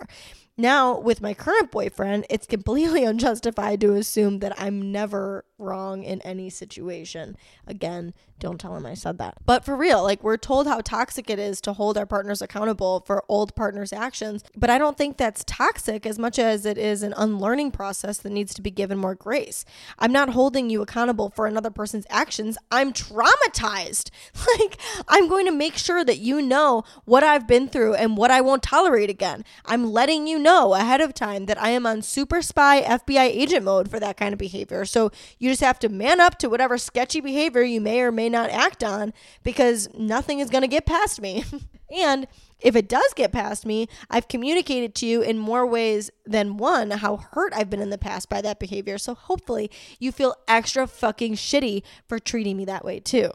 Now, 0.57 0.99
with 0.99 1.21
my 1.21 1.35
current 1.35 1.73
boyfriend, 1.73 2.27
it's 2.31 2.47
completely 2.47 3.05
unjustified 3.05 3.81
to 3.81 3.95
assume 3.95 4.39
that 4.39 4.61
I'm 4.61 4.93
never 4.93 5.45
wrong 5.59 6.05
in 6.05 6.21
any 6.23 6.49
situation. 6.51 7.37
Again, 7.67 8.15
don't 8.39 8.61
tell 8.61 8.77
him 8.77 8.85
I 8.85 8.95
said 8.95 9.19
that. 9.19 9.35
But 9.47 9.65
for 9.65 9.77
real, 9.77 10.03
like 10.03 10.23
we're 10.23 10.37
told 10.37 10.67
how 10.67 10.81
toxic 10.81 11.31
it 11.31 11.39
is 11.39 11.61
to 11.63 11.73
hold 11.73 11.97
our 11.97 12.07
partners 12.07 12.43
accountable 12.43 13.03
for 13.07 13.25
old 13.29 13.55
partners' 13.55 13.93
actions, 13.93 14.45
but 14.57 14.71
I 14.71 14.79
don't 14.79 14.99
think 14.99 15.17
that's 15.17 15.45
toxic 15.45 16.05
as 16.05 16.19
much 16.19 16.39
as 16.39 16.67
it 16.67 16.77
is 16.77 17.03
an 17.03 17.15
unlearning 17.17 17.71
process 17.71 18.19
that 18.19 18.31
needs 18.31 18.53
to 18.55 18.63
be 18.63 18.71
given 18.71 18.99
more 18.99 19.15
grace. 19.15 19.65
I'm 19.99 20.13
not 20.13 20.31
holding 20.31 20.69
you 20.69 20.83
accountable 20.83 21.31
for 21.31 21.47
another 21.47 21.71
person's 21.71 22.07
actions. 22.11 22.59
I'm 22.71 22.93
traumatized. 22.93 24.11
Like 24.59 24.79
I'm 25.09 25.29
going 25.29 25.47
to 25.47 25.53
make 25.53 25.77
sure 25.77 26.05
that 26.05 26.19
you 26.19 26.43
know 26.43 26.85
what 27.07 27.25
I've 27.25 27.47
been 27.47 27.67
through 27.67 27.95
and 27.95 28.17
what 28.17 28.31
I 28.31 28.41
won't 28.41 28.63
tolerate 28.63 29.09
again. 29.09 29.45
I'm 29.65 29.91
letting 29.91 30.27
you 30.27 30.39
know 30.39 30.75
ahead 30.75 31.01
of 31.01 31.15
time 31.15 31.47
that 31.47 31.61
I 31.61 31.71
am 31.71 31.87
on 31.87 32.03
super 32.03 32.43
spy 32.43 32.83
FBI 32.83 33.25
agent 33.25 33.65
mode 33.65 33.91
for 33.91 33.99
that 34.01 34.17
kind 34.17 34.33
of 34.33 34.39
behavior. 34.39 34.85
So 34.85 35.11
you 35.39 35.51
just 35.51 35.63
have 35.63 35.79
to 35.81 35.89
man 35.89 36.21
up 36.21 36.39
to 36.41 36.49
whatever 36.49 36.77
sketchy 36.79 37.21
behavior 37.21 37.63
you 37.63 37.81
may 37.81 38.01
or 38.01 38.13
may 38.13 38.24
not 38.29 38.51
act 38.51 38.83
on 38.83 39.13
because 39.43 39.89
nothing 39.95 40.41
is 40.41 40.51
going 40.51 40.63
to 40.63 40.69
get 40.69 40.87
past 40.87 41.21
me. 41.21 41.45
and 41.97 42.27
if 42.61 42.77
it 42.77 42.89
does 42.89 43.13
get 43.15 43.33
past 43.33 43.67
me, 43.67 43.89
I've 44.11 44.29
communicated 44.29 44.95
to 44.97 45.07
you 45.07 45.23
in 45.23 45.39
more 45.39 45.67
ways 45.67 46.11
than 46.25 46.57
one 46.57 46.91
how 46.91 47.17
hurt 47.17 47.53
I've 47.55 47.71
been 47.71 47.83
in 47.83 47.91
the 47.91 47.99
past 47.99 48.29
by 48.29 48.41
that 48.43 48.59
behavior. 48.59 48.99
So 48.99 49.15
hopefully 49.15 49.71
you 49.99 50.13
feel 50.13 50.35
extra 50.49 50.87
fucking 50.87 51.35
shitty 51.35 51.83
for 52.09 52.19
treating 52.19 52.57
me 52.57 52.65
that 52.65 52.85
way 52.85 53.01
too. 53.01 53.31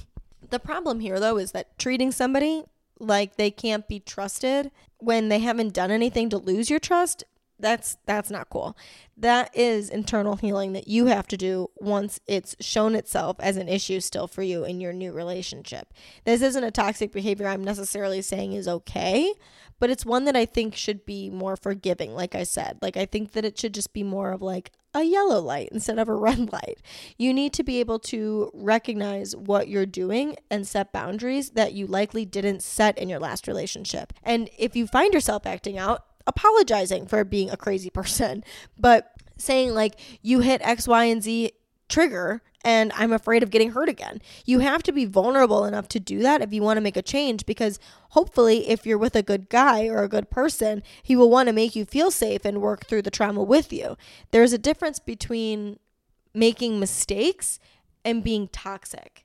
the 0.50 0.58
problem 0.58 1.00
here 1.00 1.20
though 1.20 1.38
is 1.38 1.52
that 1.52 1.78
treating 1.78 2.12
somebody 2.12 2.64
like 2.98 3.36
they 3.36 3.50
can't 3.50 3.88
be 3.88 4.00
trusted 4.00 4.70
when 4.98 5.28
they 5.28 5.40
haven't 5.40 5.74
done 5.74 5.90
anything 5.90 6.28
to 6.30 6.38
lose 6.38 6.70
your 6.70 6.78
trust 6.78 7.24
That's 7.62 7.96
that's 8.06 8.30
not 8.30 8.50
cool. 8.50 8.76
That 9.16 9.56
is 9.56 9.88
internal 9.88 10.36
healing 10.36 10.72
that 10.72 10.88
you 10.88 11.06
have 11.06 11.28
to 11.28 11.36
do 11.36 11.70
once 11.78 12.18
it's 12.26 12.56
shown 12.60 12.96
itself 12.96 13.36
as 13.38 13.56
an 13.56 13.68
issue 13.68 14.00
still 14.00 14.26
for 14.26 14.42
you 14.42 14.64
in 14.64 14.80
your 14.80 14.92
new 14.92 15.12
relationship. 15.12 15.94
This 16.24 16.42
isn't 16.42 16.64
a 16.64 16.72
toxic 16.72 17.12
behavior 17.12 17.46
I'm 17.46 17.62
necessarily 17.62 18.20
saying 18.20 18.52
is 18.52 18.66
okay, 18.66 19.32
but 19.78 19.90
it's 19.90 20.04
one 20.04 20.24
that 20.24 20.36
I 20.36 20.44
think 20.44 20.74
should 20.74 21.06
be 21.06 21.30
more 21.30 21.56
forgiving 21.56 22.14
like 22.14 22.34
I 22.34 22.42
said. 22.42 22.78
Like 22.82 22.96
I 22.96 23.06
think 23.06 23.32
that 23.32 23.44
it 23.44 23.56
should 23.56 23.74
just 23.74 23.92
be 23.92 24.02
more 24.02 24.32
of 24.32 24.42
like 24.42 24.72
a 24.94 25.04
yellow 25.04 25.40
light 25.40 25.68
instead 25.72 25.98
of 25.98 26.08
a 26.08 26.14
red 26.16 26.52
light. 26.52 26.78
You 27.16 27.32
need 27.32 27.52
to 27.54 27.62
be 27.62 27.80
able 27.80 27.98
to 28.00 28.50
recognize 28.54 29.36
what 29.36 29.68
you're 29.68 29.86
doing 29.86 30.36
and 30.50 30.66
set 30.66 30.92
boundaries 30.92 31.50
that 31.50 31.72
you 31.72 31.86
likely 31.86 32.24
didn't 32.24 32.62
set 32.62 32.98
in 32.98 33.08
your 33.08 33.20
last 33.20 33.46
relationship. 33.46 34.12
And 34.22 34.50
if 34.58 34.74
you 34.74 34.86
find 34.86 35.14
yourself 35.14 35.46
acting 35.46 35.78
out, 35.78 36.04
apologizing 36.26 37.06
for 37.06 37.24
being 37.24 37.50
a 37.50 37.56
crazy 37.56 37.90
person, 37.90 38.44
but 38.78 39.12
saying 39.38 39.74
like 39.74 39.98
you 40.22 40.40
hit 40.40 40.60
X, 40.62 40.86
Y, 40.86 41.04
and 41.04 41.22
Z 41.22 41.52
trigger 41.88 42.42
and 42.64 42.92
I'm 42.94 43.12
afraid 43.12 43.42
of 43.42 43.50
getting 43.50 43.72
hurt 43.72 43.88
again. 43.88 44.20
You 44.44 44.60
have 44.60 44.82
to 44.84 44.92
be 44.92 45.04
vulnerable 45.04 45.64
enough 45.64 45.88
to 45.88 46.00
do 46.00 46.20
that 46.20 46.40
if 46.40 46.52
you 46.52 46.62
want 46.62 46.76
to 46.76 46.82
make 46.82 46.96
a 46.96 47.02
change 47.02 47.44
because 47.44 47.78
hopefully 48.10 48.68
if 48.68 48.86
you're 48.86 48.98
with 48.98 49.16
a 49.16 49.22
good 49.22 49.48
guy 49.48 49.86
or 49.86 50.02
a 50.02 50.08
good 50.08 50.30
person, 50.30 50.82
he 51.02 51.16
will 51.16 51.30
want 51.30 51.48
to 51.48 51.52
make 51.52 51.74
you 51.74 51.84
feel 51.84 52.10
safe 52.10 52.44
and 52.44 52.62
work 52.62 52.86
through 52.86 53.02
the 53.02 53.10
trauma 53.10 53.42
with 53.42 53.72
you. 53.72 53.96
There's 54.30 54.52
a 54.52 54.58
difference 54.58 54.98
between 54.98 55.78
making 56.34 56.78
mistakes 56.78 57.58
and 58.04 58.24
being 58.24 58.48
toxic. 58.48 59.24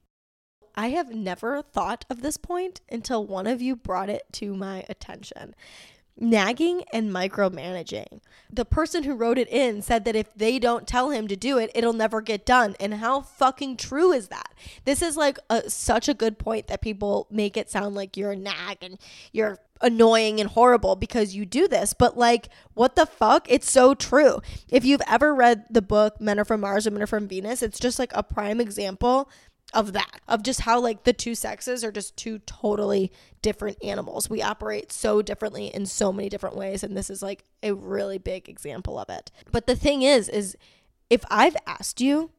I 0.75 0.89
have 0.89 1.13
never 1.13 1.61
thought 1.61 2.05
of 2.09 2.21
this 2.21 2.37
point 2.37 2.81
until 2.91 3.25
one 3.25 3.47
of 3.47 3.61
you 3.61 3.75
brought 3.75 4.09
it 4.09 4.23
to 4.33 4.55
my 4.55 4.85
attention 4.89 5.55
nagging 6.19 6.83
and 6.91 7.11
micromanaging. 7.11 8.21
The 8.51 8.65
person 8.65 9.03
who 9.03 9.15
wrote 9.15 9.37
it 9.37 9.49
in 9.49 9.81
said 9.81 10.05
that 10.05 10.15
if 10.15 10.33
they 10.33 10.57
don't 10.59 10.87
tell 10.87 11.11
him 11.11 11.27
to 11.27 11.35
do 11.35 11.57
it, 11.57 11.71
it'll 11.75 11.93
never 11.93 12.21
get 12.21 12.45
done. 12.45 12.75
And 12.79 12.95
how 12.95 13.21
fucking 13.21 13.77
true 13.77 14.11
is 14.11 14.29
that? 14.29 14.53
This 14.85 15.01
is 15.01 15.17
like 15.17 15.37
a, 15.49 15.69
such 15.69 16.07
a 16.07 16.13
good 16.13 16.37
point 16.39 16.67
that 16.67 16.81
people 16.81 17.27
make 17.29 17.57
it 17.57 17.69
sound 17.69 17.95
like 17.95 18.17
you're 18.17 18.31
a 18.31 18.35
nag 18.35 18.77
and 18.81 18.97
you're 19.31 19.59
annoying 19.81 20.39
and 20.39 20.49
horrible 20.49 20.95
because 20.95 21.35
you 21.35 21.45
do 21.45 21.67
this. 21.67 21.93
But 21.93 22.17
like, 22.17 22.49
what 22.73 22.95
the 22.95 23.05
fuck? 23.05 23.45
It's 23.49 23.69
so 23.69 23.93
true. 23.93 24.41
If 24.69 24.85
you've 24.85 25.01
ever 25.07 25.33
read 25.33 25.65
the 25.69 25.81
book 25.81 26.19
Men 26.19 26.39
Are 26.39 26.45
From 26.45 26.61
Mars, 26.61 26.85
Women 26.85 27.03
Are 27.03 27.07
From 27.07 27.27
Venus, 27.27 27.61
it's 27.61 27.79
just 27.79 27.99
like 27.99 28.11
a 28.13 28.23
prime 28.23 28.59
example 28.59 29.29
of 29.73 29.93
that 29.93 30.21
of 30.27 30.43
just 30.43 30.61
how 30.61 30.79
like 30.79 31.03
the 31.03 31.13
two 31.13 31.35
sexes 31.35 31.83
are 31.83 31.91
just 31.91 32.15
two 32.15 32.39
totally 32.39 33.11
different 33.41 33.77
animals. 33.83 34.29
We 34.29 34.41
operate 34.41 34.91
so 34.91 35.21
differently 35.21 35.67
in 35.67 35.85
so 35.85 36.13
many 36.13 36.29
different 36.29 36.55
ways 36.55 36.83
and 36.83 36.95
this 36.95 37.09
is 37.09 37.21
like 37.21 37.43
a 37.61 37.73
really 37.73 38.17
big 38.17 38.47
example 38.47 38.97
of 38.97 39.09
it. 39.09 39.31
But 39.51 39.67
the 39.67 39.75
thing 39.75 40.01
is 40.01 40.29
is 40.29 40.55
if 41.09 41.23
i've 41.29 41.55
asked 41.65 42.01
you 42.01 42.31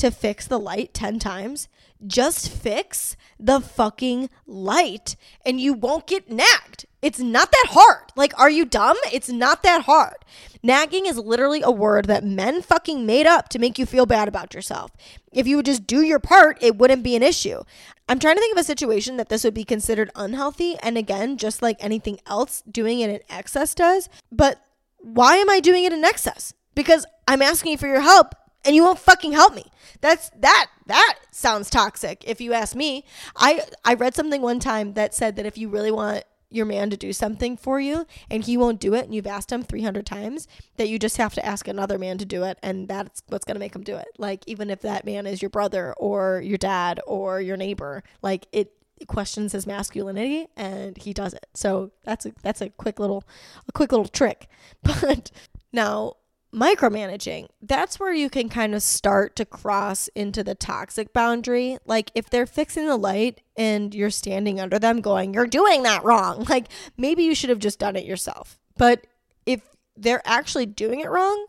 to 0.00 0.10
fix 0.10 0.46
the 0.46 0.58
light 0.58 0.92
10 0.94 1.18
times 1.18 1.68
just 2.06 2.50
fix 2.50 3.16
the 3.38 3.60
fucking 3.60 4.30
light 4.46 5.16
and 5.44 5.60
you 5.60 5.74
won't 5.74 6.06
get 6.06 6.30
nagged 6.30 6.86
it's 7.02 7.18
not 7.18 7.50
that 7.50 7.66
hard. 7.70 8.12
Like, 8.14 8.38
are 8.38 8.50
you 8.50 8.66
dumb? 8.66 8.96
It's 9.10 9.30
not 9.30 9.62
that 9.62 9.84
hard. 9.84 10.16
Nagging 10.62 11.06
is 11.06 11.16
literally 11.16 11.62
a 11.62 11.70
word 11.70 12.06
that 12.06 12.24
men 12.24 12.60
fucking 12.60 13.06
made 13.06 13.26
up 13.26 13.48
to 13.50 13.58
make 13.58 13.78
you 13.78 13.86
feel 13.86 14.04
bad 14.04 14.28
about 14.28 14.52
yourself. 14.52 14.90
If 15.32 15.46
you 15.46 15.56
would 15.56 15.66
just 15.66 15.86
do 15.86 16.02
your 16.02 16.18
part, 16.18 16.58
it 16.60 16.76
wouldn't 16.76 17.02
be 17.02 17.16
an 17.16 17.22
issue. 17.22 17.62
I'm 18.08 18.18
trying 18.18 18.34
to 18.34 18.40
think 18.40 18.54
of 18.54 18.60
a 18.60 18.64
situation 18.64 19.16
that 19.16 19.30
this 19.30 19.44
would 19.44 19.54
be 19.54 19.64
considered 19.64 20.10
unhealthy. 20.14 20.76
And 20.82 20.98
again, 20.98 21.38
just 21.38 21.62
like 21.62 21.76
anything 21.80 22.20
else, 22.26 22.62
doing 22.70 23.00
it 23.00 23.08
in 23.08 23.20
excess 23.30 23.74
does. 23.74 24.10
But 24.30 24.60
why 24.98 25.36
am 25.36 25.48
I 25.48 25.60
doing 25.60 25.84
it 25.84 25.94
in 25.94 26.04
excess? 26.04 26.52
Because 26.74 27.06
I'm 27.26 27.40
asking 27.40 27.78
for 27.78 27.86
your 27.86 28.00
help 28.00 28.34
and 28.64 28.74
you 28.74 28.84
won't 28.84 28.98
fucking 28.98 29.32
help 29.32 29.54
me. 29.54 29.64
That's 30.00 30.30
that 30.36 30.68
that 30.86 31.18
sounds 31.30 31.70
toxic 31.70 32.24
if 32.26 32.40
you 32.40 32.52
ask 32.52 32.74
me. 32.74 33.04
I 33.36 33.62
I 33.84 33.94
read 33.94 34.14
something 34.14 34.42
one 34.42 34.60
time 34.60 34.94
that 34.94 35.14
said 35.14 35.36
that 35.36 35.46
if 35.46 35.58
you 35.58 35.68
really 35.68 35.90
want 35.90 36.24
your 36.50 36.66
man 36.66 36.90
to 36.90 36.96
do 36.96 37.12
something 37.12 37.56
for 37.56 37.80
you 37.80 38.06
and 38.28 38.44
he 38.44 38.56
won't 38.56 38.80
do 38.80 38.94
it 38.94 39.04
and 39.04 39.14
you've 39.14 39.26
asked 39.26 39.52
him 39.52 39.62
300 39.62 40.04
times 40.04 40.48
that 40.76 40.88
you 40.88 40.98
just 40.98 41.16
have 41.16 41.32
to 41.32 41.46
ask 41.46 41.68
another 41.68 41.96
man 41.96 42.18
to 42.18 42.24
do 42.24 42.42
it 42.42 42.58
and 42.62 42.88
that's 42.88 43.22
what's 43.28 43.44
going 43.44 43.54
to 43.54 43.60
make 43.60 43.74
him 43.74 43.84
do 43.84 43.96
it 43.96 44.08
like 44.18 44.42
even 44.48 44.68
if 44.68 44.80
that 44.80 45.04
man 45.04 45.26
is 45.26 45.40
your 45.40 45.48
brother 45.48 45.94
or 45.96 46.42
your 46.44 46.58
dad 46.58 47.00
or 47.06 47.40
your 47.40 47.56
neighbor 47.56 48.02
like 48.20 48.46
it 48.50 48.72
questions 49.06 49.52
his 49.52 49.66
masculinity 49.66 50.46
and 50.56 50.98
he 50.98 51.12
does 51.12 51.32
it 51.32 51.46
so 51.54 51.90
that's 52.04 52.26
a 52.26 52.32
that's 52.42 52.60
a 52.60 52.68
quick 52.68 52.98
little 52.98 53.24
a 53.68 53.72
quick 53.72 53.92
little 53.92 54.08
trick 54.08 54.48
but 54.82 55.30
now 55.72 56.14
micromanaging, 56.54 57.48
that's 57.62 58.00
where 58.00 58.12
you 58.12 58.28
can 58.28 58.48
kind 58.48 58.74
of 58.74 58.82
start 58.82 59.36
to 59.36 59.44
cross 59.44 60.08
into 60.08 60.42
the 60.42 60.54
toxic 60.54 61.12
boundary. 61.12 61.78
Like 61.86 62.10
if 62.14 62.28
they're 62.28 62.46
fixing 62.46 62.86
the 62.86 62.96
light 62.96 63.40
and 63.56 63.94
you're 63.94 64.10
standing 64.10 64.60
under 64.60 64.78
them 64.78 65.00
going, 65.00 65.34
you're 65.34 65.46
doing 65.46 65.82
that 65.84 66.04
wrong. 66.04 66.44
Like 66.50 66.66
maybe 66.96 67.22
you 67.22 67.34
should 67.34 67.50
have 67.50 67.60
just 67.60 67.78
done 67.78 67.94
it 67.94 68.04
yourself. 68.04 68.58
But 68.76 69.06
if 69.46 69.60
they're 69.96 70.22
actually 70.24 70.66
doing 70.66 71.00
it 71.00 71.08
wrong, 71.08 71.46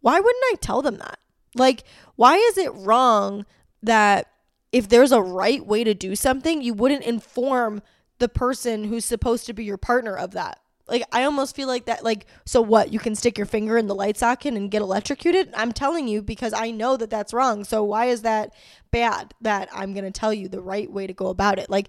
why 0.00 0.18
wouldn't 0.18 0.44
I 0.52 0.56
tell 0.60 0.82
them 0.82 0.96
that? 0.98 1.18
Like, 1.54 1.84
why 2.16 2.36
is 2.36 2.58
it 2.58 2.74
wrong 2.74 3.46
that 3.82 4.26
if 4.72 4.88
there's 4.88 5.12
a 5.12 5.22
right 5.22 5.64
way 5.64 5.84
to 5.84 5.94
do 5.94 6.16
something, 6.16 6.60
you 6.60 6.74
wouldn't 6.74 7.04
inform 7.04 7.82
the 8.18 8.28
person 8.28 8.84
who's 8.84 9.04
supposed 9.04 9.46
to 9.46 9.52
be 9.52 9.64
your 9.64 9.76
partner 9.76 10.16
of 10.16 10.32
that? 10.32 10.58
Like 10.88 11.04
I 11.12 11.24
almost 11.24 11.54
feel 11.54 11.68
like 11.68 11.86
that 11.86 12.04
like 12.04 12.26
so 12.44 12.60
what 12.60 12.92
you 12.92 12.98
can 12.98 13.14
stick 13.14 13.38
your 13.38 13.46
finger 13.46 13.78
in 13.78 13.86
the 13.86 13.94
light 13.94 14.16
socket 14.16 14.54
and 14.54 14.70
get 14.70 14.82
electrocuted? 14.82 15.52
I'm 15.54 15.72
telling 15.72 16.08
you 16.08 16.22
because 16.22 16.52
I 16.52 16.70
know 16.70 16.96
that 16.96 17.10
that's 17.10 17.32
wrong. 17.32 17.64
So 17.64 17.82
why 17.84 18.06
is 18.06 18.22
that 18.22 18.52
bad 18.90 19.34
that 19.40 19.68
I'm 19.72 19.94
going 19.94 20.04
to 20.04 20.10
tell 20.10 20.34
you 20.34 20.48
the 20.48 20.60
right 20.60 20.90
way 20.90 21.06
to 21.06 21.12
go 21.12 21.28
about 21.28 21.58
it? 21.58 21.70
Like 21.70 21.88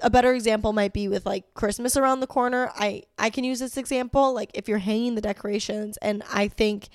a 0.00 0.10
better 0.10 0.34
example 0.34 0.72
might 0.72 0.92
be 0.92 1.08
with 1.08 1.24
like 1.24 1.54
Christmas 1.54 1.96
around 1.96 2.20
the 2.20 2.26
corner. 2.26 2.70
I 2.74 3.04
I 3.18 3.30
can 3.30 3.44
use 3.44 3.60
this 3.60 3.76
example 3.76 4.34
like 4.34 4.50
if 4.54 4.68
you're 4.68 4.78
hanging 4.78 5.14
the 5.14 5.20
decorations 5.20 5.96
and 5.98 6.22
I 6.32 6.48
think 6.48 6.88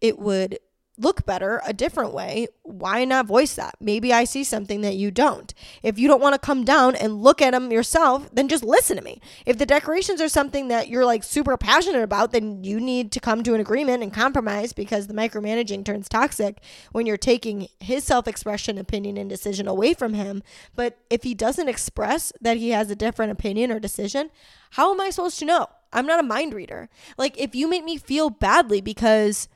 it 0.00 0.18
would 0.18 0.58
look 0.98 1.26
better 1.26 1.60
a 1.66 1.72
different 1.72 2.12
way, 2.12 2.48
why 2.62 3.04
not 3.04 3.26
voice 3.26 3.54
that? 3.54 3.76
Maybe 3.80 4.12
I 4.12 4.24
see 4.24 4.44
something 4.44 4.80
that 4.80 4.96
you 4.96 5.10
don't. 5.10 5.52
If 5.82 5.98
you 5.98 6.08
don't 6.08 6.22
want 6.22 6.34
to 6.34 6.38
come 6.38 6.64
down 6.64 6.96
and 6.96 7.22
look 7.22 7.42
at 7.42 7.52
them 7.52 7.70
yourself, 7.70 8.28
then 8.32 8.48
just 8.48 8.64
listen 8.64 8.96
to 8.96 9.02
me. 9.02 9.20
If 9.44 9.58
the 9.58 9.66
decorations 9.66 10.20
are 10.20 10.28
something 10.28 10.68
that 10.68 10.88
you're 10.88 11.04
like 11.04 11.22
super 11.22 11.56
passionate 11.56 12.02
about, 12.02 12.32
then 12.32 12.64
you 12.64 12.80
need 12.80 13.12
to 13.12 13.20
come 13.20 13.42
to 13.42 13.54
an 13.54 13.60
agreement 13.60 14.02
and 14.02 14.12
compromise 14.12 14.72
because 14.72 15.06
the 15.06 15.14
micromanaging 15.14 15.84
turns 15.84 16.08
toxic 16.08 16.58
when 16.92 17.06
you're 17.06 17.16
taking 17.16 17.68
his 17.80 18.04
self 18.04 18.26
expression, 18.26 18.78
opinion, 18.78 19.16
and 19.16 19.28
decision 19.28 19.68
away 19.68 19.94
from 19.94 20.14
him. 20.14 20.42
But 20.74 20.98
if 21.10 21.22
he 21.22 21.34
doesn't 21.34 21.68
express 21.68 22.32
that 22.40 22.56
he 22.56 22.70
has 22.70 22.90
a 22.90 22.96
different 22.96 23.32
opinion 23.32 23.70
or 23.70 23.78
decision, 23.78 24.30
how 24.70 24.92
am 24.92 25.00
I 25.00 25.10
supposed 25.10 25.38
to 25.40 25.44
know? 25.44 25.68
I'm 25.92 26.06
not 26.06 26.20
a 26.20 26.24
mind 26.24 26.52
reader. 26.52 26.88
Like, 27.16 27.38
if 27.38 27.54
you 27.54 27.68
make 27.68 27.84
me 27.84 27.96
feel 27.96 28.28
badly 28.28 28.80
because 28.80 29.48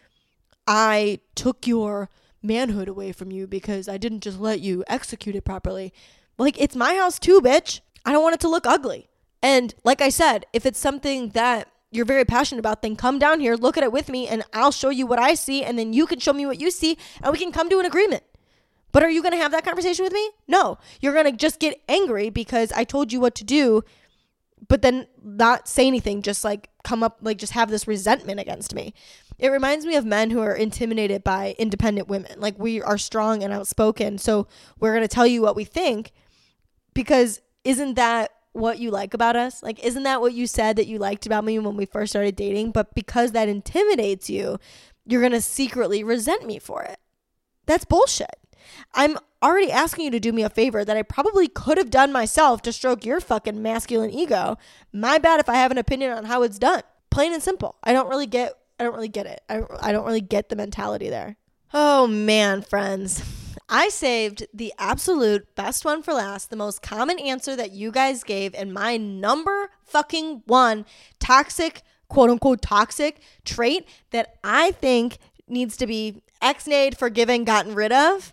I 0.72 1.18
took 1.34 1.66
your 1.66 2.10
manhood 2.40 2.86
away 2.86 3.10
from 3.10 3.32
you 3.32 3.48
because 3.48 3.88
I 3.88 3.98
didn't 3.98 4.20
just 4.20 4.38
let 4.38 4.60
you 4.60 4.84
execute 4.86 5.34
it 5.34 5.44
properly. 5.44 5.92
Like, 6.38 6.60
it's 6.60 6.76
my 6.76 6.94
house 6.94 7.18
too, 7.18 7.40
bitch. 7.40 7.80
I 8.04 8.12
don't 8.12 8.22
want 8.22 8.36
it 8.36 8.40
to 8.42 8.48
look 8.48 8.66
ugly. 8.66 9.08
And 9.42 9.74
like 9.82 10.00
I 10.00 10.10
said, 10.10 10.46
if 10.52 10.64
it's 10.64 10.78
something 10.78 11.30
that 11.30 11.66
you're 11.90 12.04
very 12.04 12.24
passionate 12.24 12.60
about, 12.60 12.82
then 12.82 12.94
come 12.94 13.18
down 13.18 13.40
here, 13.40 13.56
look 13.56 13.76
at 13.76 13.82
it 13.82 13.90
with 13.90 14.08
me, 14.08 14.28
and 14.28 14.44
I'll 14.52 14.70
show 14.70 14.90
you 14.90 15.06
what 15.06 15.18
I 15.18 15.34
see, 15.34 15.64
and 15.64 15.76
then 15.76 15.92
you 15.92 16.06
can 16.06 16.20
show 16.20 16.32
me 16.32 16.46
what 16.46 16.60
you 16.60 16.70
see, 16.70 16.96
and 17.20 17.32
we 17.32 17.38
can 17.38 17.50
come 17.50 17.68
to 17.68 17.80
an 17.80 17.86
agreement. 17.86 18.22
But 18.92 19.02
are 19.02 19.10
you 19.10 19.22
going 19.22 19.32
to 19.32 19.38
have 19.38 19.50
that 19.50 19.64
conversation 19.64 20.04
with 20.04 20.12
me? 20.12 20.30
No. 20.46 20.78
You're 21.00 21.14
going 21.14 21.24
to 21.24 21.32
just 21.32 21.58
get 21.58 21.82
angry 21.88 22.30
because 22.30 22.70
I 22.70 22.84
told 22.84 23.12
you 23.12 23.18
what 23.18 23.34
to 23.36 23.44
do, 23.44 23.82
but 24.68 24.82
then 24.82 25.08
not 25.20 25.66
say 25.66 25.88
anything, 25.88 26.22
just 26.22 26.44
like 26.44 26.70
come 26.84 27.02
up, 27.02 27.18
like 27.22 27.38
just 27.38 27.54
have 27.54 27.70
this 27.70 27.88
resentment 27.88 28.38
against 28.38 28.72
me. 28.72 28.94
It 29.40 29.48
reminds 29.48 29.86
me 29.86 29.96
of 29.96 30.04
men 30.04 30.30
who 30.30 30.40
are 30.40 30.54
intimidated 30.54 31.24
by 31.24 31.54
independent 31.58 32.08
women. 32.08 32.38
Like 32.38 32.58
we 32.58 32.82
are 32.82 32.98
strong 32.98 33.42
and 33.42 33.52
outspoken, 33.52 34.18
so 34.18 34.46
we're 34.78 34.92
going 34.92 35.02
to 35.02 35.08
tell 35.08 35.26
you 35.26 35.40
what 35.40 35.56
we 35.56 35.64
think 35.64 36.12
because 36.92 37.40
isn't 37.64 37.94
that 37.94 38.32
what 38.52 38.78
you 38.78 38.90
like 38.90 39.14
about 39.14 39.36
us? 39.36 39.62
Like 39.62 39.82
isn't 39.82 40.02
that 40.02 40.20
what 40.20 40.34
you 40.34 40.46
said 40.46 40.76
that 40.76 40.86
you 40.86 40.98
liked 40.98 41.24
about 41.24 41.44
me 41.44 41.58
when 41.58 41.76
we 41.76 41.86
first 41.86 42.12
started 42.12 42.36
dating? 42.36 42.72
But 42.72 42.94
because 42.94 43.32
that 43.32 43.48
intimidates 43.48 44.28
you, 44.28 44.58
you're 45.06 45.22
going 45.22 45.32
to 45.32 45.40
secretly 45.40 46.04
resent 46.04 46.46
me 46.46 46.58
for 46.58 46.82
it. 46.82 46.98
That's 47.64 47.86
bullshit. 47.86 48.36
I'm 48.94 49.16
already 49.42 49.72
asking 49.72 50.04
you 50.04 50.10
to 50.10 50.20
do 50.20 50.32
me 50.32 50.42
a 50.42 50.50
favor 50.50 50.84
that 50.84 50.96
I 50.98 51.02
probably 51.02 51.48
could 51.48 51.78
have 51.78 51.90
done 51.90 52.12
myself 52.12 52.60
to 52.62 52.72
stroke 52.72 53.06
your 53.06 53.20
fucking 53.20 53.62
masculine 53.62 54.10
ego. 54.10 54.58
My 54.92 55.16
bad 55.16 55.40
if 55.40 55.48
I 55.48 55.54
have 55.54 55.70
an 55.70 55.78
opinion 55.78 56.12
on 56.12 56.26
how 56.26 56.42
it's 56.42 56.58
done. 56.58 56.82
Plain 57.10 57.32
and 57.32 57.42
simple. 57.42 57.76
I 57.82 57.94
don't 57.94 58.08
really 58.08 58.26
get 58.26 58.59
I 58.80 58.84
don't 58.84 58.94
really 58.94 59.08
get 59.08 59.26
it. 59.26 59.42
I, 59.50 59.62
I 59.78 59.92
don't 59.92 60.06
really 60.06 60.22
get 60.22 60.48
the 60.48 60.56
mentality 60.56 61.10
there. 61.10 61.36
Oh 61.74 62.06
man, 62.06 62.62
friends. 62.62 63.22
I 63.68 63.90
saved 63.90 64.46
the 64.54 64.72
absolute 64.78 65.54
best 65.54 65.84
one 65.84 66.02
for 66.02 66.14
last, 66.14 66.48
the 66.48 66.56
most 66.56 66.80
common 66.80 67.18
answer 67.18 67.54
that 67.54 67.72
you 67.72 67.92
guys 67.92 68.24
gave, 68.24 68.54
and 68.54 68.72
my 68.72 68.96
number 68.96 69.68
fucking 69.84 70.44
one 70.46 70.86
toxic 71.18 71.82
quote 72.08 72.30
unquote 72.30 72.62
toxic 72.62 73.20
trait 73.44 73.86
that 74.12 74.36
I 74.42 74.72
think 74.72 75.18
needs 75.46 75.76
to 75.76 75.86
be 75.86 76.22
ex-nayed, 76.40 76.96
forgiven, 76.96 77.44
gotten 77.44 77.74
rid 77.74 77.92
of, 77.92 78.32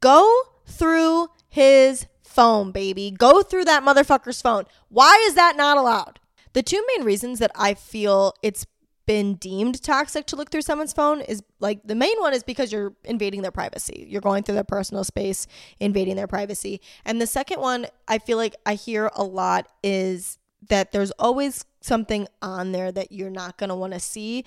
go 0.00 0.42
through 0.66 1.28
his 1.48 2.06
phone, 2.24 2.72
baby. 2.72 3.12
Go 3.12 3.42
through 3.42 3.66
that 3.66 3.84
motherfucker's 3.84 4.42
phone. 4.42 4.64
Why 4.88 5.22
is 5.28 5.34
that 5.34 5.56
not 5.56 5.78
allowed? 5.78 6.18
The 6.54 6.62
two 6.62 6.84
main 6.88 7.06
reasons 7.06 7.38
that 7.38 7.52
I 7.54 7.74
feel 7.74 8.34
it's 8.42 8.66
been 9.12 9.34
deemed 9.34 9.82
toxic 9.82 10.24
to 10.24 10.36
look 10.36 10.48
through 10.48 10.62
someone's 10.62 10.94
phone 10.94 11.20
is 11.20 11.42
like 11.60 11.82
the 11.84 11.94
main 11.94 12.18
one 12.20 12.32
is 12.32 12.42
because 12.42 12.72
you're 12.72 12.94
invading 13.04 13.42
their 13.42 13.50
privacy. 13.50 14.06
You're 14.08 14.22
going 14.22 14.42
through 14.42 14.54
their 14.54 14.64
personal 14.64 15.04
space, 15.04 15.46
invading 15.78 16.16
their 16.16 16.26
privacy. 16.26 16.80
And 17.04 17.20
the 17.20 17.26
second 17.26 17.60
one 17.60 17.88
I 18.08 18.16
feel 18.16 18.38
like 18.38 18.54
I 18.64 18.72
hear 18.72 19.10
a 19.14 19.22
lot 19.22 19.68
is 19.82 20.38
that 20.70 20.92
there's 20.92 21.10
always 21.18 21.66
something 21.82 22.26
on 22.40 22.72
there 22.72 22.90
that 22.90 23.12
you're 23.12 23.28
not 23.28 23.58
going 23.58 23.68
to 23.68 23.76
want 23.76 23.92
to 23.92 24.00
see. 24.00 24.46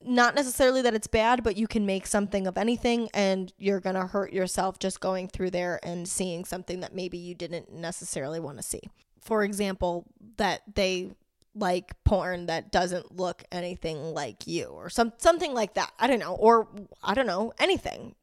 Not 0.00 0.36
necessarily 0.36 0.82
that 0.82 0.94
it's 0.94 1.08
bad, 1.08 1.42
but 1.42 1.56
you 1.56 1.66
can 1.66 1.84
make 1.84 2.06
something 2.06 2.46
of 2.46 2.56
anything 2.56 3.08
and 3.12 3.52
you're 3.58 3.80
going 3.80 3.96
to 3.96 4.06
hurt 4.06 4.32
yourself 4.32 4.78
just 4.78 5.00
going 5.00 5.26
through 5.26 5.50
there 5.50 5.80
and 5.82 6.06
seeing 6.06 6.44
something 6.44 6.78
that 6.78 6.94
maybe 6.94 7.18
you 7.18 7.34
didn't 7.34 7.72
necessarily 7.72 8.38
want 8.38 8.58
to 8.58 8.62
see. 8.62 8.82
For 9.20 9.42
example, 9.42 10.04
that 10.36 10.62
they 10.76 11.10
like 11.56 11.92
porn 12.04 12.46
that 12.46 12.70
doesn't 12.70 13.16
look 13.16 13.44
anything 13.50 13.98
like 13.98 14.46
you 14.46 14.66
or 14.66 14.90
some 14.90 15.12
something 15.16 15.54
like 15.54 15.74
that. 15.74 15.92
I 15.98 16.06
don't 16.06 16.18
know. 16.18 16.34
Or 16.34 16.68
I 17.02 17.14
don't 17.14 17.26
know, 17.26 17.52
anything. 17.58 18.14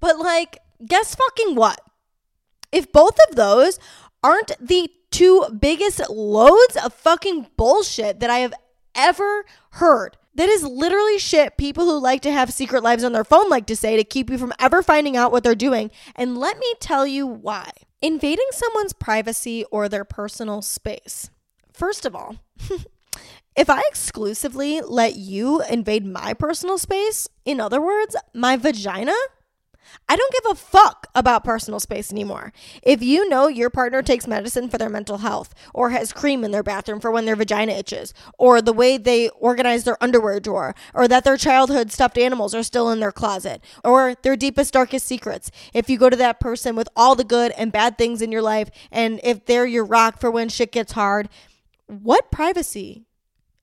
But 0.00 0.18
like 0.18 0.58
guess 0.86 1.14
fucking 1.14 1.54
what? 1.54 1.80
If 2.70 2.92
both 2.92 3.16
of 3.28 3.36
those 3.36 3.78
aren't 4.22 4.52
the 4.60 4.90
two 5.10 5.46
biggest 5.58 6.00
loads 6.10 6.76
of 6.82 6.92
fucking 6.94 7.48
bullshit 7.56 8.20
that 8.20 8.30
I 8.30 8.38
have 8.38 8.54
ever 8.94 9.44
heard. 9.72 10.16
That 10.34 10.48
is 10.48 10.62
literally 10.62 11.18
shit 11.18 11.58
people 11.58 11.84
who 11.84 11.98
like 11.98 12.22
to 12.22 12.32
have 12.32 12.52
secret 12.52 12.82
lives 12.82 13.04
on 13.04 13.12
their 13.12 13.24
phone 13.24 13.50
like 13.50 13.66
to 13.66 13.76
say 13.76 13.96
to 13.96 14.04
keep 14.04 14.30
you 14.30 14.38
from 14.38 14.54
ever 14.58 14.82
finding 14.82 15.16
out 15.16 15.30
what 15.30 15.44
they're 15.44 15.54
doing. 15.54 15.90
And 16.16 16.38
let 16.38 16.58
me 16.58 16.74
tell 16.80 17.06
you 17.06 17.26
why. 17.26 17.70
Invading 18.00 18.46
someone's 18.52 18.94
privacy 18.94 19.64
or 19.70 19.88
their 19.88 20.04
personal 20.04 20.62
space. 20.62 21.30
First 21.72 22.04
of 22.04 22.14
all, 22.14 22.36
if 23.56 23.68
I 23.68 23.82
exclusively 23.88 24.80
let 24.80 25.16
you 25.16 25.62
invade 25.62 26.06
my 26.06 26.34
personal 26.34 26.78
space, 26.78 27.28
in 27.44 27.60
other 27.60 27.80
words, 27.80 28.16
my 28.34 28.56
vagina, 28.56 29.14
I 30.08 30.16
don't 30.16 30.32
give 30.32 30.52
a 30.52 30.54
fuck 30.54 31.06
about 31.14 31.44
personal 31.44 31.80
space 31.80 32.12
anymore. 32.12 32.52
If 32.82 33.02
you 33.02 33.28
know 33.28 33.48
your 33.48 33.70
partner 33.70 34.02
takes 34.02 34.26
medicine 34.26 34.68
for 34.68 34.78
their 34.78 34.88
mental 34.88 35.18
health, 35.18 35.54
or 35.74 35.90
has 35.90 36.12
cream 36.12 36.44
in 36.44 36.50
their 36.50 36.62
bathroom 36.62 37.00
for 37.00 37.10
when 37.10 37.24
their 37.24 37.36
vagina 37.36 37.72
itches, 37.72 38.14
or 38.38 38.60
the 38.60 38.72
way 38.72 38.96
they 38.96 39.28
organize 39.30 39.84
their 39.84 40.02
underwear 40.02 40.40
drawer, 40.40 40.74
or 40.94 41.08
that 41.08 41.24
their 41.24 41.36
childhood 41.36 41.92
stuffed 41.92 42.18
animals 42.18 42.54
are 42.54 42.62
still 42.62 42.90
in 42.90 43.00
their 43.00 43.12
closet, 43.12 43.62
or 43.84 44.14
their 44.22 44.36
deepest, 44.36 44.72
darkest 44.72 45.06
secrets, 45.06 45.50
if 45.74 45.88
you 45.88 45.98
go 45.98 46.10
to 46.10 46.16
that 46.16 46.40
person 46.40 46.76
with 46.76 46.88
all 46.96 47.14
the 47.14 47.24
good 47.24 47.52
and 47.52 47.72
bad 47.72 47.98
things 47.98 48.22
in 48.22 48.32
your 48.32 48.42
life, 48.42 48.70
and 48.90 49.20
if 49.22 49.44
they're 49.46 49.66
your 49.66 49.84
rock 49.84 50.20
for 50.20 50.30
when 50.30 50.48
shit 50.48 50.72
gets 50.72 50.92
hard, 50.92 51.28
what 51.86 52.30
privacy 52.30 53.06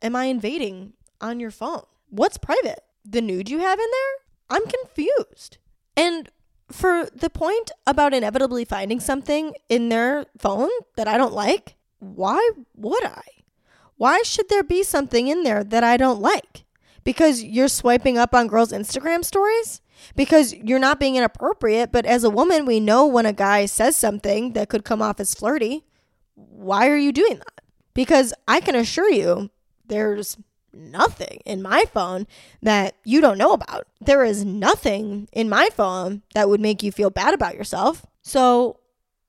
am 0.02 0.16
I 0.16 0.26
invading 0.26 0.94
on 1.22 1.40
your 1.40 1.52
phone? 1.52 1.84
What's 2.10 2.38
private? 2.38 2.80
The 3.06 3.22
nude 3.22 3.50
you 3.50 3.60
have 3.60 3.80
in 3.80 3.88
there? 3.92 4.58
I'm 4.58 4.66
confused. 4.66 5.58
And 5.96 6.30
for 6.72 7.08
the 7.16 7.30
point 7.30 7.72
about 7.88 8.14
inevitably 8.14 8.66
finding 8.66 9.00
something 9.00 9.54
in 9.68 9.90
their 9.90 10.26
phone 10.38 10.70
that 10.96 11.08
I 11.08 11.18
don't 11.18 11.34
like, 11.34 11.76
why 12.00 12.52
would 12.76 13.04
I? 13.04 13.22
Why 13.98 14.22
should 14.24 14.50
there 14.50 14.64
be 14.64 14.84
something 14.84 15.28
in 15.28 15.44
there 15.44 15.64
that 15.64 15.84
I 15.84 15.98
don't 15.98 16.22
like? 16.22 16.66
Because 17.04 17.44
you're 17.44 17.68
swiping 17.68 18.18
up 18.18 18.34
on 18.34 18.48
girls' 18.48 18.72
Instagram 18.72 19.26
stories? 19.26 19.82
Because 20.16 20.54
you're 20.54 20.80
not 20.80 21.00
being 21.00 21.18
inappropriate, 21.18 21.92
but 21.92 22.06
as 22.06 22.24
a 22.24 22.30
woman, 22.30 22.66
we 22.66 22.80
know 22.80 23.06
when 23.06 23.26
a 23.26 23.34
guy 23.34 23.66
says 23.66 23.96
something 23.98 24.54
that 24.54 24.70
could 24.70 24.86
come 24.86 25.02
off 25.02 25.20
as 25.20 25.34
flirty. 25.34 25.84
Why 26.36 26.88
are 26.88 26.98
you 26.98 27.12
doing 27.12 27.40
that? 27.40 27.62
Because 27.94 28.34
I 28.48 28.60
can 28.60 28.76
assure 28.76 29.12
you, 29.12 29.50
there's 29.86 30.38
nothing 30.74 31.42
in 31.46 31.62
my 31.62 31.86
phone 31.94 32.28
that 32.62 32.96
you 33.04 33.22
don't 33.22 33.38
know 33.38 33.54
about. 33.54 33.88
There 34.00 34.24
is 34.24 34.46
nothing 34.46 35.28
in 35.32 35.50
my 35.50 35.70
phone 35.76 36.22
that 36.34 36.50
would 36.50 36.62
make 36.62 36.84
you 36.84 36.92
feel 36.92 37.10
bad 37.10 37.34
about 37.34 37.56
yourself. 37.56 38.06
So, 38.22 38.80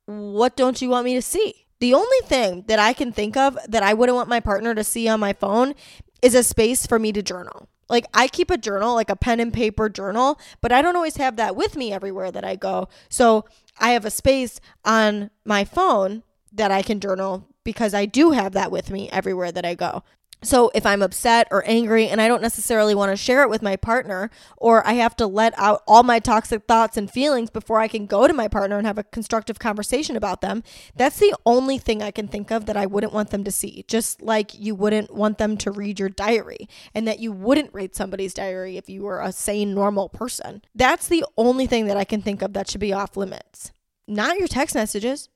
what 0.06 0.56
don't 0.56 0.82
you 0.82 0.88
want 0.88 1.04
me 1.04 1.14
to 1.14 1.22
see? 1.22 1.66
The 1.78 1.94
only 1.94 2.20
thing 2.24 2.64
that 2.68 2.78
I 2.78 2.92
can 2.92 3.12
think 3.12 3.36
of 3.36 3.58
that 3.68 3.82
I 3.82 3.94
wouldn't 3.94 4.16
want 4.16 4.28
my 4.28 4.40
partner 4.40 4.74
to 4.74 4.84
see 4.84 5.08
on 5.08 5.20
my 5.20 5.32
phone 5.32 5.74
is 6.20 6.34
a 6.34 6.42
space 6.42 6.86
for 6.86 6.98
me 6.98 7.12
to 7.12 7.22
journal. 7.22 7.68
Like, 7.88 8.06
I 8.14 8.28
keep 8.28 8.50
a 8.50 8.58
journal, 8.58 8.94
like 8.94 9.10
a 9.10 9.16
pen 9.16 9.40
and 9.40 9.52
paper 9.52 9.88
journal, 9.88 10.38
but 10.60 10.72
I 10.72 10.82
don't 10.82 10.96
always 10.96 11.16
have 11.16 11.36
that 11.36 11.56
with 11.56 11.76
me 11.76 11.92
everywhere 11.92 12.30
that 12.30 12.44
I 12.44 12.56
go. 12.56 12.88
So, 13.08 13.46
I 13.78 13.92
have 13.92 14.04
a 14.04 14.10
space 14.10 14.60
on 14.84 15.30
my 15.44 15.64
phone 15.64 16.22
that 16.52 16.70
I 16.70 16.82
can 16.82 17.00
journal 17.00 17.46
because 17.64 17.94
I 17.94 18.06
do 18.06 18.32
have 18.32 18.52
that 18.52 18.70
with 18.70 18.90
me 18.90 19.08
everywhere 19.10 19.52
that 19.52 19.64
I 19.64 19.74
go. 19.74 20.02
So 20.42 20.70
if 20.74 20.86
I'm 20.86 21.02
upset 21.02 21.48
or 21.50 21.62
angry 21.66 22.08
and 22.08 22.18
I 22.18 22.26
don't 22.26 22.40
necessarily 22.40 22.94
want 22.94 23.12
to 23.12 23.16
share 23.16 23.42
it 23.42 23.50
with 23.50 23.60
my 23.60 23.76
partner, 23.76 24.30
or 24.56 24.86
I 24.86 24.94
have 24.94 25.14
to 25.16 25.26
let 25.26 25.52
out 25.58 25.82
all 25.86 26.02
my 26.02 26.18
toxic 26.18 26.64
thoughts 26.66 26.96
and 26.96 27.10
feelings 27.10 27.50
before 27.50 27.78
I 27.78 27.88
can 27.88 28.06
go 28.06 28.26
to 28.26 28.32
my 28.32 28.48
partner 28.48 28.78
and 28.78 28.86
have 28.86 28.96
a 28.96 29.04
constructive 29.04 29.58
conversation 29.58 30.16
about 30.16 30.40
them, 30.40 30.62
that's 30.96 31.18
the 31.18 31.34
only 31.44 31.76
thing 31.76 32.02
I 32.02 32.10
can 32.10 32.26
think 32.26 32.50
of 32.50 32.64
that 32.66 32.76
I 32.76 32.86
wouldn't 32.86 33.12
want 33.12 33.30
them 33.30 33.44
to 33.44 33.50
see. 33.50 33.84
Just 33.86 34.22
like 34.22 34.58
you 34.58 34.74
wouldn't 34.74 35.14
want 35.14 35.36
them 35.36 35.58
to 35.58 35.70
read 35.70 36.00
your 36.00 36.08
diary 36.08 36.68
and 36.94 37.06
that 37.06 37.18
you 37.18 37.32
wouldn't 37.32 37.74
read 37.74 37.94
somebody's 37.94 38.32
diary 38.32 38.78
if 38.78 38.88
you 38.88 39.02
were 39.02 39.20
a 39.20 39.32
sane, 39.32 39.74
normal 39.74 40.08
person. 40.08 40.62
That's 40.74 41.06
the 41.06 41.24
only 41.36 41.66
thing 41.66 41.86
that 41.86 41.98
I 41.98 42.04
can 42.04 42.22
think 42.22 42.40
of 42.40 42.54
that 42.54 42.70
should 42.70 42.80
be 42.80 42.94
off 42.94 43.14
limits. 43.14 43.72
Not 44.08 44.38
your 44.38 44.48
text 44.48 44.74
messages, 44.74 45.28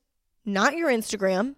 not 0.43 0.75
your 0.75 0.89
Instagram, 0.89 1.55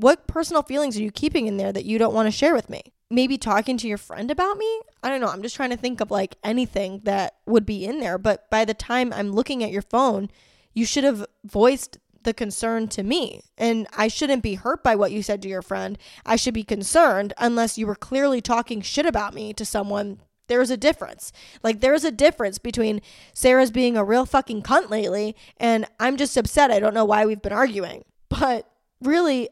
what 0.00 0.26
personal 0.26 0.62
feelings 0.62 0.96
are 0.96 1.02
you 1.02 1.10
keeping 1.10 1.46
in 1.46 1.56
there 1.56 1.72
that 1.72 1.84
you 1.84 1.98
don't 1.98 2.14
want 2.14 2.26
to 2.26 2.30
share 2.30 2.54
with 2.54 2.70
me? 2.70 2.82
Maybe 3.10 3.36
talking 3.36 3.76
to 3.78 3.88
your 3.88 3.98
friend 3.98 4.30
about 4.30 4.56
me? 4.56 4.80
I 5.02 5.08
don't 5.08 5.20
know. 5.20 5.28
I'm 5.28 5.42
just 5.42 5.56
trying 5.56 5.70
to 5.70 5.76
think 5.76 6.00
of 6.00 6.10
like 6.10 6.36
anything 6.44 7.00
that 7.04 7.36
would 7.46 7.66
be 7.66 7.84
in 7.84 8.00
there. 8.00 8.18
But 8.18 8.48
by 8.50 8.64
the 8.64 8.74
time 8.74 9.12
I'm 9.12 9.32
looking 9.32 9.64
at 9.64 9.72
your 9.72 9.82
phone, 9.82 10.30
you 10.74 10.84
should 10.84 11.04
have 11.04 11.26
voiced 11.44 11.98
the 12.22 12.34
concern 12.34 12.88
to 12.88 13.02
me. 13.02 13.42
And 13.58 13.86
I 13.96 14.08
shouldn't 14.08 14.42
be 14.42 14.54
hurt 14.54 14.82
by 14.82 14.94
what 14.94 15.12
you 15.12 15.22
said 15.22 15.42
to 15.42 15.48
your 15.48 15.62
friend. 15.62 15.98
I 16.24 16.36
should 16.36 16.54
be 16.54 16.64
concerned 16.64 17.32
unless 17.38 17.78
you 17.78 17.86
were 17.86 17.94
clearly 17.94 18.40
talking 18.40 18.80
shit 18.80 19.06
about 19.06 19.34
me 19.34 19.52
to 19.54 19.64
someone. 19.64 20.20
There's 20.46 20.70
a 20.70 20.76
difference. 20.76 21.32
Like, 21.62 21.80
there's 21.80 22.04
a 22.04 22.10
difference 22.10 22.58
between 22.58 23.00
Sarah's 23.32 23.70
being 23.70 23.96
a 23.96 24.04
real 24.04 24.26
fucking 24.26 24.62
cunt 24.62 24.90
lately 24.90 25.36
and 25.56 25.86
I'm 25.98 26.16
just 26.16 26.36
upset. 26.36 26.70
I 26.70 26.80
don't 26.80 26.94
know 26.94 27.04
why 27.04 27.24
we've 27.24 27.42
been 27.42 27.52
arguing. 27.52 28.04
But 28.28 28.70
really, 29.00 29.48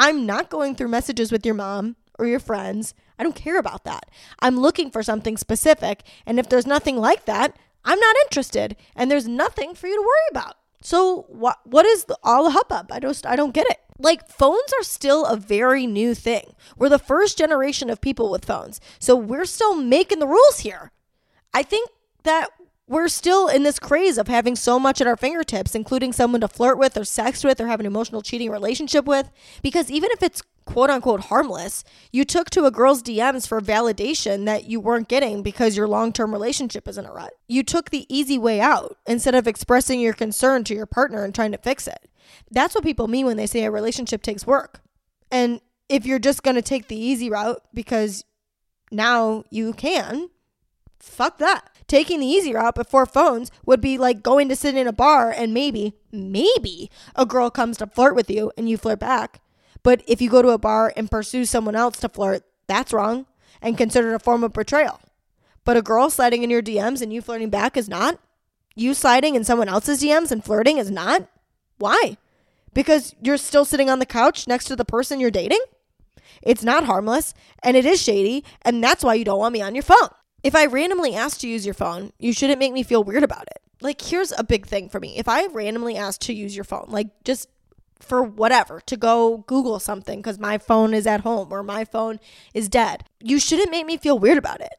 I'm 0.00 0.24
not 0.24 0.48
going 0.48 0.74
through 0.74 0.88
messages 0.88 1.30
with 1.30 1.44
your 1.44 1.54
mom 1.54 1.96
or 2.18 2.26
your 2.26 2.40
friends. 2.40 2.94
I 3.18 3.22
don't 3.22 3.36
care 3.36 3.58
about 3.58 3.84
that. 3.84 4.10
I'm 4.40 4.58
looking 4.58 4.90
for 4.90 5.02
something 5.02 5.36
specific. 5.36 6.04
And 6.24 6.38
if 6.38 6.48
there's 6.48 6.66
nothing 6.66 6.96
like 6.96 7.26
that, 7.26 7.54
I'm 7.84 8.00
not 8.00 8.16
interested. 8.24 8.76
And 8.96 9.10
there's 9.10 9.28
nothing 9.28 9.74
for 9.74 9.88
you 9.88 9.96
to 9.96 10.00
worry 10.00 10.28
about. 10.30 10.56
So 10.82 11.26
what 11.28 11.58
what 11.64 11.84
is 11.84 12.04
the, 12.04 12.16
all 12.24 12.44
the 12.44 12.52
hubbub? 12.52 12.90
I 12.90 12.98
don't 12.98 13.26
I 13.26 13.36
don't 13.36 13.52
get 13.52 13.66
it. 13.68 13.76
Like 13.98 14.26
phones 14.26 14.72
are 14.78 14.82
still 14.82 15.26
a 15.26 15.36
very 15.36 15.86
new 15.86 16.14
thing. 16.14 16.54
We're 16.78 16.88
the 16.88 16.98
first 16.98 17.36
generation 17.36 17.90
of 17.90 18.00
people 18.00 18.30
with 18.30 18.46
phones. 18.46 18.80
So 18.98 19.14
we're 19.14 19.44
still 19.44 19.74
making 19.74 20.20
the 20.20 20.26
rules 20.26 20.60
here. 20.60 20.92
I 21.52 21.62
think 21.62 21.90
that 22.22 22.48
we're 22.90 23.06
still 23.06 23.46
in 23.46 23.62
this 23.62 23.78
craze 23.78 24.18
of 24.18 24.26
having 24.26 24.56
so 24.56 24.76
much 24.76 25.00
at 25.00 25.06
our 25.06 25.16
fingertips, 25.16 25.76
including 25.76 26.12
someone 26.12 26.40
to 26.40 26.48
flirt 26.48 26.76
with 26.76 26.96
or 26.96 27.04
sex 27.04 27.44
with 27.44 27.60
or 27.60 27.68
have 27.68 27.78
an 27.78 27.86
emotional 27.86 28.20
cheating 28.20 28.50
relationship 28.50 29.04
with. 29.04 29.30
Because 29.62 29.92
even 29.92 30.10
if 30.10 30.24
it's 30.24 30.42
quote 30.64 30.90
unquote 30.90 31.20
harmless, 31.20 31.84
you 32.10 32.24
took 32.24 32.50
to 32.50 32.64
a 32.64 32.70
girl's 32.72 33.00
DMs 33.00 33.46
for 33.46 33.60
validation 33.60 34.44
that 34.46 34.64
you 34.64 34.80
weren't 34.80 35.06
getting 35.06 35.40
because 35.40 35.76
your 35.76 35.86
long 35.86 36.12
term 36.12 36.32
relationship 36.32 36.88
is 36.88 36.98
in 36.98 37.06
a 37.06 37.12
rut. 37.12 37.32
You 37.46 37.62
took 37.62 37.90
the 37.90 38.12
easy 38.12 38.38
way 38.38 38.60
out 38.60 38.96
instead 39.06 39.36
of 39.36 39.46
expressing 39.46 40.00
your 40.00 40.12
concern 40.12 40.64
to 40.64 40.74
your 40.74 40.86
partner 40.86 41.22
and 41.22 41.32
trying 41.32 41.52
to 41.52 41.58
fix 41.58 41.86
it. 41.86 42.10
That's 42.50 42.74
what 42.74 42.82
people 42.82 43.06
mean 43.06 43.24
when 43.24 43.36
they 43.36 43.46
say 43.46 43.62
a 43.62 43.70
relationship 43.70 44.20
takes 44.20 44.48
work. 44.48 44.80
And 45.30 45.60
if 45.88 46.06
you're 46.06 46.18
just 46.18 46.42
going 46.42 46.56
to 46.56 46.62
take 46.62 46.88
the 46.88 46.98
easy 46.98 47.30
route 47.30 47.62
because 47.72 48.24
now 48.90 49.44
you 49.48 49.74
can, 49.74 50.30
fuck 50.98 51.38
that 51.38 51.70
taking 51.90 52.20
the 52.20 52.26
easy 52.26 52.54
route 52.54 52.76
before 52.76 53.04
phones 53.04 53.50
would 53.66 53.80
be 53.80 53.98
like 53.98 54.22
going 54.22 54.48
to 54.48 54.54
sit 54.54 54.76
in 54.76 54.86
a 54.86 54.92
bar 54.92 55.32
and 55.32 55.52
maybe, 55.52 55.92
maybe 56.12 56.88
a 57.16 57.26
girl 57.26 57.50
comes 57.50 57.76
to 57.78 57.86
flirt 57.88 58.14
with 58.14 58.30
you 58.30 58.52
and 58.56 58.70
you 58.70 58.78
flirt 58.78 59.00
back. 59.00 59.40
But 59.82 60.02
if 60.06 60.22
you 60.22 60.30
go 60.30 60.40
to 60.40 60.50
a 60.50 60.58
bar 60.58 60.92
and 60.96 61.10
pursue 61.10 61.44
someone 61.44 61.74
else 61.74 61.98
to 61.98 62.08
flirt, 62.08 62.44
that's 62.68 62.92
wrong 62.92 63.26
and 63.60 63.76
considered 63.76 64.14
a 64.14 64.20
form 64.20 64.44
of 64.44 64.52
betrayal. 64.52 65.00
But 65.64 65.76
a 65.76 65.82
girl 65.82 66.10
sliding 66.10 66.44
in 66.44 66.50
your 66.50 66.62
DMs 66.62 67.02
and 67.02 67.12
you 67.12 67.20
flirting 67.20 67.50
back 67.50 67.76
is 67.76 67.88
not. 67.88 68.20
You 68.76 68.94
sliding 68.94 69.34
in 69.34 69.42
someone 69.42 69.68
else's 69.68 70.00
DMs 70.00 70.30
and 70.30 70.44
flirting 70.44 70.78
is 70.78 70.92
not. 70.92 71.28
Why? 71.78 72.16
Because 72.72 73.16
you're 73.20 73.36
still 73.36 73.64
sitting 73.64 73.90
on 73.90 73.98
the 73.98 74.06
couch 74.06 74.46
next 74.46 74.66
to 74.66 74.76
the 74.76 74.84
person 74.84 75.18
you're 75.18 75.32
dating? 75.32 75.60
It's 76.40 76.62
not 76.62 76.84
harmless 76.84 77.34
and 77.64 77.76
it 77.76 77.84
is 77.84 78.00
shady, 78.00 78.44
and 78.62 78.82
that's 78.82 79.02
why 79.02 79.14
you 79.14 79.24
don't 79.24 79.40
want 79.40 79.54
me 79.54 79.60
on 79.60 79.74
your 79.74 79.82
phone. 79.82 80.10
If 80.42 80.54
I 80.54 80.66
randomly 80.66 81.14
ask 81.14 81.38
to 81.40 81.48
use 81.48 81.66
your 81.66 81.74
phone, 81.74 82.12
you 82.18 82.32
shouldn't 82.32 82.58
make 82.58 82.72
me 82.72 82.82
feel 82.82 83.04
weird 83.04 83.22
about 83.22 83.46
it. 83.48 83.60
Like, 83.82 84.00
here's 84.00 84.32
a 84.36 84.44
big 84.44 84.66
thing 84.66 84.88
for 84.88 85.00
me. 85.00 85.18
If 85.18 85.28
I 85.28 85.46
randomly 85.46 85.96
ask 85.96 86.20
to 86.22 86.34
use 86.34 86.54
your 86.54 86.64
phone, 86.64 86.86
like 86.88 87.08
just 87.24 87.48
for 87.98 88.22
whatever, 88.22 88.80
to 88.86 88.96
go 88.96 89.38
Google 89.46 89.78
something 89.78 90.20
because 90.20 90.38
my 90.38 90.58
phone 90.58 90.94
is 90.94 91.06
at 91.06 91.20
home 91.20 91.52
or 91.52 91.62
my 91.62 91.84
phone 91.84 92.18
is 92.54 92.68
dead, 92.68 93.04
you 93.20 93.38
shouldn't 93.38 93.70
make 93.70 93.86
me 93.86 93.96
feel 93.96 94.18
weird 94.18 94.38
about 94.38 94.60
it. 94.60 94.74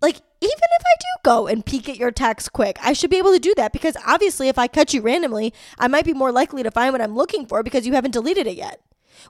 Like, 0.00 0.16
even 0.40 0.50
if 0.50 0.84
I 0.86 0.96
do 1.00 1.06
go 1.24 1.46
and 1.48 1.66
peek 1.66 1.88
at 1.88 1.96
your 1.96 2.12
text 2.12 2.52
quick, 2.52 2.78
I 2.80 2.92
should 2.92 3.10
be 3.10 3.18
able 3.18 3.32
to 3.32 3.40
do 3.40 3.54
that 3.56 3.72
because 3.72 3.96
obviously, 4.06 4.48
if 4.48 4.58
I 4.58 4.68
catch 4.68 4.94
you 4.94 5.00
randomly, 5.00 5.52
I 5.78 5.88
might 5.88 6.04
be 6.04 6.14
more 6.14 6.30
likely 6.30 6.62
to 6.62 6.70
find 6.70 6.92
what 6.92 7.00
I'm 7.00 7.16
looking 7.16 7.46
for 7.46 7.62
because 7.62 7.86
you 7.86 7.94
haven't 7.94 8.12
deleted 8.12 8.46
it 8.46 8.56
yet. 8.56 8.80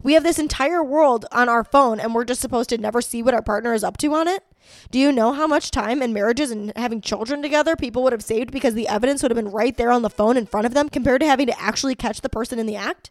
We 0.03 0.13
have 0.15 0.23
this 0.23 0.39
entire 0.39 0.85
world 0.85 1.25
on 1.33 1.49
our 1.49 1.65
phone 1.65 1.99
and 1.99 2.15
we're 2.15 2.25
just 2.25 2.43
supposed 2.43 2.69
to 2.71 2.79
never 2.79 3.01
see 3.01 3.23
what 3.23 3.35
our 3.35 3.43
partner 3.43 3.73
is 3.73 3.83
up 3.83 3.97
to 3.99 4.15
on 4.15 4.29
it. 4.29 4.45
Do 4.91 4.99
you 4.99 5.13
know 5.13 5.33
how 5.33 5.47
much 5.47 5.71
time 5.71 6.03
and 6.03 6.15
marriages 6.15 6.51
and 6.51 6.73
having 6.77 7.01
children 7.01 7.43
together 7.43 7.77
people 7.77 8.03
would 8.03 8.13
have 8.13 8.23
saved 8.23 8.51
because 8.51 8.75
the 8.75 8.89
evidence 8.89 9.23
would 9.23 9.31
have 9.31 9.37
been 9.37 9.53
right 9.53 9.77
there 9.77 9.91
on 9.91 10.03
the 10.03 10.11
phone 10.11 10.37
in 10.37 10.47
front 10.47 10.67
of 10.67 10.75
them 10.75 10.89
compared 10.89 11.21
to 11.21 11.27
having 11.27 11.47
to 11.47 11.61
actually 11.61 11.95
catch 11.95 12.21
the 12.21 12.29
person 12.29 12.59
in 12.59 12.67
the 12.67 12.77
act? 12.77 13.11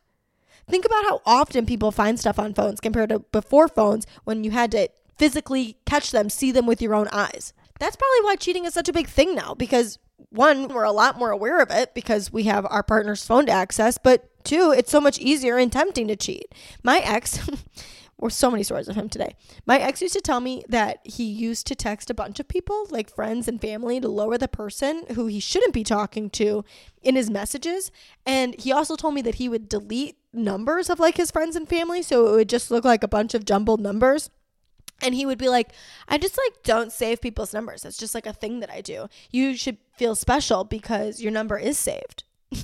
Think 0.69 0.85
about 0.85 1.05
how 1.05 1.21
often 1.25 1.65
people 1.65 1.91
find 1.91 2.19
stuff 2.19 2.39
on 2.39 2.53
phones 2.53 2.81
compared 2.81 3.09
to 3.09 3.19
before 3.19 3.67
phones 3.67 4.05
when 4.25 4.43
you 4.43 4.51
had 4.51 4.71
to 4.71 4.89
physically 5.17 5.77
catch 5.85 6.11
them, 6.11 6.29
see 6.29 6.51
them 6.51 6.65
with 6.65 6.81
your 6.81 6.93
own 6.93 7.07
eyes. 7.11 7.53
That's 7.79 7.95
probably 7.95 8.25
why 8.25 8.35
cheating 8.35 8.65
is 8.65 8.73
such 8.73 8.89
a 8.89 8.93
big 8.93 9.07
thing 9.07 9.35
now 9.35 9.53
because 9.53 9.99
one, 10.29 10.67
we're 10.67 10.83
a 10.83 10.91
lot 10.91 11.17
more 11.17 11.31
aware 11.31 11.61
of 11.61 11.71
it 11.71 11.93
because 11.93 12.33
we 12.33 12.43
have 12.43 12.65
our 12.65 12.83
partner's 12.83 13.25
phone 13.25 13.45
to 13.45 13.51
access, 13.51 13.97
but 13.97 14.29
two, 14.43 14.73
it's 14.75 14.91
so 14.91 14.99
much 14.99 15.19
easier 15.19 15.57
and 15.57 15.71
tempting 15.71 16.07
to 16.07 16.15
cheat. 16.15 16.53
My 16.83 16.99
ex, 16.99 17.47
or 18.17 18.29
so 18.29 18.49
many 18.49 18.63
stories 18.63 18.87
of 18.87 18.95
him 18.95 19.09
today. 19.09 19.35
My 19.65 19.77
ex 19.77 20.01
used 20.01 20.15
to 20.15 20.21
tell 20.21 20.39
me 20.39 20.63
that 20.67 20.99
he 21.03 21.23
used 21.23 21.67
to 21.67 21.75
text 21.75 22.09
a 22.09 22.15
bunch 22.15 22.39
of 22.39 22.47
people, 22.47 22.87
like 22.89 23.13
friends 23.13 23.47
and 23.47 23.61
family, 23.61 23.99
to 23.99 24.07
lower 24.07 24.37
the 24.37 24.47
person 24.47 25.03
who 25.13 25.27
he 25.27 25.39
shouldn't 25.39 25.73
be 25.73 25.83
talking 25.83 26.29
to 26.31 26.65
in 27.01 27.15
his 27.15 27.29
messages. 27.29 27.91
And 28.25 28.59
he 28.59 28.71
also 28.71 28.95
told 28.95 29.13
me 29.13 29.21
that 29.23 29.35
he 29.35 29.47
would 29.47 29.69
delete 29.69 30.17
numbers 30.33 30.89
of 30.89 30.99
like 30.99 31.17
his 31.17 31.31
friends 31.31 31.55
and 31.55 31.67
family 31.67 32.01
so 32.01 32.27
it 32.27 32.31
would 32.31 32.49
just 32.49 32.71
look 32.71 32.85
like 32.85 33.03
a 33.03 33.07
bunch 33.07 33.33
of 33.33 33.45
jumbled 33.45 33.81
numbers. 33.81 34.29
And 35.01 35.13
he 35.13 35.27
would 35.27 35.37
be 35.37 35.47
like, 35.47 35.73
I 36.07 36.17
just 36.17 36.37
like 36.37 36.63
don't 36.63 36.91
save 36.91 37.21
people's 37.21 37.53
numbers. 37.53 37.83
That's 37.83 37.97
just 37.97 38.15
like 38.15 38.25
a 38.25 38.33
thing 38.33 38.61
that 38.61 38.71
I 38.71 38.81
do. 38.81 39.07
You 39.29 39.55
should 39.55 39.77
feel 39.95 40.15
special 40.15 40.63
because 40.63 41.21
your 41.21 41.31
number 41.31 41.57
is 41.57 41.77
saved. 41.77 42.23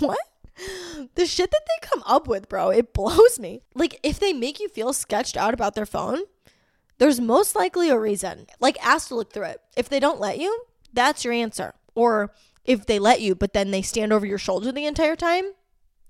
what? 0.00 0.18
The 1.16 1.26
shit 1.26 1.50
that 1.50 1.60
they 1.66 1.88
come 1.88 2.02
up 2.06 2.26
with, 2.26 2.48
bro, 2.48 2.70
it 2.70 2.92
blows 2.92 3.38
me. 3.38 3.62
Like, 3.74 4.00
if 4.02 4.18
they 4.18 4.32
make 4.32 4.58
you 4.58 4.68
feel 4.68 4.92
sketched 4.92 5.36
out 5.36 5.54
about 5.54 5.74
their 5.74 5.86
phone, 5.86 6.20
there's 6.98 7.20
most 7.20 7.54
likely 7.54 7.90
a 7.90 7.98
reason. 7.98 8.46
Like, 8.60 8.84
ask 8.84 9.08
to 9.08 9.14
look 9.14 9.32
through 9.32 9.44
it. 9.44 9.60
If 9.76 9.88
they 9.88 10.00
don't 10.00 10.20
let 10.20 10.38
you, 10.38 10.64
that's 10.92 11.24
your 11.24 11.32
answer. 11.32 11.74
Or 11.94 12.32
if 12.64 12.86
they 12.86 12.98
let 12.98 13.20
you, 13.20 13.34
but 13.34 13.52
then 13.52 13.70
they 13.70 13.82
stand 13.82 14.12
over 14.12 14.26
your 14.26 14.38
shoulder 14.38 14.72
the 14.72 14.86
entire 14.86 15.16
time, 15.16 15.52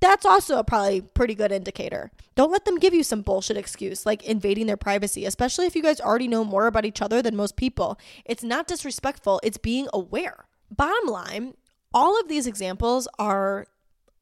that's 0.00 0.26
also 0.26 0.58
a 0.58 0.64
probably 0.64 1.00
pretty 1.00 1.34
good 1.34 1.50
indicator. 1.50 2.10
Don't 2.34 2.52
let 2.52 2.66
them 2.66 2.78
give 2.78 2.92
you 2.92 3.02
some 3.02 3.22
bullshit 3.22 3.56
excuse 3.56 4.04
like 4.04 4.22
invading 4.24 4.66
their 4.66 4.76
privacy, 4.76 5.24
especially 5.24 5.66
if 5.66 5.74
you 5.74 5.82
guys 5.82 6.00
already 6.00 6.28
know 6.28 6.44
more 6.44 6.66
about 6.66 6.84
each 6.84 7.00
other 7.00 7.22
than 7.22 7.34
most 7.34 7.56
people. 7.56 7.98
It's 8.24 8.44
not 8.44 8.66
disrespectful, 8.66 9.40
it's 9.42 9.56
being 9.56 9.88
aware. 9.94 10.44
Bottom 10.70 11.08
line, 11.08 11.54
all 11.94 12.20
of 12.20 12.28
these 12.28 12.46
examples 12.46 13.08
are 13.18 13.66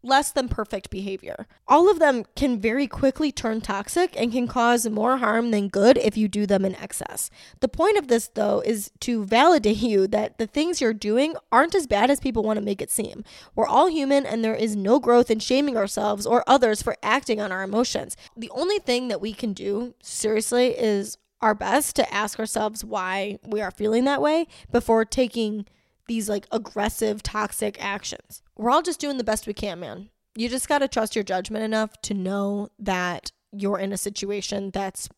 less 0.03 0.33
than 0.33 0.49
perfect 0.49 0.91
behavior. 0.91 1.47
All 1.69 1.91
of 1.91 1.99
them 1.99 2.25
can 2.35 2.61
very 2.61 2.87
quickly 2.87 3.31
turn 3.31 3.61
toxic 3.61 4.19
and 4.21 4.33
can 4.33 4.47
cause 4.47 4.89
more 4.89 5.19
harm 5.19 5.51
than 5.51 5.69
good 5.69 5.97
if 5.99 6.17
you 6.17 6.29
do 6.29 6.47
them 6.47 6.65
in 6.65 6.75
excess. 6.77 7.31
The 7.61 7.69
point 7.69 7.97
of 7.99 8.09
this, 8.09 8.29
though, 8.35 8.61
is 8.61 8.91
to 9.01 9.25
validate 9.25 9.77
you 9.83 10.07
that 10.09 10.39
the 10.39 10.47
things 10.47 10.81
you're 10.81 10.93
doing 10.93 11.35
aren't 11.51 11.75
as 11.75 11.87
bad 11.87 12.11
as 12.11 12.21
people 12.21 12.43
want 12.43 12.59
to 12.59 12.65
make 12.65 12.83
it 12.83 12.91
seem. 12.91 13.25
We're 13.55 13.67
all 13.67 13.89
human, 13.89 14.27
and 14.27 14.45
there 14.45 14.55
is 14.55 14.77
no 14.77 14.99
growth 14.99 15.31
in 15.31 15.39
shaming 15.39 15.77
ourselves 15.77 16.27
or 16.27 16.45
others 16.47 16.83
for 16.83 16.97
acting 17.03 17.41
on 17.41 17.53
our 17.53 17.63
emotions. 17.63 18.17
The 18.37 18.51
only 18.51 18.79
thing 18.79 19.09
that 19.09 19.21
we 19.21 19.33
can 19.33 19.53
do, 19.53 19.95
seriously, 20.03 20.79
is 20.79 21.19
our 21.41 21.55
best 21.55 21.97
to 21.97 22.15
ask 22.15 22.39
ourselves 22.39 22.85
why 22.85 23.39
we 23.45 23.61
are 23.61 23.71
feeling 23.71 24.05
that 24.05 24.23
way 24.23 24.47
before 24.71 25.05
taking 25.05 25.67
these 26.07 26.29
like 26.29 26.47
aggressive, 26.53 27.23
toxic 27.23 27.83
actions. 27.83 28.42
We're 28.57 28.71
all 28.71 28.83
just 28.83 29.01
doing 29.01 29.19
the 29.19 29.25
best 29.25 29.47
we 29.47 29.55
can, 29.55 29.81
man. 29.81 30.11
You 30.35 30.49
just 30.49 30.69
got 30.69 30.79
to 30.79 30.89
trust 30.89 31.15
your 31.15 31.25
judgment 31.25 31.65
enough 31.65 32.01
to 32.03 32.15
know 32.15 32.69
that 32.79 33.33
you're 33.53 33.79
in 33.79 33.93
a 33.93 33.99
situation 33.99 34.71
that's 34.71 35.09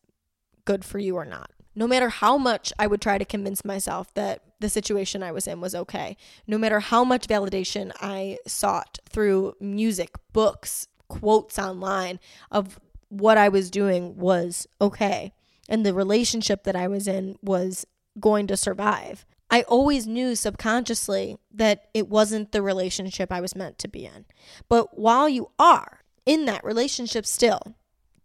good 0.65 0.83
for 0.83 0.99
you 0.99 1.15
or 1.15 1.25
not. 1.25 1.51
No 1.75 1.87
matter 1.87 2.09
how 2.09 2.37
much 2.37 2.71
I 2.79 2.87
would 2.87 3.01
try 3.01 3.17
to 3.17 3.25
convince 3.25 3.65
myself 3.65 4.13
that 4.13 4.41
the 4.59 4.69
situation 4.69 5.21
I 5.21 5.31
was 5.31 5.47
in 5.47 5.59
was 5.59 5.75
okay, 5.75 6.15
no 6.47 6.57
matter 6.57 6.79
how 6.79 7.03
much 7.03 7.27
validation 7.27 7.91
I 8.01 8.37
sought 8.47 8.99
through 9.09 9.55
music, 9.59 10.15
books, 10.31 10.87
quotes 11.07 11.59
online 11.59 12.19
of 12.49 12.79
what 13.09 13.37
I 13.37 13.49
was 13.49 13.69
doing 13.69 14.17
was 14.17 14.67
okay, 14.81 15.33
and 15.67 15.85
the 15.85 15.93
relationship 15.93 16.63
that 16.63 16.75
I 16.75 16.87
was 16.87 17.07
in 17.07 17.37
was 17.41 17.85
going 18.19 18.47
to 18.47 18.57
survive, 18.57 19.25
I 19.49 19.61
always 19.63 20.07
knew 20.07 20.35
subconsciously 20.35 21.37
that 21.53 21.89
it 21.93 22.09
wasn't 22.09 22.51
the 22.51 22.61
relationship 22.61 23.31
I 23.31 23.41
was 23.41 23.55
meant 23.55 23.77
to 23.79 23.87
be 23.87 24.05
in. 24.05 24.25
But 24.67 24.97
while 24.97 25.29
you 25.29 25.51
are 25.59 26.01
in 26.25 26.45
that 26.45 26.63
relationship 26.63 27.25
still, 27.25 27.75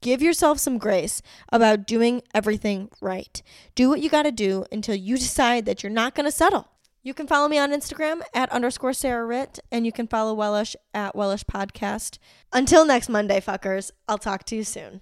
give 0.01 0.23
yourself 0.23 0.59
some 0.59 0.79
grace 0.79 1.21
about 1.53 1.87
doing 1.87 2.23
everything 2.35 2.91
right. 3.01 3.43
Do 3.75 3.89
what 3.89 4.01
you 4.01 4.09
got 4.09 4.23
to 4.23 4.33
do 4.33 4.65
until 4.73 4.95
you 4.95 5.17
decide 5.19 5.67
that 5.67 5.83
you're 5.83 5.91
not 5.91 6.15
going 6.15 6.27
to 6.27 6.33
settle. 6.33 6.69
You 7.03 7.15
can 7.15 7.27
follow 7.27 7.49
me 7.49 7.59
on 7.59 7.71
Instagram 7.73 8.21
at 8.35 8.53
underscore 8.53 8.93
Sarah 8.93 9.25
Ritt, 9.25 9.59
and 9.73 9.87
you 9.87 9.93
can 9.93 10.07
follow 10.07 10.35
Wellish 10.35 10.77
at 10.93 11.17
Wellish 11.17 11.45
Podcast. 11.45 12.19
Until 12.53 12.85
next 12.85 13.09
Monday, 13.09 13.41
fuckers, 13.41 13.91
I'll 14.07 14.19
talk 14.19 14.45
to 14.45 14.57
you 14.57 14.65
soon. 14.65 15.01